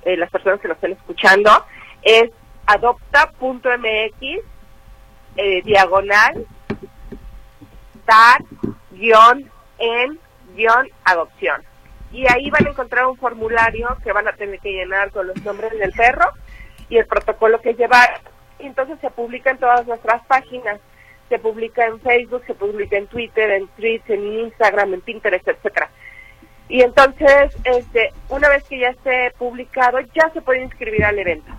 eh, 0.05 0.17
las 0.17 0.31
personas 0.31 0.61
que 0.61 0.69
lo 0.69 0.75
estén 0.75 0.93
escuchando. 0.93 1.51
Es 2.03 2.31
adopta.mx 2.67 4.23
eh, 5.37 5.63
diagonal 5.63 6.47
guion 8.91 9.51
en 9.79 10.19
guion 10.55 10.89
adopción. 11.05 11.63
Y 12.13 12.27
ahí 12.31 12.51
van 12.51 12.67
a 12.67 12.71
encontrar 12.71 13.07
un 13.07 13.17
formulario 13.17 13.97
que 14.03 14.13
van 14.13 14.27
a 14.27 14.33
tener 14.33 14.59
que 14.61 14.73
llenar 14.73 15.11
con 15.11 15.29
los 15.29 15.43
nombres 15.45 15.79
del 15.79 15.93
perro 15.93 16.33
y 16.89 16.97
el 16.97 17.07
protocolo 17.07 17.61
que 17.61 17.75
llevar. 17.75 18.21
Y 18.59 18.67
entonces 18.67 18.99
se 19.01 19.11
publica 19.11 19.51
en 19.51 19.59
todas 19.59 19.87
nuestras 19.87 20.25
páginas. 20.27 20.81
Se 21.29 21.39
publica 21.39 21.87
en 21.87 22.01
Facebook, 22.01 22.43
se 22.47 22.55
publica 22.55 22.97
en 22.97 23.07
Twitter, 23.07 23.51
en 23.53 23.69
Tweets, 23.69 24.11
en 24.11 24.27
Instagram, 24.27 24.95
en 24.95 25.01
Pinterest, 25.01 25.47
etcétera. 25.47 25.89
Y 26.69 26.83
entonces, 26.83 27.53
este, 27.65 28.13
una 28.29 28.49
vez 28.49 28.65
que 28.65 28.79
ya 28.79 28.89
esté 28.89 29.33
publicado, 29.39 30.01
ya 30.15 30.31
se 30.33 30.41
puede 30.41 30.63
inscribir 30.63 31.05
al 31.05 31.19
evento. 31.19 31.53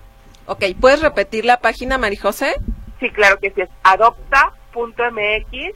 Ok, 0.46 0.64
¿puedes 0.80 1.02
repetir 1.02 1.46
la 1.46 1.60
página, 1.60 1.98
Marijose? 1.98 2.56
Sí, 3.00 3.10
claro 3.10 3.38
que 3.40 3.52
sí, 3.52 3.62
es 3.62 3.70
adopta.mx, 3.84 5.76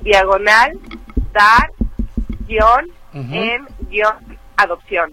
diagonal, 0.00 0.78
dar, 1.32 1.70
guion, 2.46 2.90
en, 3.12 3.66
guion, 3.90 4.16
adopción, 4.56 5.12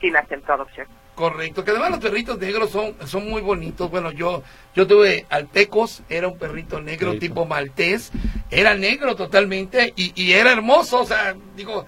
sin 0.00 0.16
acento 0.16 0.52
adopción. 0.52 0.86
Correcto, 1.14 1.64
que 1.64 1.70
además 1.70 1.92
los 1.92 2.00
perritos 2.00 2.38
negros 2.38 2.70
son, 2.70 2.94
son 3.06 3.26
muy 3.28 3.40
bonitos. 3.40 3.90
Bueno, 3.90 4.10
yo 4.10 4.42
yo 4.74 4.86
tuve 4.86 5.24
Altecos, 5.30 6.02
era 6.10 6.28
un 6.28 6.36
perrito 6.36 6.82
negro 6.82 7.12
Perrito. 7.12 7.20
tipo 7.20 7.46
maltés, 7.46 8.12
era 8.50 8.74
negro 8.74 9.16
totalmente 9.16 9.94
y, 9.96 10.12
y 10.14 10.32
era 10.32 10.52
hermoso, 10.52 11.00
o 11.00 11.06
sea, 11.06 11.34
digo, 11.56 11.86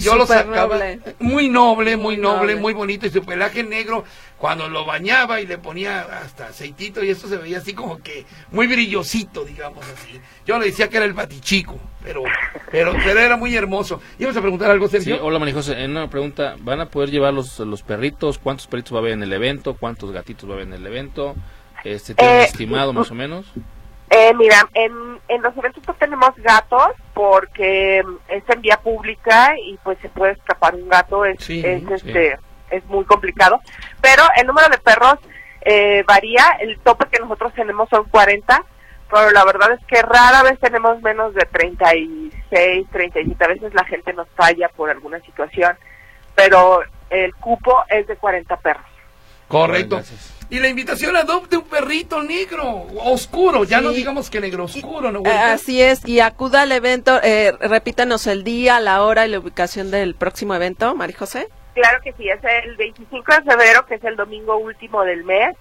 yo 0.00 0.16
lo 0.16 0.26
sacaba 0.26 0.74
noble. 0.76 1.00
muy 1.18 1.48
noble, 1.48 1.96
muy, 1.96 2.16
Muy 2.16 2.16
noble, 2.16 2.38
noble. 2.52 2.56
muy 2.56 2.72
bonito 2.74 3.06
y 3.06 3.10
su 3.10 3.22
pelaje 3.24 3.62
negro, 3.62 4.04
cuando 4.38 4.68
lo 4.68 4.84
bañaba 4.84 5.40
y 5.40 5.46
le 5.46 5.58
ponía 5.58 6.00
hasta 6.22 6.46
aceitito 6.48 7.02
y 7.04 7.10
eso 7.10 7.28
se 7.28 7.36
veía 7.36 7.58
así 7.58 7.72
como 7.74 7.98
que 8.02 8.24
muy 8.50 8.66
brillosito, 8.66 9.44
digamos 9.44 9.84
así. 9.86 10.20
Yo 10.46 10.58
le 10.58 10.66
decía 10.66 10.88
que 10.88 10.96
era 10.96 11.06
el 11.06 11.12
batichico, 11.14 11.78
pero 12.02 12.22
pero, 12.70 12.92
pero 13.04 13.20
era 13.20 13.36
muy 13.36 13.54
hermoso. 13.54 14.00
Íbamos 14.18 14.36
a 14.36 14.40
preguntar 14.40 14.70
algo, 14.70 14.86
Sí, 14.88 14.92
Sergio. 15.00 15.24
hola 15.24 15.38
María 15.38 15.54
José, 15.54 15.82
en 15.82 15.90
una 15.92 16.08
pregunta, 16.08 16.56
¿van 16.60 16.80
a 16.80 16.86
poder 16.88 17.10
llevar 17.10 17.34
los, 17.34 17.58
los 17.60 17.82
perritos? 17.82 18.38
¿Cuántos 18.38 18.66
perritos 18.66 18.92
va 18.94 18.98
a 18.98 19.00
haber 19.00 19.12
en 19.12 19.22
el 19.22 19.32
evento? 19.32 19.74
¿Cuántos 19.74 20.10
gatitos 20.12 20.48
va 20.48 20.54
a 20.54 20.56
haber 20.56 20.68
en 20.68 20.74
el 20.74 20.86
evento? 20.86 21.34
Este, 21.84 22.14
¿Tienen 22.14 22.36
Eh, 22.40 22.44
estimado 22.44 22.92
más 22.92 23.10
o 23.10 23.14
menos? 23.14 23.46
Eh, 24.10 24.32
mira, 24.34 24.68
en, 24.74 25.18
en 25.28 25.42
los 25.42 25.56
eventos 25.56 25.82
no 25.86 25.94
tenemos 25.94 26.30
gatos 26.36 26.92
porque 27.12 28.02
mm, 28.06 28.16
es 28.28 28.44
en 28.48 28.60
vía 28.60 28.76
pública 28.78 29.54
y 29.58 29.76
pues 29.82 29.98
se 30.00 30.08
puede 30.08 30.32
escapar 30.32 30.74
un 30.74 30.88
gato, 30.88 31.24
es, 31.24 31.42
Sí, 31.42 31.62
es, 31.64 31.82
sí. 31.82 31.88
este, 31.94 32.38
es 32.70 32.84
muy 32.86 33.04
complicado. 33.04 33.60
Pero 34.00 34.22
el 34.36 34.46
número 34.46 34.68
de 34.68 34.78
perros 34.78 35.16
eh, 35.62 36.04
varía, 36.06 36.56
el 36.60 36.78
tope 36.80 37.06
que 37.10 37.18
nosotros 37.18 37.52
tenemos 37.54 37.88
son 37.88 38.04
40, 38.04 38.64
pero 39.10 39.30
la 39.32 39.44
verdad 39.44 39.72
es 39.72 39.84
que 39.86 40.00
rara 40.02 40.42
vez 40.44 40.58
tenemos 40.60 41.02
menos 41.02 41.34
de 41.34 41.44
36, 41.44 42.86
37, 42.92 43.44
a 43.44 43.48
veces 43.48 43.74
la 43.74 43.84
gente 43.84 44.12
nos 44.12 44.28
falla 44.36 44.68
por 44.68 44.90
alguna 44.90 45.18
situación, 45.20 45.76
pero 46.36 46.82
el 47.10 47.34
cupo 47.36 47.82
es 47.88 48.06
de 48.06 48.16
40 48.16 48.56
perros. 48.58 48.86
Correcto. 49.48 49.96
Gracias. 49.96 50.35
Y 50.48 50.60
la 50.60 50.68
invitación, 50.68 51.16
adopte 51.16 51.56
un 51.56 51.64
perrito 51.64 52.22
negro, 52.22 52.86
oscuro, 53.02 53.64
ya 53.64 53.80
no 53.80 53.90
digamos 53.90 54.30
que 54.30 54.40
negro 54.40 54.64
oscuro, 54.64 55.10
¿no? 55.10 55.20
Güerita? 55.20 55.52
Así 55.52 55.82
es, 55.82 56.06
y 56.06 56.20
acuda 56.20 56.62
al 56.62 56.70
evento, 56.70 57.20
eh, 57.22 57.52
repítanos 57.60 58.28
el 58.28 58.44
día, 58.44 58.78
la 58.78 59.02
hora 59.02 59.26
y 59.26 59.30
la 59.30 59.40
ubicación 59.40 59.90
del 59.90 60.14
próximo 60.14 60.54
evento, 60.54 60.94
María 60.94 61.16
José. 61.18 61.48
Claro 61.74 62.00
que 62.02 62.12
sí, 62.12 62.28
es 62.28 62.38
el 62.64 62.76
25 62.76 63.32
de 63.32 63.42
febrero, 63.42 63.86
que 63.86 63.96
es 63.96 64.04
el 64.04 64.14
domingo 64.14 64.56
último 64.56 65.02
del 65.02 65.24
mes, 65.24 65.56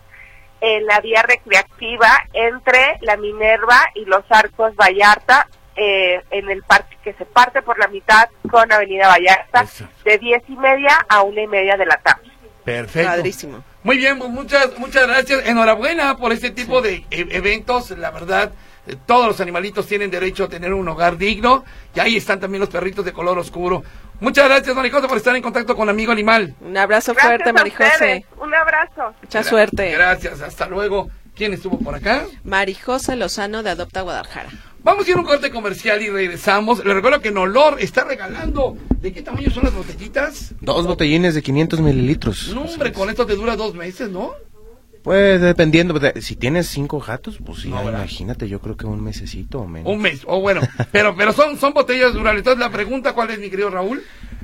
en 0.61 0.86
la 0.86 0.99
vía 1.01 1.23
recreativa 1.23 2.09
entre 2.33 2.97
la 3.01 3.17
Minerva 3.17 3.88
y 3.95 4.05
los 4.05 4.23
Arcos 4.29 4.75
Vallarta, 4.75 5.47
eh, 5.75 6.21
en 6.31 6.49
el 6.49 6.63
parque 6.63 6.95
que 7.03 7.13
se 7.13 7.25
parte 7.25 7.61
por 7.61 7.77
la 7.79 7.88
mitad 7.88 8.29
con 8.49 8.71
Avenida 8.71 9.07
Vallarta, 9.09 9.61
Exacto. 9.61 9.93
de 10.05 10.17
diez 10.19 10.43
y 10.47 10.55
media 10.55 11.05
a 11.09 11.23
una 11.23 11.41
y 11.41 11.47
media 11.47 11.75
de 11.75 11.86
la 11.86 11.97
tarde. 11.97 12.34
Perfecto. 12.66 13.09
Padrísimo. 13.09 13.63
Muy 13.84 13.97
bien, 13.97 14.18
pues 14.18 14.30
muchas, 14.32 14.78
muchas 14.80 15.07
gracias. 15.07 15.45
Enhorabuena 15.45 16.18
por 16.18 16.34
este 16.34 16.49
tipo 16.49 16.82
de 16.82 17.05
e- 17.11 17.28
eventos. 17.30 17.91
La 17.91 18.09
verdad, 18.11 18.51
eh, 18.88 18.95
todos 19.05 19.28
los 19.28 19.39
animalitos 19.39 19.86
tienen 19.88 20.09
derecho 20.09 20.45
a 20.45 20.49
tener 20.49 20.74
un 20.74 20.88
hogar 20.88 21.18
digno. 21.18 21.63
Y 21.93 21.99
ahí 21.99 22.18
están 22.18 22.39
también 22.39 22.59
los 22.61 22.70
perritos 22.70 23.05
de 23.05 23.13
color 23.13 23.38
oscuro. 23.38 23.84
Muchas 24.20 24.45
gracias, 24.49 24.76
Maricosa, 24.76 25.07
por 25.07 25.18
estar 25.18 25.36
en 25.36 25.41
contacto 25.43 25.76
con 25.76 25.88
Amigo 25.89 26.11
Animal. 26.11 26.55
Un 26.61 26.76
abrazo 26.78 27.13
Gracias 27.13 27.43
fuerte. 27.43 27.72
José. 27.72 28.26
Un 28.39 28.55
abrazo. 28.55 29.13
Mucha 29.22 29.41
Gra- 29.41 29.43
suerte. 29.43 29.91
Gracias, 29.91 30.41
hasta 30.41 30.68
luego. 30.68 31.09
¿Quién 31.36 31.53
estuvo 31.53 31.77
por 31.77 31.93
acá? 31.93 32.25
María 32.45 32.77
José 32.81 33.17
Lozano 33.17 33.61
de 33.61 33.69
Adopta 33.69 34.01
Guadalajara. 34.01 34.49
Vamos 34.83 35.05
a 35.05 35.09
ir 35.09 35.17
a 35.17 35.19
un 35.19 35.25
corte 35.25 35.51
comercial 35.51 36.01
y 36.01 36.09
regresamos. 36.09 36.86
Les 36.86 36.93
recuerdo 36.93 37.19
que 37.19 37.31
Nolor 37.31 37.81
está 37.81 38.05
regalando. 38.05 38.77
¿De 39.01 39.11
qué 39.11 39.21
tamaño 39.21 39.51
son 39.51 39.63
las 39.65 39.73
botellitas? 39.73 40.53
Dos 40.61 40.88
botellines 40.88 41.36
de 41.36 41.41
500 41.41 41.81
mililitros. 41.81 42.53
No, 42.53 42.61
hombre, 42.61 42.93
con 42.93 43.09
esto 43.09 43.25
te 43.25 43.36
dura 43.36 43.57
dos 43.57 43.73
meses, 43.73 44.09
¿no? 44.09 44.31
Pues 45.05 45.39
dependiendo, 45.39 45.97
de- 45.99 46.19
si 46.21 46.35
tienes 46.35 46.67
cinco 46.67 46.99
gatos, 46.99 47.37
pues 47.45 47.59
sí, 47.61 47.67
imagínate, 47.69 48.49
yo 48.49 48.59
creo 48.59 48.75
que 48.75 48.87
un 48.87 49.03
mesecito 49.03 49.59
o 49.59 49.67
menos. 49.67 49.93
Un 49.93 50.01
mes, 50.01 50.23
o 50.25 50.41
bueno, 50.41 50.61
pero 50.91 51.15
pero 51.15 51.31
son 51.31 51.57
son 51.59 51.73
botellas 51.73 52.11
durables. 52.13 52.39
Entonces 52.39 52.59
la 52.59 52.71
pregunta, 52.71 53.13
¿cuál 53.13 53.29
es, 53.29 53.39
mi 53.39 53.51
querido 53.51 53.69
Raúl? 53.69 54.01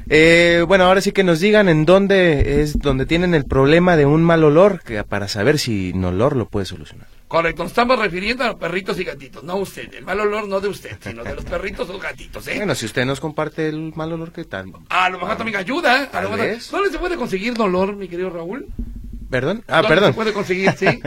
Eh, 0.07 0.64
bueno, 0.68 0.84
ahora 0.86 1.01
sí 1.01 1.12
que 1.14 1.24
nos 1.24 1.39
digan 1.39 1.68
en 1.68 1.86
dónde 1.86 2.62
es 2.62 2.78
donde 2.78 3.05
tienen 3.07 3.34
el 3.34 3.45
problema 3.45 3.95
de 3.97 4.05
un 4.05 4.22
mal 4.24 4.43
olor, 4.43 4.82
que 4.84 5.03
para 5.03 5.28
saber 5.28 5.57
si 5.57 5.93
Nolor 5.93 6.36
lo 6.36 6.47
puede 6.47 6.66
solucionar. 6.68 7.07
Correcto, 7.28 7.64
nos 7.64 7.72
estamos 7.72 7.97
refiriendo 7.97 8.43
a 8.43 8.47
los 8.47 8.55
perritos 8.57 8.99
y 8.99 9.03
gatitos, 9.03 9.43
no 9.43 9.55
usted. 9.55 9.91
El 9.95 10.03
mal 10.05 10.20
olor 10.20 10.47
no 10.47 10.59
de 10.59 10.68
usted, 10.68 10.97
sino 11.01 11.24
de 11.24 11.34
los 11.34 11.45
perritos 11.45 11.89
o 11.89 11.97
gatitos, 11.97 12.45
¿eh? 12.49 12.57
Bueno, 12.57 12.76
si 12.76 12.86
usted 12.86 13.03
nos 13.05 13.20
comparte 13.20 13.68
el 13.70 13.93
mal 13.95 14.12
olor, 14.12 14.32
¿qué 14.32 14.43
tal? 14.43 14.72
A 14.89 15.09
lo 15.09 15.18
mejor 15.20 15.38
también 15.38 15.57
ayuda. 15.57 16.09
A 16.14 16.22
lo 16.22 16.30
mejor-. 16.30 16.57
¿Dónde 16.72 16.89
se 16.91 16.99
puede 16.99 17.16
conseguir 17.16 17.53
dolor, 17.55 17.95
mi 17.95 18.07
querido 18.07 18.30
Raúl? 18.30 18.68
¿Perdón? 19.32 19.64
Ah, 19.68 19.78
¿Dónde 19.78 19.88
perdón. 19.88 20.10
se 20.12 20.16
puede 20.16 20.34
conseguir, 20.34 20.72
sí? 20.78 20.86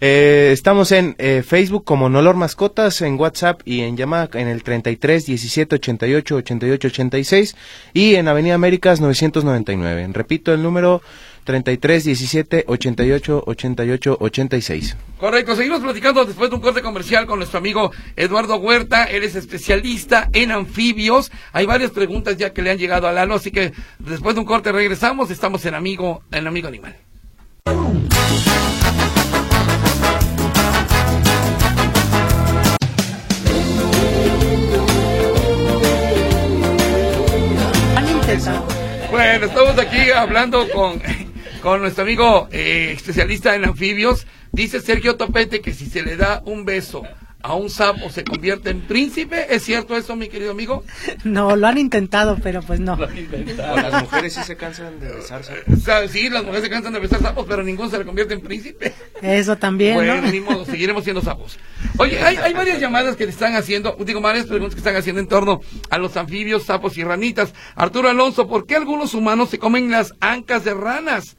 Eh, 0.00 0.50
estamos 0.52 0.92
en 0.92 1.14
eh, 1.18 1.42
Facebook 1.46 1.84
como 1.84 2.10
Nolor 2.10 2.34
Mascotas, 2.34 3.00
en 3.00 3.18
WhatsApp 3.18 3.62
y 3.64 3.82
en 3.82 3.96
llamada 3.96 4.28
en 4.34 4.48
el 4.48 4.62
33 4.62 5.24
17 5.24 5.76
88 5.76 6.34
88 6.34 6.88
86 6.88 7.56
y 7.94 8.16
en 8.16 8.28
Avenida 8.28 8.54
Américas 8.54 9.00
999. 9.00 10.08
Repito 10.12 10.52
el 10.52 10.62
número 10.62 11.00
33 11.44 12.04
17 12.04 12.64
88 12.66 13.44
88 13.46 14.16
86. 14.20 14.96
Correcto, 15.16 15.56
seguimos 15.56 15.80
platicando 15.80 16.24
después 16.24 16.50
de 16.50 16.56
un 16.56 16.62
corte 16.62 16.82
comercial 16.82 17.24
con 17.24 17.38
nuestro 17.38 17.58
amigo 17.58 17.92
Eduardo 18.16 18.56
Huerta. 18.56 19.04
Él 19.04 19.22
es 19.22 19.36
especialista 19.36 20.28
en 20.34 20.50
anfibios. 20.50 21.30
Hay 21.52 21.64
varias 21.64 21.92
preguntas 21.92 22.36
ya 22.36 22.52
que 22.52 22.60
le 22.60 22.72
han 22.72 22.78
llegado 22.78 23.06
a 23.06 23.12
Lalo, 23.12 23.36
así 23.36 23.50
que 23.52 23.72
después 24.00 24.34
de 24.34 24.40
un 24.40 24.46
corte 24.46 24.72
regresamos. 24.72 25.30
Estamos 25.30 25.64
en 25.64 25.74
Amigo, 25.74 26.24
en 26.30 26.46
Amigo 26.46 26.68
Animal. 26.68 26.96
Bueno, 39.10 39.46
estamos 39.46 39.78
aquí 39.78 40.10
hablando 40.10 40.68
con, 40.68 41.00
con 41.62 41.80
nuestro 41.80 42.02
amigo 42.02 42.48
eh, 42.50 42.92
especialista 42.94 43.54
en 43.54 43.64
anfibios. 43.64 44.26
Dice 44.52 44.80
Sergio 44.80 45.16
Topete 45.16 45.60
que 45.60 45.72
si 45.72 45.86
se 45.86 46.02
le 46.02 46.16
da 46.16 46.42
un 46.44 46.64
beso 46.64 47.04
a 47.44 47.54
un 47.54 47.68
sapo 47.68 48.08
se 48.08 48.24
convierte 48.24 48.70
en 48.70 48.80
príncipe. 48.80 49.54
¿Es 49.54 49.64
cierto 49.64 49.94
eso, 49.98 50.16
mi 50.16 50.28
querido 50.28 50.52
amigo? 50.52 50.82
No, 51.24 51.56
lo 51.56 51.66
han 51.66 51.76
intentado, 51.76 52.38
pero 52.42 52.62
pues 52.62 52.80
no. 52.80 52.96
las 53.76 54.02
mujeres 54.02 54.32
sí 54.32 54.42
se 54.42 54.56
cansan 54.56 54.98
de 54.98 55.12
besarse. 55.12 55.52
O 55.70 55.76
sea, 55.76 56.08
sí, 56.08 56.30
las 56.30 56.42
mujeres 56.42 56.64
se 56.64 56.70
cansan 56.70 56.94
de 56.94 57.00
besar 57.00 57.20
sapos, 57.20 57.44
pero 57.46 57.62
ninguno 57.62 57.90
se 57.90 57.98
le 57.98 58.06
convierte 58.06 58.32
en 58.32 58.40
príncipe. 58.40 58.94
Eso 59.20 59.56
también, 59.56 59.94
Bueno, 59.94 60.22
¿no? 60.22 60.30
ni 60.30 60.40
modo, 60.40 60.64
seguiremos 60.64 61.04
siendo 61.04 61.20
sapos. 61.20 61.58
Oye, 61.98 62.18
hay, 62.22 62.36
hay 62.36 62.54
varias 62.54 62.80
llamadas 62.80 63.14
que 63.14 63.26
le 63.26 63.30
están 63.30 63.54
haciendo, 63.54 63.94
digo, 64.00 64.22
varias 64.22 64.46
preguntas 64.46 64.74
que 64.74 64.80
están 64.80 64.96
haciendo 64.96 65.20
en 65.20 65.28
torno 65.28 65.60
a 65.90 65.98
los 65.98 66.16
anfibios, 66.16 66.62
sapos 66.64 66.96
y 66.96 67.04
ranitas. 67.04 67.52
Arturo 67.74 68.08
Alonso, 68.08 68.48
¿por 68.48 68.66
qué 68.66 68.76
algunos 68.76 69.12
humanos 69.12 69.50
se 69.50 69.58
comen 69.58 69.90
las 69.90 70.14
ancas 70.20 70.64
de 70.64 70.72
ranas? 70.72 71.36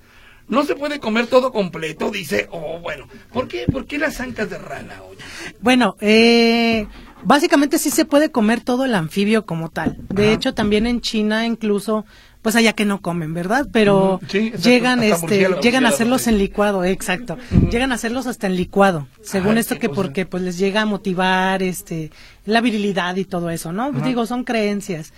No 0.48 0.64
se 0.64 0.76
puede 0.76 1.00
comer 1.00 1.28
todo 1.28 1.52
completo, 1.52 2.12
dice. 2.12 2.48
Oh, 2.52 2.80
bueno, 2.80 3.08
¿por 3.34 3.48
qué, 3.48 3.66
por 3.72 3.86
qué 3.86 3.98
las 3.98 4.20
ancas 4.20 4.50
de 4.50 4.58
rana? 4.58 5.02
Oye? 5.10 5.18
Bueno, 5.60 5.96
eh, 6.02 6.88
básicamente 7.24 7.80
sí 7.80 7.90
se 7.90 8.06
puede 8.06 8.30
comer 8.32 8.62
todo 8.62 8.86
el 8.86 8.94
anfibio 8.94 9.46
como 9.46 9.70
tal. 9.70 9.98
De 10.10 10.26
Ajá. 10.26 10.34
hecho, 10.34 10.54
también 10.54 10.86
en 10.86 11.02
China 11.02 11.48
incluso, 11.48 12.06
pues 12.44 12.56
allá 12.56 12.74
que 12.74 12.86
no 12.86 13.02
comen, 13.02 13.34
¿verdad? 13.34 13.68
Pero 13.72 14.20
sí, 14.28 14.52
llegan, 14.64 15.00
hasta 15.00 15.16
este, 15.16 15.22
murciélago, 15.22 15.62
llegan 15.62 15.86
a 15.88 15.90
hacerlos 15.90 16.22
sí. 16.22 16.30
en 16.30 16.38
licuado, 16.38 16.84
exacto. 16.86 17.38
Llegan 17.72 17.92
a 17.92 17.96
hacerlos 17.96 18.28
hasta 18.28 18.46
en 18.46 18.56
licuado, 18.56 19.08
según 19.24 19.54
Ay, 19.54 19.60
esto 19.62 19.80
que 19.80 19.88
cosa. 19.88 20.02
porque 20.02 20.28
pues 20.28 20.44
les 20.44 20.60
llega 20.60 20.82
a 20.82 20.86
motivar, 20.86 21.64
este, 21.64 22.12
la 22.46 22.62
virilidad 22.62 23.16
y 23.16 23.26
todo 23.26 23.50
eso, 23.50 23.72
¿no? 23.72 23.92
Digo, 23.92 24.28
son 24.28 24.44
creencias. 24.44 25.12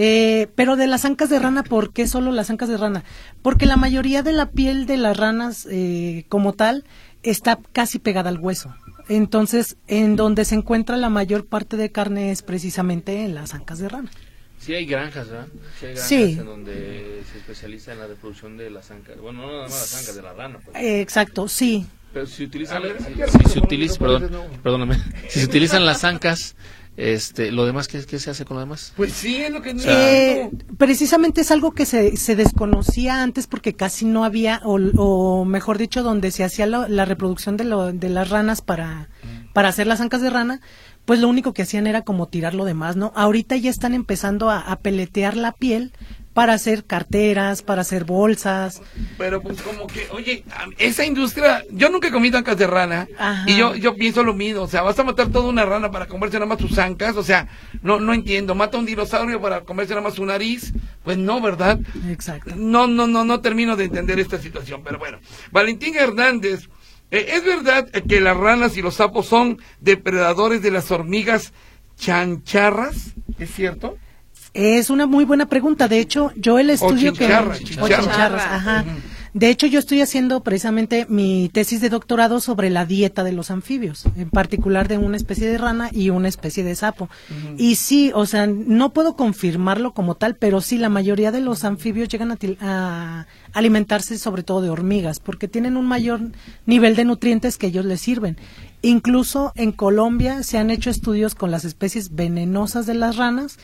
Eh, 0.00 0.46
pero 0.54 0.76
de 0.76 0.86
las 0.86 1.04
ancas 1.04 1.28
de 1.28 1.40
rana, 1.40 1.64
¿por 1.64 1.92
qué 1.92 2.06
solo 2.06 2.30
las 2.30 2.50
ancas 2.50 2.68
de 2.68 2.76
rana? 2.76 3.02
Porque 3.42 3.66
la 3.66 3.76
mayoría 3.76 4.22
de 4.22 4.30
la 4.32 4.46
piel 4.50 4.86
de 4.86 4.96
las 4.96 5.16
ranas, 5.16 5.66
eh, 5.70 6.24
como 6.28 6.52
tal, 6.52 6.84
está 7.24 7.58
casi 7.72 7.98
pegada 7.98 8.30
al 8.30 8.38
hueso. 8.38 8.72
Entonces, 9.08 9.76
en 9.88 10.14
donde 10.14 10.44
se 10.44 10.54
encuentra 10.54 10.96
la 10.96 11.08
mayor 11.10 11.46
parte 11.46 11.76
de 11.76 11.90
carne 11.90 12.30
es 12.30 12.42
precisamente 12.42 13.24
en 13.24 13.34
las 13.34 13.54
ancas 13.54 13.80
de 13.80 13.88
rana. 13.88 14.10
Sí 14.60 14.72
hay 14.74 14.86
granjas, 14.86 15.28
¿verdad? 15.28 15.46
Sí 15.80 15.86
hay 15.86 15.92
granjas 15.94 16.08
Sí. 16.08 16.22
en 16.38 16.44
donde 16.46 17.22
se 17.32 17.38
especializa 17.38 17.92
en 17.92 17.98
la 17.98 18.06
reproducción 18.06 18.56
de 18.56 18.70
las 18.70 18.90
ancas. 18.92 19.18
Bueno, 19.20 19.40
no 19.42 19.46
nada 19.52 19.62
más 19.64 19.72
las 19.72 20.00
ancas, 20.00 20.14
de 20.14 20.22
la 20.22 20.32
rana. 20.32 20.58
pues. 20.64 20.76
Eh, 20.76 21.00
exacto, 21.00 21.48
sí. 21.48 21.86
Pero 22.12 22.26
si 22.26 22.44
utilizan, 22.44 22.82
si, 23.44 23.50
si 23.50 23.58
utiliza, 23.58 23.98
perdón, 23.98 24.28
no. 24.30 24.44
perdóname, 24.62 24.96
si 25.28 25.40
se 25.40 25.44
utilizan 25.46 25.84
las 25.84 26.04
ancas, 26.04 26.54
este, 26.98 27.52
lo 27.52 27.64
demás, 27.64 27.86
¿qué, 27.88 28.04
qué 28.04 28.18
se 28.18 28.28
hace 28.30 28.44
con 28.44 28.56
lo 28.56 28.60
demás? 28.60 28.92
Pues 28.96 29.12
sí, 29.12 29.36
es 29.36 29.50
lo 29.52 29.62
que 29.62 29.72
no 29.72 29.82
Eh, 29.86 30.50
precisamente 30.76 31.40
es 31.42 31.50
algo 31.52 31.70
que 31.72 31.86
se, 31.86 32.16
se 32.16 32.34
desconocía 32.34 33.22
antes 33.22 33.46
porque 33.46 33.74
casi 33.74 34.04
no 34.04 34.24
había, 34.24 34.60
o, 34.64 34.78
o 34.96 35.44
mejor 35.44 35.78
dicho, 35.78 36.02
donde 36.02 36.30
se 36.32 36.42
hacía 36.44 36.66
lo- 36.66 36.88
la 36.88 37.04
reproducción 37.04 37.56
de, 37.56 37.64
lo- 37.64 37.92
de 37.92 38.08
las 38.08 38.28
ranas 38.30 38.62
para, 38.62 39.08
para 39.54 39.68
hacer 39.68 39.86
las 39.86 40.00
ancas 40.00 40.20
de 40.22 40.30
rana, 40.30 40.60
pues 41.04 41.20
lo 41.20 41.28
único 41.28 41.54
que 41.54 41.62
hacían 41.62 41.86
era 41.86 42.02
como 42.02 42.28
tirar 42.28 42.52
lo 42.54 42.64
demás, 42.64 42.96
¿no? 42.96 43.12
Ahorita 43.14 43.56
ya 43.56 43.70
están 43.70 43.94
empezando 43.94 44.50
a, 44.50 44.58
a 44.60 44.80
peletear 44.80 45.36
la 45.36 45.52
piel 45.52 45.92
para 46.38 46.52
hacer 46.52 46.84
carteras, 46.84 47.62
para 47.62 47.80
hacer 47.80 48.04
bolsas. 48.04 48.80
Pero 49.18 49.42
pues 49.42 49.60
como 49.60 49.88
que, 49.88 50.06
oye, 50.12 50.44
esa 50.78 51.04
industria, 51.04 51.64
yo 51.72 51.90
nunca 51.90 52.06
he 52.06 52.10
comido 52.12 52.38
ancas 52.38 52.56
de 52.56 52.68
rana 52.68 53.08
Ajá. 53.18 53.42
y 53.50 53.56
yo 53.56 53.74
yo 53.74 53.96
pienso 53.96 54.22
lo 54.22 54.34
mismo, 54.34 54.62
o 54.62 54.68
sea, 54.68 54.82
vas 54.82 54.96
a 55.00 55.02
matar 55.02 55.32
toda 55.32 55.48
una 55.48 55.64
rana 55.64 55.90
para 55.90 56.06
comerse 56.06 56.36
nada 56.36 56.46
más 56.46 56.60
sus 56.60 56.78
ancas, 56.78 57.16
o 57.16 57.24
sea, 57.24 57.48
no 57.82 57.98
no 57.98 58.14
entiendo, 58.14 58.54
mata 58.54 58.78
un 58.78 58.86
dinosaurio 58.86 59.40
para 59.40 59.62
comerse 59.62 59.94
nada 59.94 60.02
más 60.02 60.14
su 60.14 60.24
nariz, 60.24 60.72
pues 61.02 61.18
no, 61.18 61.40
¿verdad? 61.40 61.80
Exacto. 62.08 62.54
No, 62.54 62.86
no, 62.86 63.08
no, 63.08 63.24
no 63.24 63.40
termino 63.40 63.74
de 63.74 63.86
entender 63.86 64.20
esta 64.20 64.38
situación, 64.38 64.82
pero 64.84 65.00
bueno. 65.00 65.18
Valentín 65.50 65.96
Hernández, 65.96 66.68
eh, 67.10 67.30
¿es 67.30 67.44
verdad 67.44 67.88
que 67.88 68.20
las 68.20 68.36
ranas 68.36 68.76
y 68.76 68.82
los 68.82 68.94
sapos 68.94 69.26
son 69.26 69.58
depredadores 69.80 70.62
de 70.62 70.70
las 70.70 70.92
hormigas 70.92 71.52
chancharras? 71.96 73.14
¿Es 73.40 73.52
cierto? 73.52 73.98
Es 74.54 74.90
una 74.90 75.06
muy 75.06 75.24
buena 75.24 75.46
pregunta. 75.46 75.88
De 75.88 76.00
hecho, 76.00 76.32
yo 76.36 76.58
el 76.58 76.70
estudio 76.70 77.12
chincharras, 77.12 77.58
que... 77.60 77.80
o 77.80 77.88
chincharras, 77.88 78.42
ajá. 78.44 78.84
De 79.34 79.50
hecho, 79.50 79.66
yo 79.66 79.78
estoy 79.78 80.00
haciendo 80.00 80.42
precisamente 80.42 81.06
mi 81.08 81.50
tesis 81.52 81.80
de 81.82 81.90
doctorado 81.90 82.40
sobre 82.40 82.70
la 82.70 82.86
dieta 82.86 83.22
de 83.22 83.32
los 83.32 83.50
anfibios, 83.50 84.04
en 84.16 84.30
particular 84.30 84.88
de 84.88 84.96
una 84.98 85.18
especie 85.18 85.46
de 85.48 85.58
rana 85.58 85.90
y 85.92 86.08
una 86.10 86.28
especie 86.28 86.64
de 86.64 86.74
sapo. 86.74 87.08
Y 87.58 87.74
sí, 87.76 88.10
o 88.14 88.24
sea, 88.24 88.46
no 88.46 88.92
puedo 88.94 89.16
confirmarlo 89.16 89.92
como 89.92 90.14
tal, 90.16 90.34
pero 90.36 90.60
sí, 90.62 90.78
la 90.78 90.88
mayoría 90.88 91.30
de 91.30 91.40
los 91.42 91.62
anfibios 91.64 92.08
llegan 92.08 92.32
a, 92.32 92.36
til- 92.36 92.56
a 92.62 93.26
alimentarse 93.52 94.18
sobre 94.18 94.42
todo 94.42 94.62
de 94.62 94.70
hormigas, 94.70 95.20
porque 95.20 95.46
tienen 95.46 95.76
un 95.76 95.86
mayor 95.86 96.20
nivel 96.66 96.96
de 96.96 97.04
nutrientes 97.04 97.58
que 97.58 97.66
ellos 97.68 97.84
les 97.84 98.00
sirven. 98.00 98.38
Incluso 98.82 99.52
en 99.56 99.72
Colombia 99.72 100.42
se 100.42 100.58
han 100.58 100.70
hecho 100.70 100.90
estudios 100.90 101.34
con 101.34 101.50
las 101.50 101.64
especies 101.64 102.14
venenosas 102.14 102.86
de 102.86 102.94
las 102.94 103.16
ranas, 103.16 103.58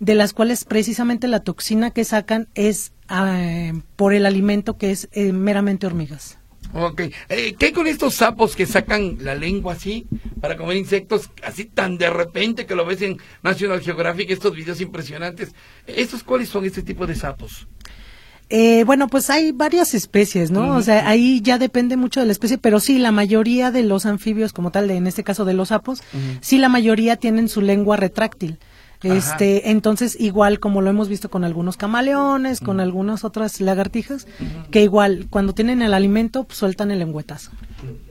de 0.00 0.14
las 0.14 0.32
cuales 0.32 0.64
precisamente 0.64 1.28
la 1.28 1.40
toxina 1.40 1.90
que 1.90 2.04
sacan 2.04 2.48
es 2.54 2.92
ah, 3.08 3.72
por 3.96 4.12
el 4.12 4.26
alimento 4.26 4.76
que 4.76 4.90
es 4.90 5.08
eh, 5.12 5.32
meramente 5.32 5.86
hormigas. 5.86 6.38
Ok. 6.72 7.02
Eh, 7.28 7.54
¿Qué 7.58 7.72
con 7.72 7.86
estos 7.86 8.14
sapos 8.14 8.54
que 8.54 8.66
sacan 8.66 9.16
la 9.20 9.34
lengua 9.34 9.72
así 9.72 10.06
para 10.40 10.56
comer 10.56 10.76
insectos 10.76 11.30
así 11.42 11.64
tan 11.64 11.98
de 11.98 12.10
repente 12.10 12.66
que 12.66 12.76
lo 12.76 12.86
ves 12.86 13.02
en 13.02 13.18
National 13.42 13.80
Geographic, 13.80 14.30
estos 14.30 14.54
videos 14.54 14.80
impresionantes? 14.80 15.54
¿Estos 15.86 16.22
cuáles 16.22 16.48
son 16.48 16.64
este 16.64 16.82
tipo 16.82 17.06
de 17.06 17.16
sapos? 17.16 17.66
Eh, 18.52 18.82
bueno, 18.84 19.06
pues 19.06 19.30
hay 19.30 19.52
varias 19.52 19.94
especies, 19.94 20.50
¿no? 20.50 20.74
O 20.74 20.82
sea, 20.82 21.08
ahí 21.08 21.40
ya 21.40 21.56
depende 21.56 21.96
mucho 21.96 22.18
de 22.18 22.26
la 22.26 22.32
especie, 22.32 22.58
pero 22.58 22.80
sí, 22.80 22.98
la 22.98 23.12
mayoría 23.12 23.70
de 23.70 23.84
los 23.84 24.06
anfibios, 24.06 24.52
como 24.52 24.72
tal, 24.72 24.90
en 24.90 25.06
este 25.06 25.22
caso 25.22 25.44
de 25.44 25.54
los 25.54 25.68
sapos, 25.68 26.02
sí 26.40 26.58
la 26.58 26.68
mayoría 26.68 27.16
tienen 27.16 27.48
su 27.48 27.60
lengua 27.60 27.96
retráctil. 27.96 28.58
Este, 29.02 29.70
entonces 29.70 30.16
igual 30.20 30.60
como 30.60 30.82
lo 30.82 30.90
hemos 30.90 31.08
visto 31.08 31.30
con 31.30 31.44
algunos 31.44 31.76
camaleones, 31.76 32.60
con 32.60 32.80
algunas 32.80 33.24
otras 33.24 33.60
lagartijas, 33.60 34.26
que 34.70 34.82
igual 34.82 35.26
cuando 35.30 35.54
tienen 35.54 35.80
el 35.80 35.94
alimento 35.94 36.44
pues, 36.44 36.58
sueltan 36.58 36.90
el 36.90 36.98
lengüetazo. 36.98 37.50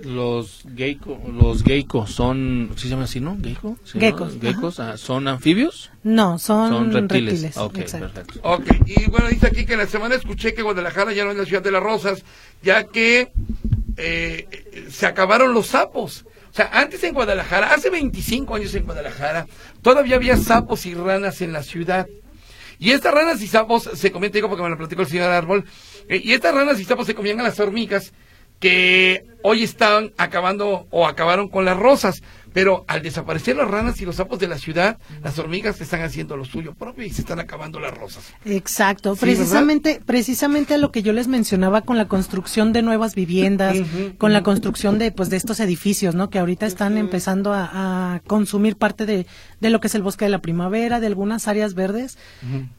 Los 0.02 0.64
gecko, 0.76 1.20
los 1.32 1.64
geckos 1.64 2.12
son, 2.12 2.72
¿sí 2.76 2.84
se 2.84 2.90
llama 2.90 3.04
así, 3.04 3.20
no? 3.20 3.38
¿Gecko? 3.42 3.78
¿Sí, 3.84 4.00
no? 4.00 4.02
Geckos, 4.02 4.38
Geckos, 4.42 4.80
ah, 4.80 4.98
¿Son 4.98 5.28
anfibios? 5.28 5.92
No, 6.04 6.40
son, 6.40 6.72
Son 6.72 6.92
reptiles. 6.92 7.44
reptiles. 7.44 7.58
Ok, 7.58 7.78
exacto. 7.78 8.08
perfecto. 8.12 8.40
Ok, 8.44 8.66
y 8.88 9.10
bueno, 9.12 9.28
dice 9.28 9.46
aquí 9.48 9.66
que 9.66 9.74
en 9.74 9.80
la 9.80 9.88
semana 9.88 10.16
escuché 10.16 10.54
que 10.54 10.64
Guadalajara 10.64 11.14
ya 11.14 11.24
no 11.24 11.32
es 11.32 11.38
la 11.38 11.46
ciudad 11.46 11.62
de 11.62 11.72
las 11.72 11.84
rosas, 11.84 12.24
ya 12.64 12.86
que 12.86 13.32
eh, 13.98 14.88
se 14.90 15.06
acabaron 15.06 15.54
los 15.54 15.68
sapos. 15.68 16.26
O 16.52 16.54
sea, 16.54 16.70
antes 16.74 17.04
en 17.04 17.14
Guadalajara, 17.14 17.74
hace 17.74 17.89
25 17.89 18.56
años 18.56 18.74
en 18.74 18.86
Guadalajara, 18.86 19.45
todavía 19.82 20.16
había 20.16 20.38
sapos 20.38 20.86
y 20.86 20.93
ranas 20.93 21.41
en 21.41 21.54
la 21.54 21.64
ciudad. 21.64 22.08
Y 22.80 22.91
estas 22.91 23.14
ranas 23.14 23.41
y 23.41 23.47
sapos 23.47 23.89
se 23.93 24.12
comían, 24.12 24.32
digo 24.32 24.47
porque 24.47 24.64
me 24.64 24.70
lo 24.70 24.78
platicó 24.78 25.02
el 25.02 25.08
señor 25.08 25.32
Árbol, 25.32 25.66
eh, 26.08 26.22
y 26.24 26.34
estas 26.34 26.56
ranas 26.56 26.80
y 26.80 26.86
sapos 26.86 27.06
se 27.06 27.14
comían 27.14 27.39
a 27.39 27.43
las 27.43 27.60
hormigas 27.60 28.14
que 28.60 29.26
hoy 29.43 29.64
estaban 29.64 30.14
acabando 30.18 30.88
o 30.89 31.08
acabaron 31.08 31.50
con 31.50 31.66
las 31.66 31.78
rosas. 31.78 32.22
Pero 32.54 32.86
al 32.88 33.02
desaparecer 33.04 33.56
las 33.56 33.68
ranas 33.70 34.00
y 34.02 34.06
los 34.06 34.16
sapos 34.16 34.39
de 34.39 34.47
la 34.47 34.58
ciudad, 34.58 34.97
las 35.24 35.38
hormigas 35.39 35.80
están 35.82 36.02
haciendo 36.02 36.36
lo 36.38 36.45
suyo 36.45 36.74
propio 36.74 37.06
y 37.06 37.10
se 37.10 37.22
están 37.22 37.39
acabando 37.39 37.80
las 37.80 37.95
rosas. 37.97 38.24
Exacto, 38.45 39.16
Sí, 39.16 39.22
¿verdad? 39.26 39.36
precisamente, 39.38 40.02
precisamente 40.06 40.74
a 40.74 40.78
lo 40.78 40.91
que 40.91 41.02
yo 41.02 41.14
les 41.14 41.28
mencionaba 41.28 41.82
con 41.82 41.97
la 41.97 42.08
construcción 42.08 42.74
de 42.74 42.82
nuevas 42.82 43.16
viviendas, 43.16 43.78
con 44.18 44.34
la 44.34 44.43
construcción 44.43 45.00
de 45.00 45.12
pues 45.12 45.30
de 45.30 45.38
estos 45.38 45.60
edificios, 45.60 46.16
¿no? 46.16 46.30
Que 46.30 46.39
ahorita 46.39 46.66
están 46.66 46.97
empezando 46.97 47.54
a, 47.54 48.16
a 48.16 48.20
consumir 48.22 48.76
parte 48.76 49.06
de, 49.06 49.26
de 49.60 49.70
lo 49.70 49.80
que 49.80 49.88
es 49.88 49.95
el 49.95 50.02
bosque 50.02 50.26
de 50.26 50.32
la 50.32 50.39
primavera, 50.39 51.00
de 51.00 51.08
algunas 51.08 51.47
áreas 51.47 51.74
verdes. 51.74 52.18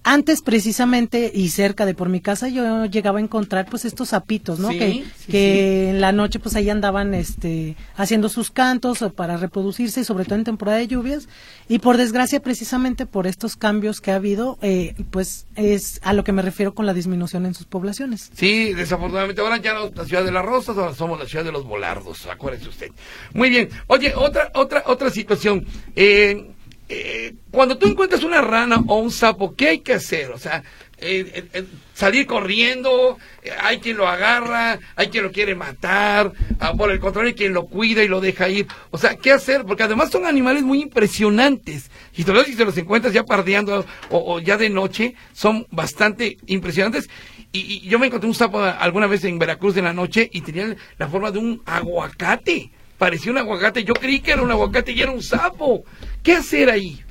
Antes 0.05 0.43
precisamente 0.43 1.31
y 1.35 1.49
cerca 1.51 1.87
de 1.87 1.95
por 1.95 2.09
mi 2.09 2.21
casa 2.21 2.49
yo 2.49 2.87
llegaba 2.87 3.19
a 3.19 3.23
encontrar 3.23 3.67
pues 3.71 3.85
estos 3.85 4.11
sapitos, 4.11 4.59
¿no? 4.59 4.71
Sí, 4.71 4.79
que 4.79 5.05
sí, 5.19 5.33
que 5.33 5.91
en 5.91 6.01
la 6.01 6.13
noche 6.13 6.39
pues 6.39 6.55
ahí 6.57 6.69
andaban 6.71 7.15
este 7.15 7.77
haciendo 7.97 8.29
sus 8.29 8.51
cantos 8.51 9.03
o 9.03 9.13
para 9.13 9.37
reproducirse, 9.61 10.05
sobre 10.05 10.25
todo 10.25 10.37
en 10.37 10.45
temporada 10.45 10.79
de 10.79 10.87
lluvias. 10.87 11.29
Y 11.69 11.79
por 11.79 11.97
desgracia, 11.97 12.41
precisamente 12.41 13.07
por 13.07 13.27
estos 13.27 13.57
cambios 13.57 14.01
que 14.01 14.11
ha 14.11 14.17
habido, 14.17 14.59
eh, 14.63 14.95
pues 15.11 15.47
es 15.57 16.01
a 16.03 16.13
lo 16.13 16.25
que 16.25 16.33
me 16.33 16.43
refiero 16.43 16.75
con 16.75 16.87
la 16.87 16.95
disminución 16.95 17.47
en 17.47 17.55
sus 17.55 17.67
poblaciones. 17.67 18.31
Sí, 18.35 18.73
desafortunadamente 18.73 19.41
ahora 19.43 19.59
ya 19.59 19.75
no 19.75 19.91
la 19.95 20.05
ciudad 20.05 20.25
de 20.25 20.33
las 20.33 20.45
rosas, 20.45 20.77
ahora 20.77 20.95
somos 20.95 21.19
la 21.19 21.27
ciudad 21.27 21.45
de 21.45 21.53
los 21.53 21.65
volardos, 21.65 22.27
acuérdese 22.27 22.69
usted. 22.69 22.91
Muy 23.35 23.51
bien. 23.51 23.69
Oye, 23.87 24.13
otra 24.17 24.51
otra 24.55 24.83
otra 24.87 25.11
situación. 25.11 25.67
Eh, 25.95 26.51
eh, 26.89 27.35
cuando 27.51 27.79
tú 27.79 27.87
encuentras 27.87 28.25
una 28.25 28.41
rana 28.41 28.83
o 28.89 28.97
un 28.97 29.11
sapo, 29.11 29.55
¿qué 29.55 29.69
hay 29.69 29.79
que 29.81 29.95
hacer? 29.95 30.31
O 30.31 30.39
sea, 30.39 30.65
eh, 30.99 31.31
eh, 31.35 31.45
eh, 31.53 31.67
salir 32.01 32.27
corriendo, 32.27 33.19
eh, 33.43 33.51
hay 33.61 33.79
quien 33.79 33.99
lo 33.99 34.09
agarra, 34.09 34.79
hay 34.97 35.09
quien 35.09 35.23
lo 35.23 35.33
quiere 35.33 35.55
matar, 35.55 36.33
ah, 36.59 36.73
por 36.73 36.91
el 36.91 36.99
contrario, 36.99 37.29
hay 37.29 37.35
quien 37.35 37.53
lo 37.53 37.67
cuida 37.67 38.03
y 38.03 38.09
lo 38.09 38.23
deja 38.23 38.49
ir. 38.49 38.67
O 38.91 38.97
sea, 38.97 39.17
¿qué 39.17 39.33
hacer? 39.33 39.67
Porque 39.67 39.83
además 39.83 40.11
son 40.11 40.25
animales 40.25 40.63
muy 40.63 40.81
impresionantes. 40.81 41.91
Y 42.17 42.25
todavía 42.25 42.51
si 42.51 42.57
te 42.57 42.65
los 42.65 42.77
encuentras 42.79 43.13
ya 43.13 43.25
pardeando 43.25 43.85
o, 44.09 44.35
o 44.35 44.41
ya 44.41 44.57
de 44.57 44.71
noche, 44.71 45.15
son 45.35 45.67
bastante 45.71 46.39
impresionantes. 46.47 47.11
Y, 47.53 47.61
y 47.61 47.81
yo 47.81 47.99
me 47.99 48.07
encontré 48.07 48.29
un 48.29 48.35
sapo 48.35 48.61
alguna 48.61 49.07
vez 49.07 49.23
en 49.25 49.39
Veracruz 49.39 49.77
en 49.77 49.85
la 49.85 49.93
noche 49.93 50.31
y 50.33 50.41
tenía 50.41 50.75
la 50.97 51.09
forma 51.09 51.31
de 51.31 51.39
un 51.39 51.61
aguacate. 51.67 52.71
Parecía 52.97 53.31
un 53.31 53.39
aguacate. 53.39 53.85
Yo 53.85 53.93
creí 53.93 54.21
que 54.21 54.33
era 54.33 54.43
un 54.43 54.51
aguacate 54.51 54.93
y 54.93 55.03
era 55.03 55.11
un 55.11 55.23
sapo. 55.23 55.85
¿Qué 56.23 56.33
hacer 56.33 56.71
ahí? 56.71 57.03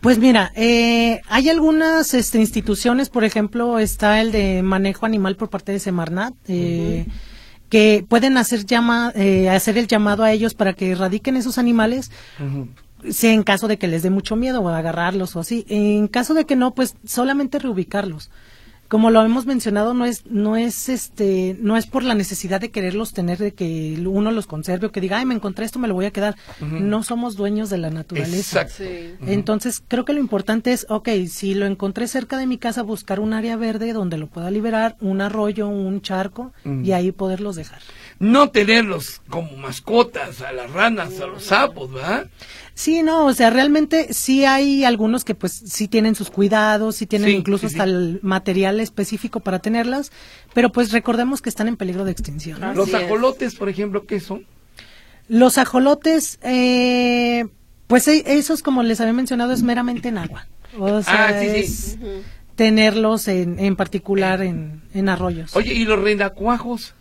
Pues 0.00 0.18
mira, 0.18 0.52
eh, 0.54 1.20
hay 1.28 1.48
algunas 1.48 2.14
este, 2.14 2.38
instituciones, 2.38 3.10
por 3.10 3.24
ejemplo, 3.24 3.80
está 3.80 4.20
el 4.20 4.30
de 4.30 4.62
manejo 4.62 5.06
animal 5.06 5.34
por 5.34 5.50
parte 5.50 5.72
de 5.72 5.80
Semarnat, 5.80 6.34
eh, 6.46 7.06
que 7.68 8.04
pueden 8.08 8.36
hacer 8.36 8.64
llama, 8.64 9.12
eh, 9.16 9.50
hacer 9.50 9.76
el 9.76 9.88
llamado 9.88 10.22
a 10.22 10.32
ellos 10.32 10.54
para 10.54 10.72
que 10.72 10.92
erradiquen 10.92 11.36
esos 11.36 11.58
animales, 11.58 12.12
sea 13.08 13.32
en 13.32 13.42
caso 13.42 13.66
de 13.66 13.76
que 13.76 13.88
les 13.88 14.02
dé 14.02 14.10
mucho 14.10 14.36
miedo 14.36 14.60
o 14.60 14.68
agarrarlos 14.68 15.34
o 15.34 15.40
así. 15.40 15.66
En 15.68 16.06
caso 16.06 16.32
de 16.32 16.46
que 16.46 16.54
no, 16.54 16.74
pues 16.74 16.94
solamente 17.04 17.58
reubicarlos. 17.58 18.30
Como 18.88 19.10
lo 19.10 19.22
hemos 19.22 19.44
mencionado, 19.44 19.92
no 19.92 20.06
es, 20.06 20.24
no 20.26 20.56
es 20.56 20.88
este, 20.88 21.56
no 21.60 21.76
es 21.76 21.86
por 21.86 22.02
la 22.02 22.14
necesidad 22.14 22.60
de 22.60 22.70
quererlos 22.70 23.12
tener, 23.12 23.36
de 23.38 23.52
que 23.52 24.02
uno 24.06 24.30
los 24.30 24.46
conserve 24.46 24.86
o 24.86 24.92
que 24.92 25.02
diga, 25.02 25.18
ay, 25.18 25.26
me 25.26 25.34
encontré 25.34 25.66
esto, 25.66 25.78
me 25.78 25.88
lo 25.88 25.94
voy 25.94 26.06
a 26.06 26.10
quedar. 26.10 26.36
No 26.60 27.02
somos 27.02 27.36
dueños 27.36 27.68
de 27.68 27.78
la 27.78 27.90
naturaleza. 27.90 28.62
Exacto. 28.62 28.74
Sí. 28.78 29.14
Entonces, 29.26 29.82
creo 29.86 30.06
que 30.06 30.14
lo 30.14 30.20
importante 30.20 30.72
es, 30.72 30.86
ok, 30.88 31.08
si 31.28 31.54
lo 31.54 31.66
encontré 31.66 32.08
cerca 32.08 32.38
de 32.38 32.46
mi 32.46 32.56
casa, 32.56 32.82
buscar 32.82 33.20
un 33.20 33.34
área 33.34 33.56
verde 33.56 33.92
donde 33.92 34.16
lo 34.16 34.26
pueda 34.26 34.50
liberar, 34.50 34.96
un 35.00 35.20
arroyo, 35.20 35.68
un 35.68 36.00
charco, 36.00 36.52
y 36.64 36.92
ahí 36.92 37.12
poderlos 37.12 37.56
dejar. 37.56 37.80
No 38.18 38.50
tenerlos 38.50 39.20
como 39.28 39.56
mascotas, 39.56 40.40
a 40.40 40.52
las 40.52 40.70
ranas, 40.72 41.20
a 41.20 41.26
los 41.26 41.44
sapos, 41.44 41.92
¿verdad? 41.92 42.28
Sí, 42.78 43.02
no, 43.02 43.26
o 43.26 43.32
sea, 43.34 43.50
realmente 43.50 44.14
sí 44.14 44.44
hay 44.44 44.84
algunos 44.84 45.24
que 45.24 45.34
pues 45.34 45.50
sí 45.52 45.88
tienen 45.88 46.14
sus 46.14 46.30
cuidados, 46.30 46.94
sí 46.94 47.06
tienen 47.06 47.30
Sí, 47.30 47.34
incluso 47.34 47.68
sí, 47.68 47.74
hasta 47.74 47.82
sí. 47.86 47.90
el 47.90 48.20
material 48.22 48.78
específico 48.78 49.40
para 49.40 49.58
tenerlas, 49.58 50.12
pero 50.54 50.70
pues 50.70 50.92
recordemos 50.92 51.42
que 51.42 51.48
están 51.48 51.66
en 51.66 51.76
peligro 51.76 52.04
de 52.04 52.12
extinción. 52.12 52.60
Los 52.76 52.90
es. 52.90 52.94
ajolotes, 52.94 53.56
por 53.56 53.68
ejemplo, 53.68 54.06
¿qué 54.06 54.20
son? 54.20 54.46
Los 55.26 55.58
ajolotes, 55.58 56.38
eh, 56.42 57.46
pues 57.88 58.06
e- 58.06 58.22
esos, 58.38 58.62
como 58.62 58.84
les 58.84 59.00
había 59.00 59.12
mencionado, 59.12 59.52
es 59.52 59.64
meramente 59.64 60.08
en 60.10 60.18
agua. 60.18 60.46
O 60.78 61.02
sea, 61.02 61.30
Ah, 61.30 61.40
sí, 61.40 61.48
sí. 61.48 61.56
es 61.58 61.98
tenerlos 62.54 63.26
en, 63.26 63.58
en 63.58 63.74
particular 63.74 64.40
en, 64.40 64.82
en 64.94 65.08
arroyos. 65.08 65.56
Oye, 65.56 65.72
¿y 65.74 65.84
los 65.84 65.98
renacuajos? 66.00 66.94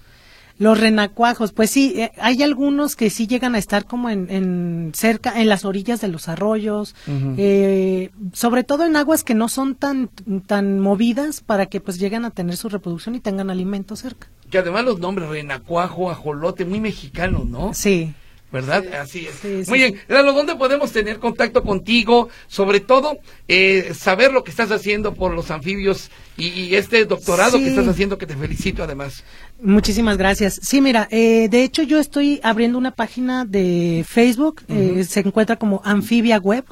Los 0.59 0.79
renacuajos, 0.79 1.51
pues 1.51 1.69
sí, 1.69 1.93
eh, 2.01 2.11
hay 2.19 2.41
algunos 2.41 2.95
que 2.95 3.09
sí 3.11 3.27
llegan 3.27 3.53
a 3.53 3.59
estar 3.59 3.85
como 3.85 4.09
en, 4.09 4.27
en 4.31 4.91
cerca, 4.95 5.39
en 5.39 5.49
las 5.49 5.65
orillas 5.65 6.01
de 6.01 6.07
los 6.07 6.27
arroyos, 6.29 6.95
eh, 7.37 8.09
sobre 8.33 8.63
todo 8.63 8.85
en 8.85 8.95
aguas 8.95 9.23
que 9.23 9.35
no 9.35 9.49
son 9.49 9.75
tan, 9.75 10.09
tan 10.47 10.79
movidas 10.79 11.41
para 11.41 11.67
que 11.67 11.79
pues 11.79 11.99
lleguen 11.99 12.25
a 12.25 12.31
tener 12.31 12.57
su 12.57 12.69
reproducción 12.69 13.13
y 13.15 13.19
tengan 13.19 13.49
alimento 13.49 13.95
cerca. 13.95 14.27
Que 14.49 14.57
además 14.57 14.85
los 14.85 14.99
nombres, 14.99 15.29
renacuajo, 15.29 16.09
ajolote, 16.09 16.65
muy 16.65 16.79
mexicanos, 16.79 17.45
¿no? 17.45 17.73
Sí. 17.73 18.13
¿Verdad? 18.49 18.85
Así 19.01 19.27
es. 19.27 19.35
Sí, 19.41 19.65
sí, 19.65 19.69
Muy 19.69 19.79
bien. 19.79 19.93
sí. 19.95 19.99
Lalo, 20.07 20.31
¿dónde 20.31 20.55
podemos 20.55 20.93
tener 20.93 21.19
contacto 21.19 21.63
contigo? 21.63 22.29
Sobre 22.47 22.79
todo, 22.79 23.17
eh, 23.49 23.91
saber 23.93 24.31
lo 24.31 24.45
que 24.45 24.51
estás 24.51 24.71
haciendo 24.71 25.13
por 25.13 25.33
los 25.33 25.51
anfibios 25.51 26.09
y, 26.37 26.47
y 26.47 26.75
este 26.75 27.03
doctorado 27.03 27.57
Sí. 27.57 27.63
que 27.65 27.69
estás 27.71 27.89
haciendo, 27.89 28.17
que 28.17 28.25
te 28.25 28.37
felicito 28.37 28.83
además. 28.83 29.25
Muchísimas 29.61 30.17
gracias. 30.17 30.59
Sí, 30.61 30.81
mira, 30.81 31.07
eh, 31.09 31.47
de 31.49 31.63
hecho 31.63 31.81
yo 31.83 31.99
estoy 31.99 32.39
abriendo 32.43 32.77
una 32.77 32.91
página 32.91 33.43
de 33.45 34.05
Facebook, 34.07 34.61
eh, 34.67 35.03
se 35.03 35.21
encuentra 35.21 35.55
como 35.55 35.81
Anfibia 35.83 36.37
Web. 36.37 36.65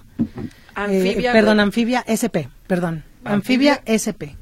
Anfibia 0.75 1.31
Eh, 1.31 1.33
perdón, 1.33 1.57
Web. 1.57 1.65
Anfibia 1.67 2.03
SP, 2.05 2.47
perdón. 2.67 3.03
Anfibia- 3.23 3.81
SP, 3.89 4.35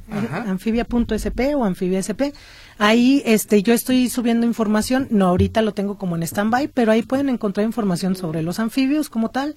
anfibia.sp 0.45 1.55
o 1.55 1.63
anfibia 1.63 1.99
SP. 2.03 2.33
Ahí 2.77 3.21
este 3.25 3.63
yo 3.63 3.73
estoy 3.73 4.09
subiendo 4.09 4.45
información, 4.45 5.07
no 5.09 5.27
ahorita 5.27 5.61
lo 5.61 5.73
tengo 5.73 5.97
como 5.97 6.17
en 6.17 6.23
standby, 6.27 6.67
pero 6.73 6.91
ahí 6.91 7.01
pueden 7.01 7.29
encontrar 7.29 7.65
información 7.65 8.15
sobre 8.17 8.41
los 8.41 8.59
anfibios 8.59 9.09
como 9.09 9.29
tal. 9.29 9.55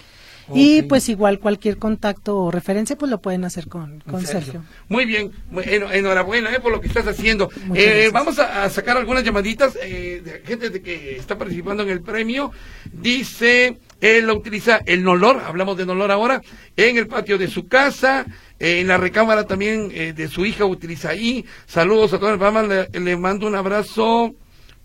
Y 0.55 0.83
pues 0.83 1.09
igual 1.09 1.41
cualquier 1.41 1.77
contacto 1.79 2.37
o 2.37 2.51
referencia 2.51 2.97
pues 2.97 3.11
lo 3.11 3.21
pueden 3.21 3.45
hacer 3.45 3.69
con, 3.69 4.01
con 4.01 4.25
Sergio. 4.25 4.63
Muy 4.89 5.05
bien, 5.05 5.33
enhorabuena 5.53 6.55
eh, 6.55 6.61
por 6.61 6.73
lo 6.73 6.81
que 6.81 6.87
estás 6.89 7.07
haciendo. 7.07 7.51
Eh, 7.75 8.11
vamos 8.13 8.39
a, 8.39 8.65
a 8.65 8.71
sacar 8.71 8.97
algunas 8.97 9.25
llamaditas 9.25 9.77
eh, 9.83 10.23
de 10.25 10.43
gente 10.47 10.71
de 10.71 10.81
que 10.83 11.17
está 11.17 11.37
participando 11.37 11.83
en 11.83 11.91
el 11.91 12.01
premio. 12.01 12.53
Dice, 12.93 13.79
él 14.01 14.27
lo 14.27 14.35
utiliza 14.37 14.81
el 14.87 15.03
nolor, 15.03 15.43
hablamos 15.45 15.77
de 15.77 15.87
nolor 15.87 16.11
ahora, 16.11 16.41
en 16.77 16.97
el 16.97 17.07
patio 17.09 17.39
de 17.39 17.49
su 17.49 17.67
casa, 17.67 18.25
eh, 18.61 18.81
en 18.81 18.87
la 18.87 18.99
recámara 18.99 19.45
también 19.45 19.91
eh, 19.93 20.13
de 20.13 20.29
su 20.29 20.47
hija 20.47 20.65
utiliza 20.65 21.11
ahí. 21.11 21.45
Saludos 21.67 22.13
a 22.13 22.19
todas 22.19 22.39
las 22.39 22.53
mamás, 22.53 22.89
le, 22.93 23.01
le 23.01 23.17
mando 23.17 23.47
un 23.47 23.57
abrazo 23.57 24.35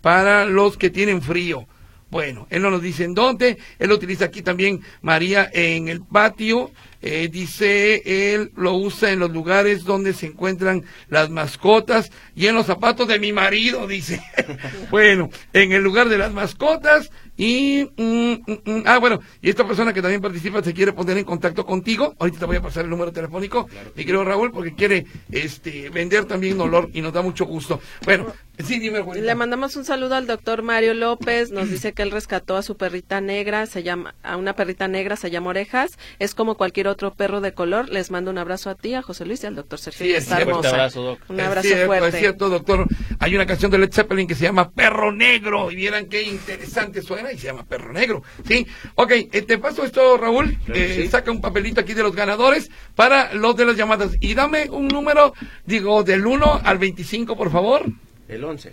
para 0.00 0.44
los 0.44 0.76
que 0.76 0.90
tienen 0.90 1.22
frío. 1.22 1.66
Bueno, 2.12 2.46
él 2.50 2.60
no 2.60 2.70
nos 2.70 2.82
dice 2.82 3.04
en 3.04 3.14
dónde, 3.14 3.56
él 3.78 3.88
lo 3.88 3.94
utiliza 3.94 4.26
aquí 4.26 4.42
también 4.42 4.82
María 5.00 5.48
en 5.50 5.88
el 5.88 6.02
patio, 6.02 6.70
eh, 7.00 7.30
dice 7.32 8.02
él 8.34 8.52
lo 8.54 8.74
usa 8.74 9.12
en 9.12 9.18
los 9.18 9.30
lugares 9.30 9.84
donde 9.84 10.12
se 10.12 10.26
encuentran 10.26 10.84
las 11.08 11.30
mascotas 11.30 12.12
y 12.36 12.48
en 12.48 12.54
los 12.54 12.66
zapatos 12.66 13.08
de 13.08 13.18
mi 13.18 13.32
marido, 13.32 13.86
dice. 13.86 14.20
bueno, 14.90 15.30
en 15.54 15.72
el 15.72 15.82
lugar 15.82 16.10
de 16.10 16.18
las 16.18 16.34
mascotas 16.34 17.10
y, 17.42 17.90
mm, 17.96 18.32
mm, 18.46 18.58
mm, 18.64 18.82
ah, 18.86 18.98
bueno, 18.98 19.18
y 19.40 19.50
esta 19.50 19.66
persona 19.66 19.92
que 19.92 20.00
también 20.00 20.20
participa 20.20 20.62
se 20.62 20.72
quiere 20.72 20.92
poner 20.92 21.18
en 21.18 21.24
contacto 21.24 21.66
contigo. 21.66 22.14
Ahorita 22.20 22.38
te 22.38 22.44
voy 22.46 22.56
a 22.58 22.62
pasar 22.62 22.84
el 22.84 22.90
número 22.90 23.10
telefónico, 23.10 23.68
mi 23.96 24.04
querido 24.04 24.22
Raúl, 24.22 24.52
porque 24.52 24.76
quiere 24.76 25.06
este, 25.32 25.90
vender 25.90 26.26
también 26.26 26.60
olor 26.60 26.88
y 26.92 27.00
nos 27.00 27.12
da 27.12 27.20
mucho 27.20 27.44
gusto. 27.44 27.80
Bueno, 28.04 28.26
sí, 28.64 28.78
dime, 28.78 28.98
abuelita. 28.98 29.26
Le 29.26 29.34
mandamos 29.34 29.74
un 29.74 29.84
saludo 29.84 30.14
al 30.14 30.28
doctor 30.28 30.62
Mario 30.62 30.94
López. 30.94 31.50
Nos 31.50 31.68
dice 31.68 31.92
que 31.94 32.02
él 32.02 32.12
rescató 32.12 32.56
a 32.56 32.62
su 32.62 32.76
perrita 32.76 33.20
negra, 33.20 33.66
se 33.66 33.82
llama, 33.82 34.14
a 34.22 34.36
una 34.36 34.54
perrita 34.54 34.86
negra, 34.86 35.16
se 35.16 35.32
llama 35.32 35.50
Orejas. 35.50 35.98
Es 36.20 36.36
como 36.36 36.54
cualquier 36.54 36.86
otro 36.86 37.12
perro 37.12 37.40
de 37.40 37.54
color. 37.54 37.88
Les 37.88 38.12
mando 38.12 38.30
un 38.30 38.38
abrazo 38.38 38.70
a 38.70 38.76
ti, 38.76 38.94
a 38.94 39.02
José 39.02 39.26
Luis 39.26 39.42
y 39.42 39.48
al 39.48 39.56
doctor 39.56 39.80
Sergio. 39.80 40.06
Sí, 40.06 40.12
es 40.12 40.22
Está 40.22 40.36
cierto. 40.36 40.50
Hermosa. 40.52 40.68
abrazo, 40.68 41.02
Doc. 41.02 41.18
Un 41.28 41.40
Es 41.40 41.46
abrazo 41.46 41.66
cierto, 41.66 41.86
fuerte. 41.86 42.08
Es 42.08 42.14
cierto, 42.20 42.48
doctor. 42.48 42.86
Hay 43.18 43.34
una 43.34 43.46
canción 43.46 43.72
de 43.72 43.78
Led 43.78 43.92
Zeppelin 43.92 44.28
que 44.28 44.36
se 44.36 44.44
llama 44.44 44.70
Perro 44.70 45.10
Negro. 45.10 45.72
Y 45.72 45.74
vieran 45.74 46.06
qué 46.06 46.22
interesante 46.22 47.02
suena 47.02 47.31
y 47.32 47.38
se 47.38 47.46
llama 47.46 47.64
Perro 47.64 47.92
Negro. 47.92 48.22
Sí. 48.46 48.66
Ok, 48.94 49.10
eh, 49.12 49.42
te 49.42 49.58
paso 49.58 49.84
esto, 49.84 50.16
Raúl. 50.16 50.56
Claro 50.64 50.80
Eh, 50.80 51.02
sí. 51.02 51.08
Saca 51.08 51.30
un 51.30 51.40
papelito 51.40 51.80
aquí 51.80 51.94
de 51.94 52.02
los 52.02 52.14
ganadores 52.14 52.70
para 52.94 53.32
los 53.34 53.56
de 53.56 53.66
las 53.66 53.76
llamadas. 53.76 54.12
Y 54.20 54.34
dame 54.34 54.68
un 54.70 54.88
número, 54.88 55.34
digo, 55.66 56.02
del 56.04 56.26
1 56.26 56.60
al 56.64 56.78
25, 56.78 57.36
por 57.36 57.50
favor. 57.50 57.86
El 58.28 58.44
11. 58.44 58.72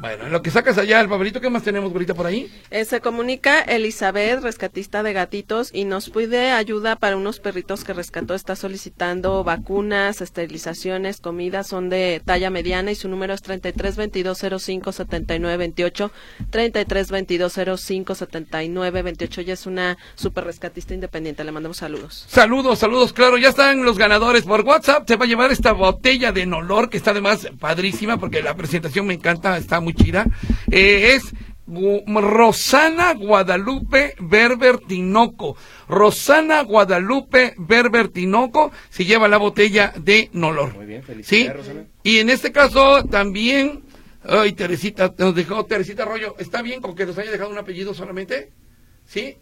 Bueno, 0.00 0.24
en 0.24 0.32
lo 0.32 0.40
que 0.40 0.50
sacas 0.50 0.78
allá 0.78 0.98
el 0.98 1.10
papelito, 1.10 1.42
¿qué 1.42 1.50
más 1.50 1.62
tenemos 1.62 1.92
ahorita 1.92 2.14
por 2.14 2.26
ahí? 2.26 2.50
Eh, 2.70 2.86
se 2.86 3.02
comunica 3.02 3.60
Elizabeth, 3.60 4.40
rescatista 4.40 5.02
de 5.02 5.12
gatitos, 5.12 5.68
y 5.74 5.84
nos 5.84 6.08
pide 6.08 6.52
ayuda 6.52 6.96
para 6.96 7.18
unos 7.18 7.38
perritos 7.38 7.84
que 7.84 7.92
rescató. 7.92 8.34
Está 8.34 8.56
solicitando 8.56 9.44
vacunas, 9.44 10.22
esterilizaciones, 10.22 11.20
comida, 11.20 11.64
son 11.64 11.90
de 11.90 12.22
talla 12.24 12.48
mediana 12.48 12.92
y 12.92 12.94
su 12.94 13.10
número 13.10 13.34
es 13.34 13.44
3322057928, 13.44 16.10
3322057928. 16.50 19.38
Ella 19.38 19.52
es 19.52 19.66
una 19.66 19.98
super 20.14 20.44
rescatista 20.44 20.94
independiente. 20.94 21.44
Le 21.44 21.52
mandamos 21.52 21.76
saludos. 21.76 22.24
Saludos, 22.26 22.78
saludos, 22.78 23.12
claro, 23.12 23.36
ya 23.36 23.50
están 23.50 23.84
los 23.84 23.98
ganadores 23.98 24.44
por 24.44 24.62
WhatsApp. 24.62 25.06
Se 25.06 25.16
va 25.16 25.26
a 25.26 25.28
llevar 25.28 25.52
esta 25.52 25.72
botella 25.72 26.32
de 26.32 26.46
Nolor, 26.46 26.88
que 26.88 26.96
está 26.96 27.10
además 27.10 27.46
padrísima, 27.58 28.16
porque 28.16 28.42
la 28.42 28.56
presentación 28.56 29.06
me 29.06 29.12
encanta, 29.12 29.58
está 29.58 29.78
muy 29.80 29.89
chida. 29.94 30.26
Eh, 30.70 31.14
es 31.14 31.34
Rosana 31.66 33.14
Guadalupe 33.14 34.14
Berber 34.18 34.78
Tinoco. 34.78 35.56
Rosana 35.88 36.62
Guadalupe 36.62 37.54
Berber 37.58 38.08
Tinoco 38.08 38.72
se 38.88 39.04
lleva 39.04 39.28
la 39.28 39.36
botella 39.36 39.92
de 39.96 40.30
Nolor. 40.32 40.74
Muy 40.74 40.86
bien, 40.86 41.02
¿Sí? 41.22 41.48
Rosana. 41.48 41.84
Y 42.02 42.18
en 42.18 42.30
este 42.30 42.50
caso 42.52 43.04
también, 43.04 43.84
ay, 44.24 44.52
Teresita, 44.52 45.14
nos 45.18 45.34
dejó 45.34 45.64
Teresita 45.64 46.02
Arroyo. 46.02 46.34
¿Está 46.38 46.62
bien 46.62 46.80
con 46.80 46.94
que 46.94 47.06
nos 47.06 47.18
haya 47.18 47.30
dejado 47.30 47.50
un 47.50 47.58
apellido 47.58 47.94
solamente? 47.94 48.50
¿Sí? 49.06 49.36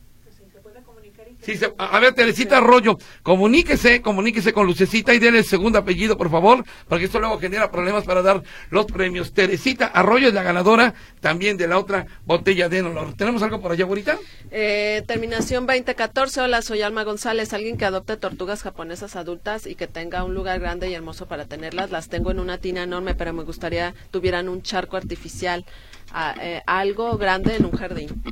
Sí, 1.49 1.57
se- 1.57 1.72
a 1.78 1.99
ver, 1.99 2.12
Teresita 2.12 2.59
Arroyo, 2.59 2.99
comuníquese, 3.22 4.03
comuníquese 4.03 4.53
con 4.53 4.66
Lucecita 4.66 5.14
y 5.14 5.18
denle 5.18 5.38
el 5.38 5.44
segundo 5.46 5.78
apellido, 5.78 6.18
por 6.18 6.30
favor, 6.30 6.62
porque 6.88 7.07
esto 7.07 7.20
luego 7.20 7.38
genera 7.38 7.70
problemas 7.70 8.05
para 8.05 8.20
dar 8.20 8.42
los 8.68 8.84
premios. 8.84 9.32
Teresita 9.32 9.86
Arroyo 9.86 10.28
es 10.28 10.34
la 10.34 10.42
ganadora 10.42 10.92
también 11.20 11.57
de 11.57 11.66
la 11.66 11.78
otra 11.78 12.07
botella 12.26 12.68
de 12.68 12.82
honor. 12.82 13.14
¿Tenemos 13.14 13.42
algo 13.42 13.62
por 13.62 13.72
allá, 13.72 13.86
ahorita? 13.86 14.18
Eh, 14.51 15.03
terminación 15.07 15.64
2014. 15.66 16.42
Hola, 16.42 16.61
soy 16.61 16.82
Alma 16.82 17.05
González. 17.05 17.55
Alguien 17.55 17.78
que 17.78 17.86
adopte 17.86 18.18
tortugas 18.18 18.62
japonesas 18.62 19.16
adultas 19.16 19.66
y 19.66 19.74
que 19.74 19.86
tenga 19.86 20.24
un 20.24 20.34
lugar 20.34 20.61
grande 20.61 20.90
y 20.90 20.94
hermoso 20.94 21.24
para 21.28 21.46
tenerlas. 21.46 21.90
Las 21.90 22.11
tengo 22.11 22.30
en 22.30 22.40
una 22.40 22.59
tina 22.59 22.82
enorme, 22.82 23.14
pero 23.14 23.32
me 23.32 23.44
gustaría 23.44 23.94
tuvieran 24.11 24.51
un 24.51 24.61
charco 24.61 24.99
artificial, 24.99 25.64
ah, 26.12 26.34
eh, 26.42 26.61
algo 26.66 27.16
grande 27.16 27.57
en 27.57 27.64
un 27.64 27.72
jardín. 27.72 28.22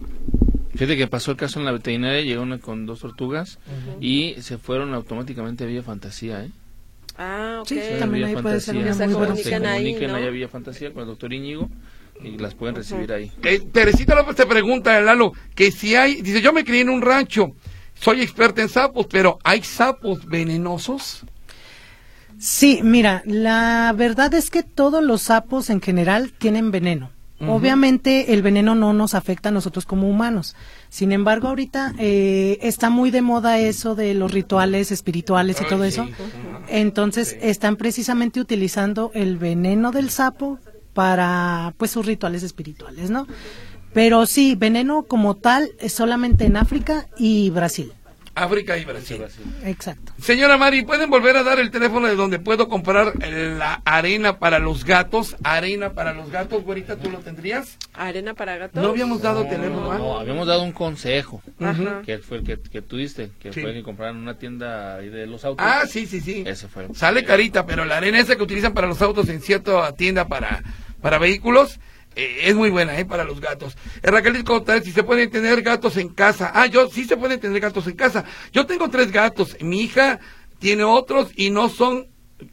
Fíjate 0.77 0.97
que 0.97 1.07
pasó 1.07 1.31
el 1.31 1.37
caso 1.37 1.59
en 1.59 1.65
la 1.65 1.73
veterinaria, 1.73 2.23
llegó 2.23 2.43
una 2.43 2.59
con 2.59 2.87
dos 2.87 3.01
tortugas 3.01 3.59
y 4.01 4.35
se 4.41 4.59
fueron 4.59 4.95
automáticamente 4.95 5.65
a 5.65 5.67
Villa 5.67 5.83
Fantasía, 5.83 6.45
¿eh? 6.45 6.51
Ah, 7.19 7.59
ok. 7.63 7.69
Sí, 7.69 7.81
también 7.99 8.27
Villa 8.27 8.37
ahí 8.39 8.43
puede 8.43 8.61
ser 8.61 8.75
Fantasía. 8.75 8.83
una 8.83 8.95
Se 8.95 9.07
muy 9.07 9.15
buena 9.15 9.33
comunican. 9.35 9.63
Se 9.63 9.69
ahí, 9.69 9.85
comunican 9.85 10.11
¿no? 10.11 10.17
allá 10.17 10.27
a 10.27 10.31
Villa 10.31 10.49
Fantasía 10.49 10.93
con 10.93 11.03
el 11.03 11.09
doctor 11.09 11.33
Íñigo 11.33 11.71
y 12.23 12.37
las 12.39 12.55
pueden 12.55 12.75
recibir 12.77 13.13
ahí. 13.13 13.33
Eh, 13.43 13.61
Teresita 13.73 14.15
López 14.15 14.37
te 14.37 14.47
pregunta, 14.47 15.01
Lalo, 15.01 15.33
que 15.55 15.71
si 15.71 15.95
hay, 15.95 16.21
dice, 16.23 16.43
yo 16.43 16.53
me 16.53 16.65
crié 16.65 16.83
en 16.83 16.91
un 16.91 17.01
rancho, 17.03 17.53
soy 17.95 18.21
experta 18.21 18.61
en 18.63 18.69
sapos, 18.69 19.07
pero 19.11 19.39
¿hay 19.45 19.63
sapos 19.63 20.27
venenosos? 20.27 21.25
Sí, 22.39 22.81
mira, 22.83 23.23
la 23.25 23.95
verdad 23.97 24.35
es 24.35 24.51
que 24.51 24.63
todos 24.63 25.03
los 25.03 25.23
sapos 25.23 25.71
en 25.71 25.81
general 25.81 26.33
tienen 26.33 26.71
veneno. 26.71 27.11
Obviamente 27.41 28.33
el 28.33 28.41
veneno 28.41 28.75
no 28.75 28.93
nos 28.95 29.15
afecta 29.15 29.51
a 29.51 29.53
nosotros 29.53 29.85
como 29.85 30.09
humanos. 30.09 30.57
Sin 30.89 31.13
embargo, 31.13 31.49
ahorita 31.49 31.95
eh, 31.99 32.59
está 32.63 32.89
muy 32.89 33.11
de 33.11 33.21
moda 33.21 33.59
eso 33.59 33.95
de 33.95 34.15
los 34.15 34.33
rituales 34.33 34.91
espirituales 34.91 35.61
y 35.61 35.69
todo 35.69 35.83
sí. 35.83 35.89
eso. 35.89 36.09
Entonces 36.69 37.37
están 37.43 37.77
precisamente 37.77 38.41
utilizando 38.41 39.11
el 39.15 39.37
veneno 39.37 39.93
del 39.93 40.09
sapo 40.09 40.59
para 40.95 41.75
pues 41.77 41.91
sus 41.91 42.07
rituales 42.07 42.43
espirituales, 42.43 43.11
¿no? 43.11 43.27
Pero 43.93 44.27
sí, 44.27 44.55
veneno 44.57 45.03
como 45.03 45.37
tal 45.37 45.71
es 45.79 45.93
solamente 45.93 46.47
en 46.47 46.57
África 46.57 47.07
y 47.19 47.51
Brasil. 47.51 47.93
África 48.37 48.77
y 48.77 48.85
Brasil. 48.85 49.23
Exacto. 49.65 50.13
Señora 50.21 50.59
Mari, 50.59 50.83
¿pueden 50.83 51.09
volver 51.09 51.39
a 51.39 51.43
dar 51.43 51.59
el 51.59 51.71
teléfono 51.71 52.07
de 52.07 52.17
donde 52.17 52.39
puedo 52.39 52.69
comprar 52.69 53.15
la 53.27 53.81
arena 53.87 54.39
para 54.39 54.59
los 54.59 54.85
gatos? 54.85 55.37
Arena 55.43 55.95
para 55.95 56.13
los 56.13 56.31
gatos, 56.31 56.63
güerita, 56.63 56.97
¿tú 56.97 57.11
lo 57.11 57.21
tendrías? 57.21 57.79
Arena 57.95 58.35
para 58.35 58.59
gatos. 58.59 58.83
No 58.83 58.91
habíamos 58.91 59.23
dado 59.23 59.47
teléfono, 59.47 59.91
¿ah? 59.91 59.97
No, 59.99 60.19
habíamos 60.19 60.47
dado 60.47 60.63
un 60.65 60.73
consejo, 60.73 61.43
Ajá. 61.59 62.03
que 62.05 62.19
fue 62.19 62.37
el 62.39 62.45
que, 62.45 62.61
que 62.61 62.83
tú 62.83 62.99
diste, 62.99 63.31
que 63.41 63.55
Sí. 63.55 63.63
fue 63.63 63.73
que 63.73 63.83
compraran 63.83 64.17
una 64.17 64.39
tienda 64.39 64.97
ahí 64.97 65.09
de 65.09 65.27
los 65.27 65.43
autos. 65.47 65.65
Ah, 65.67 65.85
sí, 65.89 66.07
sí, 66.07 66.21
sí. 66.21 66.45
Ese 66.47 66.69
fue. 66.69 66.89
Sale 66.95 67.25
carita, 67.25 67.65
pero 67.65 67.87
la 67.87 67.97
arena 67.97 68.21
esa 68.21 68.37
que 68.37 68.43
utilizan 68.43 68.75
para 68.75 68.87
los 68.87 69.01
autos 69.01 69.31
en 69.31 69.41
cierta 69.41 69.93
tienda 69.95 70.29
para, 70.29 70.63
para 71.01 71.17
vehículos 71.17 71.81
eh, 72.17 72.49
es 72.49 72.55
muy 72.55 72.71
buena, 72.71 72.99
¿eh? 72.99 73.05
Para 73.05 73.25
los 73.25 73.41
gatos. 73.41 73.77
Eh, 74.03 74.11
Raquel 74.11 74.43
si 74.83 74.91
se 74.91 75.05
pueden 75.05 75.31
tener 75.31 75.63
gatos 75.63 75.99
en 75.99 76.09
casa. 76.09 76.51
Ah, 76.55 76.67
yo 76.67 76.89
sí 76.89 77.05
se 77.05 77.17
pueden 77.17 77.39
tener 77.39 77.61
gatos 77.61 77.87
en 77.87 77.95
casa. 77.95 78.25
Yo 78.53 78.67
tengo 78.67 78.89
tres 78.89 79.13
gatos. 79.13 79.57
Mi 79.61 79.83
hija 79.83 80.19
tiene 80.59 80.83
otros 80.83 81.31
y 81.37 81.51
no 81.51 81.69
son, 81.69 82.09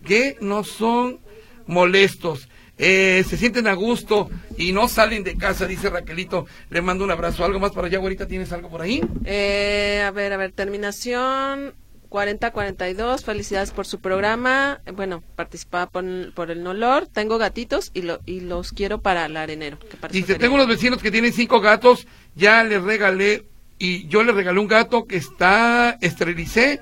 ¿qué? 0.05 0.37
No 0.41 0.65
son 0.65 1.21
molestos. 1.65 2.49
Eh, 2.77 3.23
se 3.27 3.37
sienten 3.37 3.67
a 3.67 3.73
gusto 3.73 4.29
y 4.57 4.71
no 4.73 4.87
salen 4.87 5.23
de 5.23 5.37
casa, 5.37 5.65
dice 5.65 5.89
Raquelito. 5.89 6.45
Le 6.69 6.81
mando 6.81 7.05
un 7.05 7.11
abrazo. 7.11 7.45
¿Algo 7.45 7.59
más 7.59 7.71
para 7.71 7.87
allá, 7.87 7.99
ahorita 7.99 8.27
¿Tienes 8.27 8.51
algo 8.51 8.69
por 8.69 8.81
ahí? 8.81 9.01
Eh, 9.23 10.03
a 10.05 10.11
ver, 10.11 10.33
a 10.33 10.37
ver, 10.37 10.51
terminación 10.51 11.73
4042. 12.13 13.25
Felicidades 13.25 13.71
por 13.71 13.87
su 13.87 13.99
programa. 13.99 14.81
Bueno, 14.93 15.23
participaba 15.35 15.87
por, 15.87 16.05
por 16.35 16.51
el 16.51 16.61
Nolor. 16.61 17.07
Tengo 17.07 17.39
gatitos 17.39 17.89
y, 17.95 18.03
lo, 18.03 18.19
y 18.27 18.41
los 18.41 18.71
quiero 18.71 19.01
para 19.01 19.25
el 19.25 19.35
arenero. 19.35 19.79
que 19.79 19.97
quería. 19.97 20.37
tengo 20.37 20.53
unos 20.53 20.67
vecinos 20.67 21.01
que 21.01 21.09
tienen 21.09 21.33
cinco 21.33 21.59
gatos, 21.59 22.05
ya 22.35 22.63
les 22.63 22.83
regalé, 22.83 23.47
y 23.79 24.07
yo 24.09 24.23
les 24.23 24.35
regalé 24.35 24.59
un 24.59 24.67
gato 24.67 25.05
que 25.05 25.17
está, 25.17 25.97
esterilicé, 26.01 26.81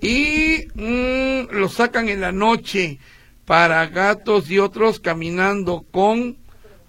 y 0.00 0.66
mm, 0.74 1.52
lo 1.52 1.68
sacan 1.68 2.08
en 2.08 2.20
la 2.20 2.32
noche 2.32 2.98
para 3.44 3.86
gatos 3.86 4.50
y 4.50 4.58
otros 4.58 4.98
caminando 4.98 5.86
con, 5.92 6.38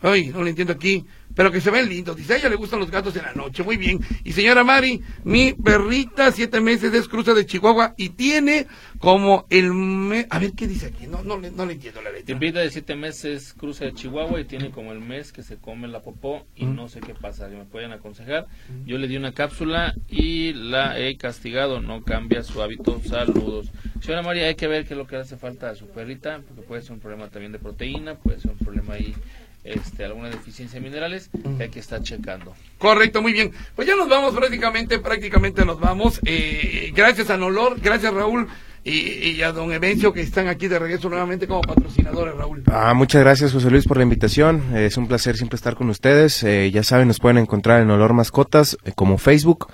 ay, 0.02 0.30
no 0.30 0.41
lo 0.41 0.48
entiendo 0.48 0.74
aquí, 0.74 1.06
pero 1.36 1.52
que 1.52 1.62
se 1.62 1.72
ven 1.72 1.90
lindos. 1.90 2.16
Dice, 2.16 2.34
a 2.34 2.38
ella 2.38 2.50
le 2.50 2.56
gustan 2.56 2.80
los 2.80 2.92
gatos 2.92 3.16
en 3.16 3.24
la 3.24 3.34
noche, 3.34 3.64
muy 3.64 3.78
bien. 3.78 4.00
Y 4.24 4.34
señora 4.34 4.64
Mari, 4.64 5.02
mi 5.24 5.54
perrita, 5.54 6.32
siete 6.32 6.60
meses, 6.62 6.94
es 6.94 7.08
cruza 7.08 7.34
de 7.34 7.46
Chihuahua, 7.46 7.94
y 7.98 8.10
tiene 8.10 8.68
como 9.00 9.46
el, 9.50 9.74
me- 9.74 10.28
a 10.30 10.40
ver, 10.40 10.54
¿qué 10.54 10.68
dice 10.68 10.88
aquí? 10.88 11.08
No, 11.08 11.24
no, 11.24 11.40
le- 11.40 11.52
no 11.52 11.66
le 11.66 11.74
entiendo 11.74 12.02
la 12.02 12.10
letra. 12.10 12.26
Tiempita 12.26 12.60
de 12.60 12.70
siete 12.70 12.96
meses 12.96 13.54
cruza 13.54 13.86
de 13.86 13.94
Chihuahua 13.94 14.40
y 14.40 14.46
tiene 14.46 14.72
como 14.72 14.92
el 14.92 15.00
mes 15.00 15.32
que 15.32 15.44
se 15.44 15.58
come 15.58 15.88
la 15.88 16.02
popó 16.02 16.46
y 16.56 16.66
no 16.66 16.88
sé 16.88 17.00
qué 17.02 17.14
pasa. 17.14 17.50
Si 17.50 17.56
me 17.56 17.66
pueden 17.66 17.92
aconsejar, 17.92 18.48
yo 18.86 18.98
le 18.98 19.08
di 19.08 19.18
una 19.18 19.34
cápsula 19.34 19.94
y 20.08 20.54
la 20.54 20.98
he 21.00 21.18
castigado. 21.18 21.82
No 21.82 22.04
cambia 22.04 22.44
su 22.44 22.62
hábito. 22.62 23.02
Saludos. 23.06 23.72
Señora 24.02 24.22
María, 24.22 24.48
hay 24.48 24.56
que 24.56 24.68
ver 24.68 24.86
qué 24.86 24.94
es 24.94 24.98
lo 24.98 25.08
que 25.08 25.16
le 25.16 25.22
hace 25.24 25.38
falta 25.38 25.70
a 25.70 25.76
su 25.76 25.88
perrita, 25.88 26.42
porque 26.48 26.62
puede 26.62 26.82
ser 26.82 26.94
un 26.94 27.00
problema 27.00 27.28
también 27.30 27.52
de 27.52 27.60
proteína, 27.60 28.16
puede 28.16 28.40
ser 28.40 28.52
un 28.52 28.58
problema 28.58 28.94
ahí, 28.96 29.14
este, 29.64 30.05
alguna 30.05 30.30
deficiencia 30.30 30.80
de 30.80 30.86
minerales 30.86 31.30
que 31.57 31.64
hay 31.64 31.70
que 31.70 31.80
estar 31.80 32.01
checando. 32.01 32.53
Correcto, 32.78 33.22
muy 33.22 33.34
bien. 33.34 33.51
Pues 33.76 33.88
ya 33.88 33.95
nos 33.95 34.09
vamos 34.09 34.34
prácticamente, 34.36 34.99
prácticamente 34.99 35.66
nos 35.66 35.80
vamos. 35.80 36.20
Eh, 36.26 36.91
gracias 36.95 37.30
a 37.30 37.38
Nolor, 37.38 37.80
gracias 37.82 38.14
Raúl. 38.14 38.47
y, 38.86 38.91
y 39.30 39.41
a 39.41 39.53
don 39.53 39.72
Evencio 39.72 40.11
que 40.11 40.20
están 40.22 40.49
aquí 40.49 40.68
de 40.68 40.78
regreso 40.78 41.07
nuevamente 41.09 41.47
como 41.47 41.61
patrocinadores, 41.61 42.36
Raúl. 42.36 42.64
Ah, 42.68 42.93
muchas 42.93 43.22
gracias 43.22 43.53
José 43.53 43.72
Luis 43.72 43.86
por 43.88 43.95
la 43.97 44.03
invitación. 44.03 44.76
Es 44.76 44.97
un 44.97 45.07
placer 45.07 45.38
siempre 45.38 45.55
estar 45.55 45.76
con 45.76 45.89
ustedes. 45.89 46.43
Eh, 46.43 46.70
ya 46.72 46.84
saben, 46.84 47.07
nos 47.07 47.20
pueden 47.20 47.38
encontrar 47.38 47.82
en 47.82 47.89
Olor 47.89 48.11
Mascotas 48.14 48.78
eh, 48.84 48.91
como 48.93 49.18
Facebook, 49.18 49.70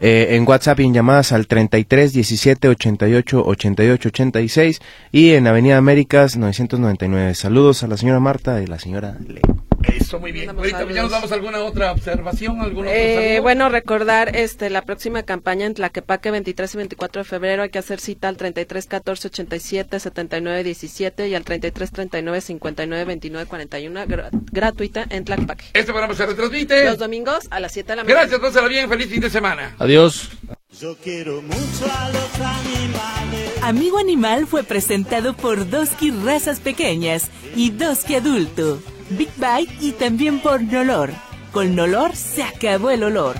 eh, 0.00 0.36
en 0.36 0.46
WhatsApp 0.46 0.80
y 0.80 0.84
en 0.84 0.94
llamadas 0.94 1.32
al 1.32 1.46
33 1.46 2.12
17 2.12 2.68
88 2.68 3.42
88 3.44 4.08
86 4.08 4.80
y 5.12 5.30
en 5.30 5.46
Avenida 5.46 5.76
Américas 5.76 6.36
999. 6.36 7.34
Saludos 7.34 7.82
a 7.82 7.88
la 7.88 7.96
señora 7.96 8.20
Marta 8.20 8.62
y 8.62 8.66
la 8.66 8.78
señora 8.78 9.16
Leo. 9.26 9.57
Eso, 9.84 10.18
muy 10.18 10.32
bien. 10.32 10.50
Ahorita 10.50 10.84
ya 10.90 11.02
nos 11.02 11.10
damos 11.10 11.30
alguna 11.32 11.58
otra 11.60 11.92
observación, 11.92 12.60
otro 12.60 12.84
Eh, 12.86 13.38
bueno, 13.40 13.68
recordar 13.68 14.34
este 14.36 14.70
la 14.70 14.82
próxima 14.82 15.22
campaña 15.22 15.66
en 15.66 15.74
Tlaquepaque 15.74 16.30
23 16.30 16.74
y 16.74 16.76
24 16.78 17.22
de 17.22 17.28
febrero. 17.28 17.62
Hay 17.62 17.70
que 17.70 17.78
hacer 17.78 18.00
cita 18.00 18.28
al 18.28 18.36
33 18.36 18.86
14 18.86 19.28
87 19.28 20.00
79 20.00 20.64
17 20.64 21.28
y 21.28 21.34
al 21.34 21.44
33 21.44 21.90
39 21.92 22.40
59 22.40 23.04
29 23.04 23.46
41 23.46 24.04
gra- 24.06 24.28
gratuita 24.52 25.06
en 25.10 25.24
Tlaquepaque. 25.24 25.64
Este 25.74 25.92
programa 25.92 26.14
se 26.14 26.26
retransmite. 26.26 26.84
Los 26.84 26.98
domingos 26.98 27.46
a 27.50 27.60
las 27.60 27.72
7 27.72 27.92
de 27.92 27.96
la 27.96 28.04
mañana. 28.04 28.20
Gracias, 28.20 28.40
pásala 28.40 28.68
bien, 28.68 28.88
feliz 28.88 29.08
fin 29.08 29.20
de 29.20 29.30
semana. 29.30 29.74
Adiós. 29.78 30.30
Yo 30.80 30.96
quiero 31.02 31.40
mucho 31.42 31.86
a 31.90 32.08
los 32.10 32.40
animales. 32.40 33.50
Amigo 33.62 33.98
Animal 33.98 34.46
fue 34.46 34.62
presentado 34.64 35.34
por 35.34 35.68
Doski 35.68 36.10
Razas 36.10 36.60
Pequeñas 36.60 37.30
y 37.56 37.70
Doski 37.70 38.14
Adulto, 38.16 38.80
Big 39.10 39.30
Bite 39.36 39.74
y 39.80 39.92
también 39.92 40.40
por 40.40 40.62
Nolor. 40.62 41.12
Con 41.52 41.74
Nolor 41.74 42.14
se 42.14 42.42
acabó 42.42 42.90
el 42.90 43.02
olor. 43.04 43.36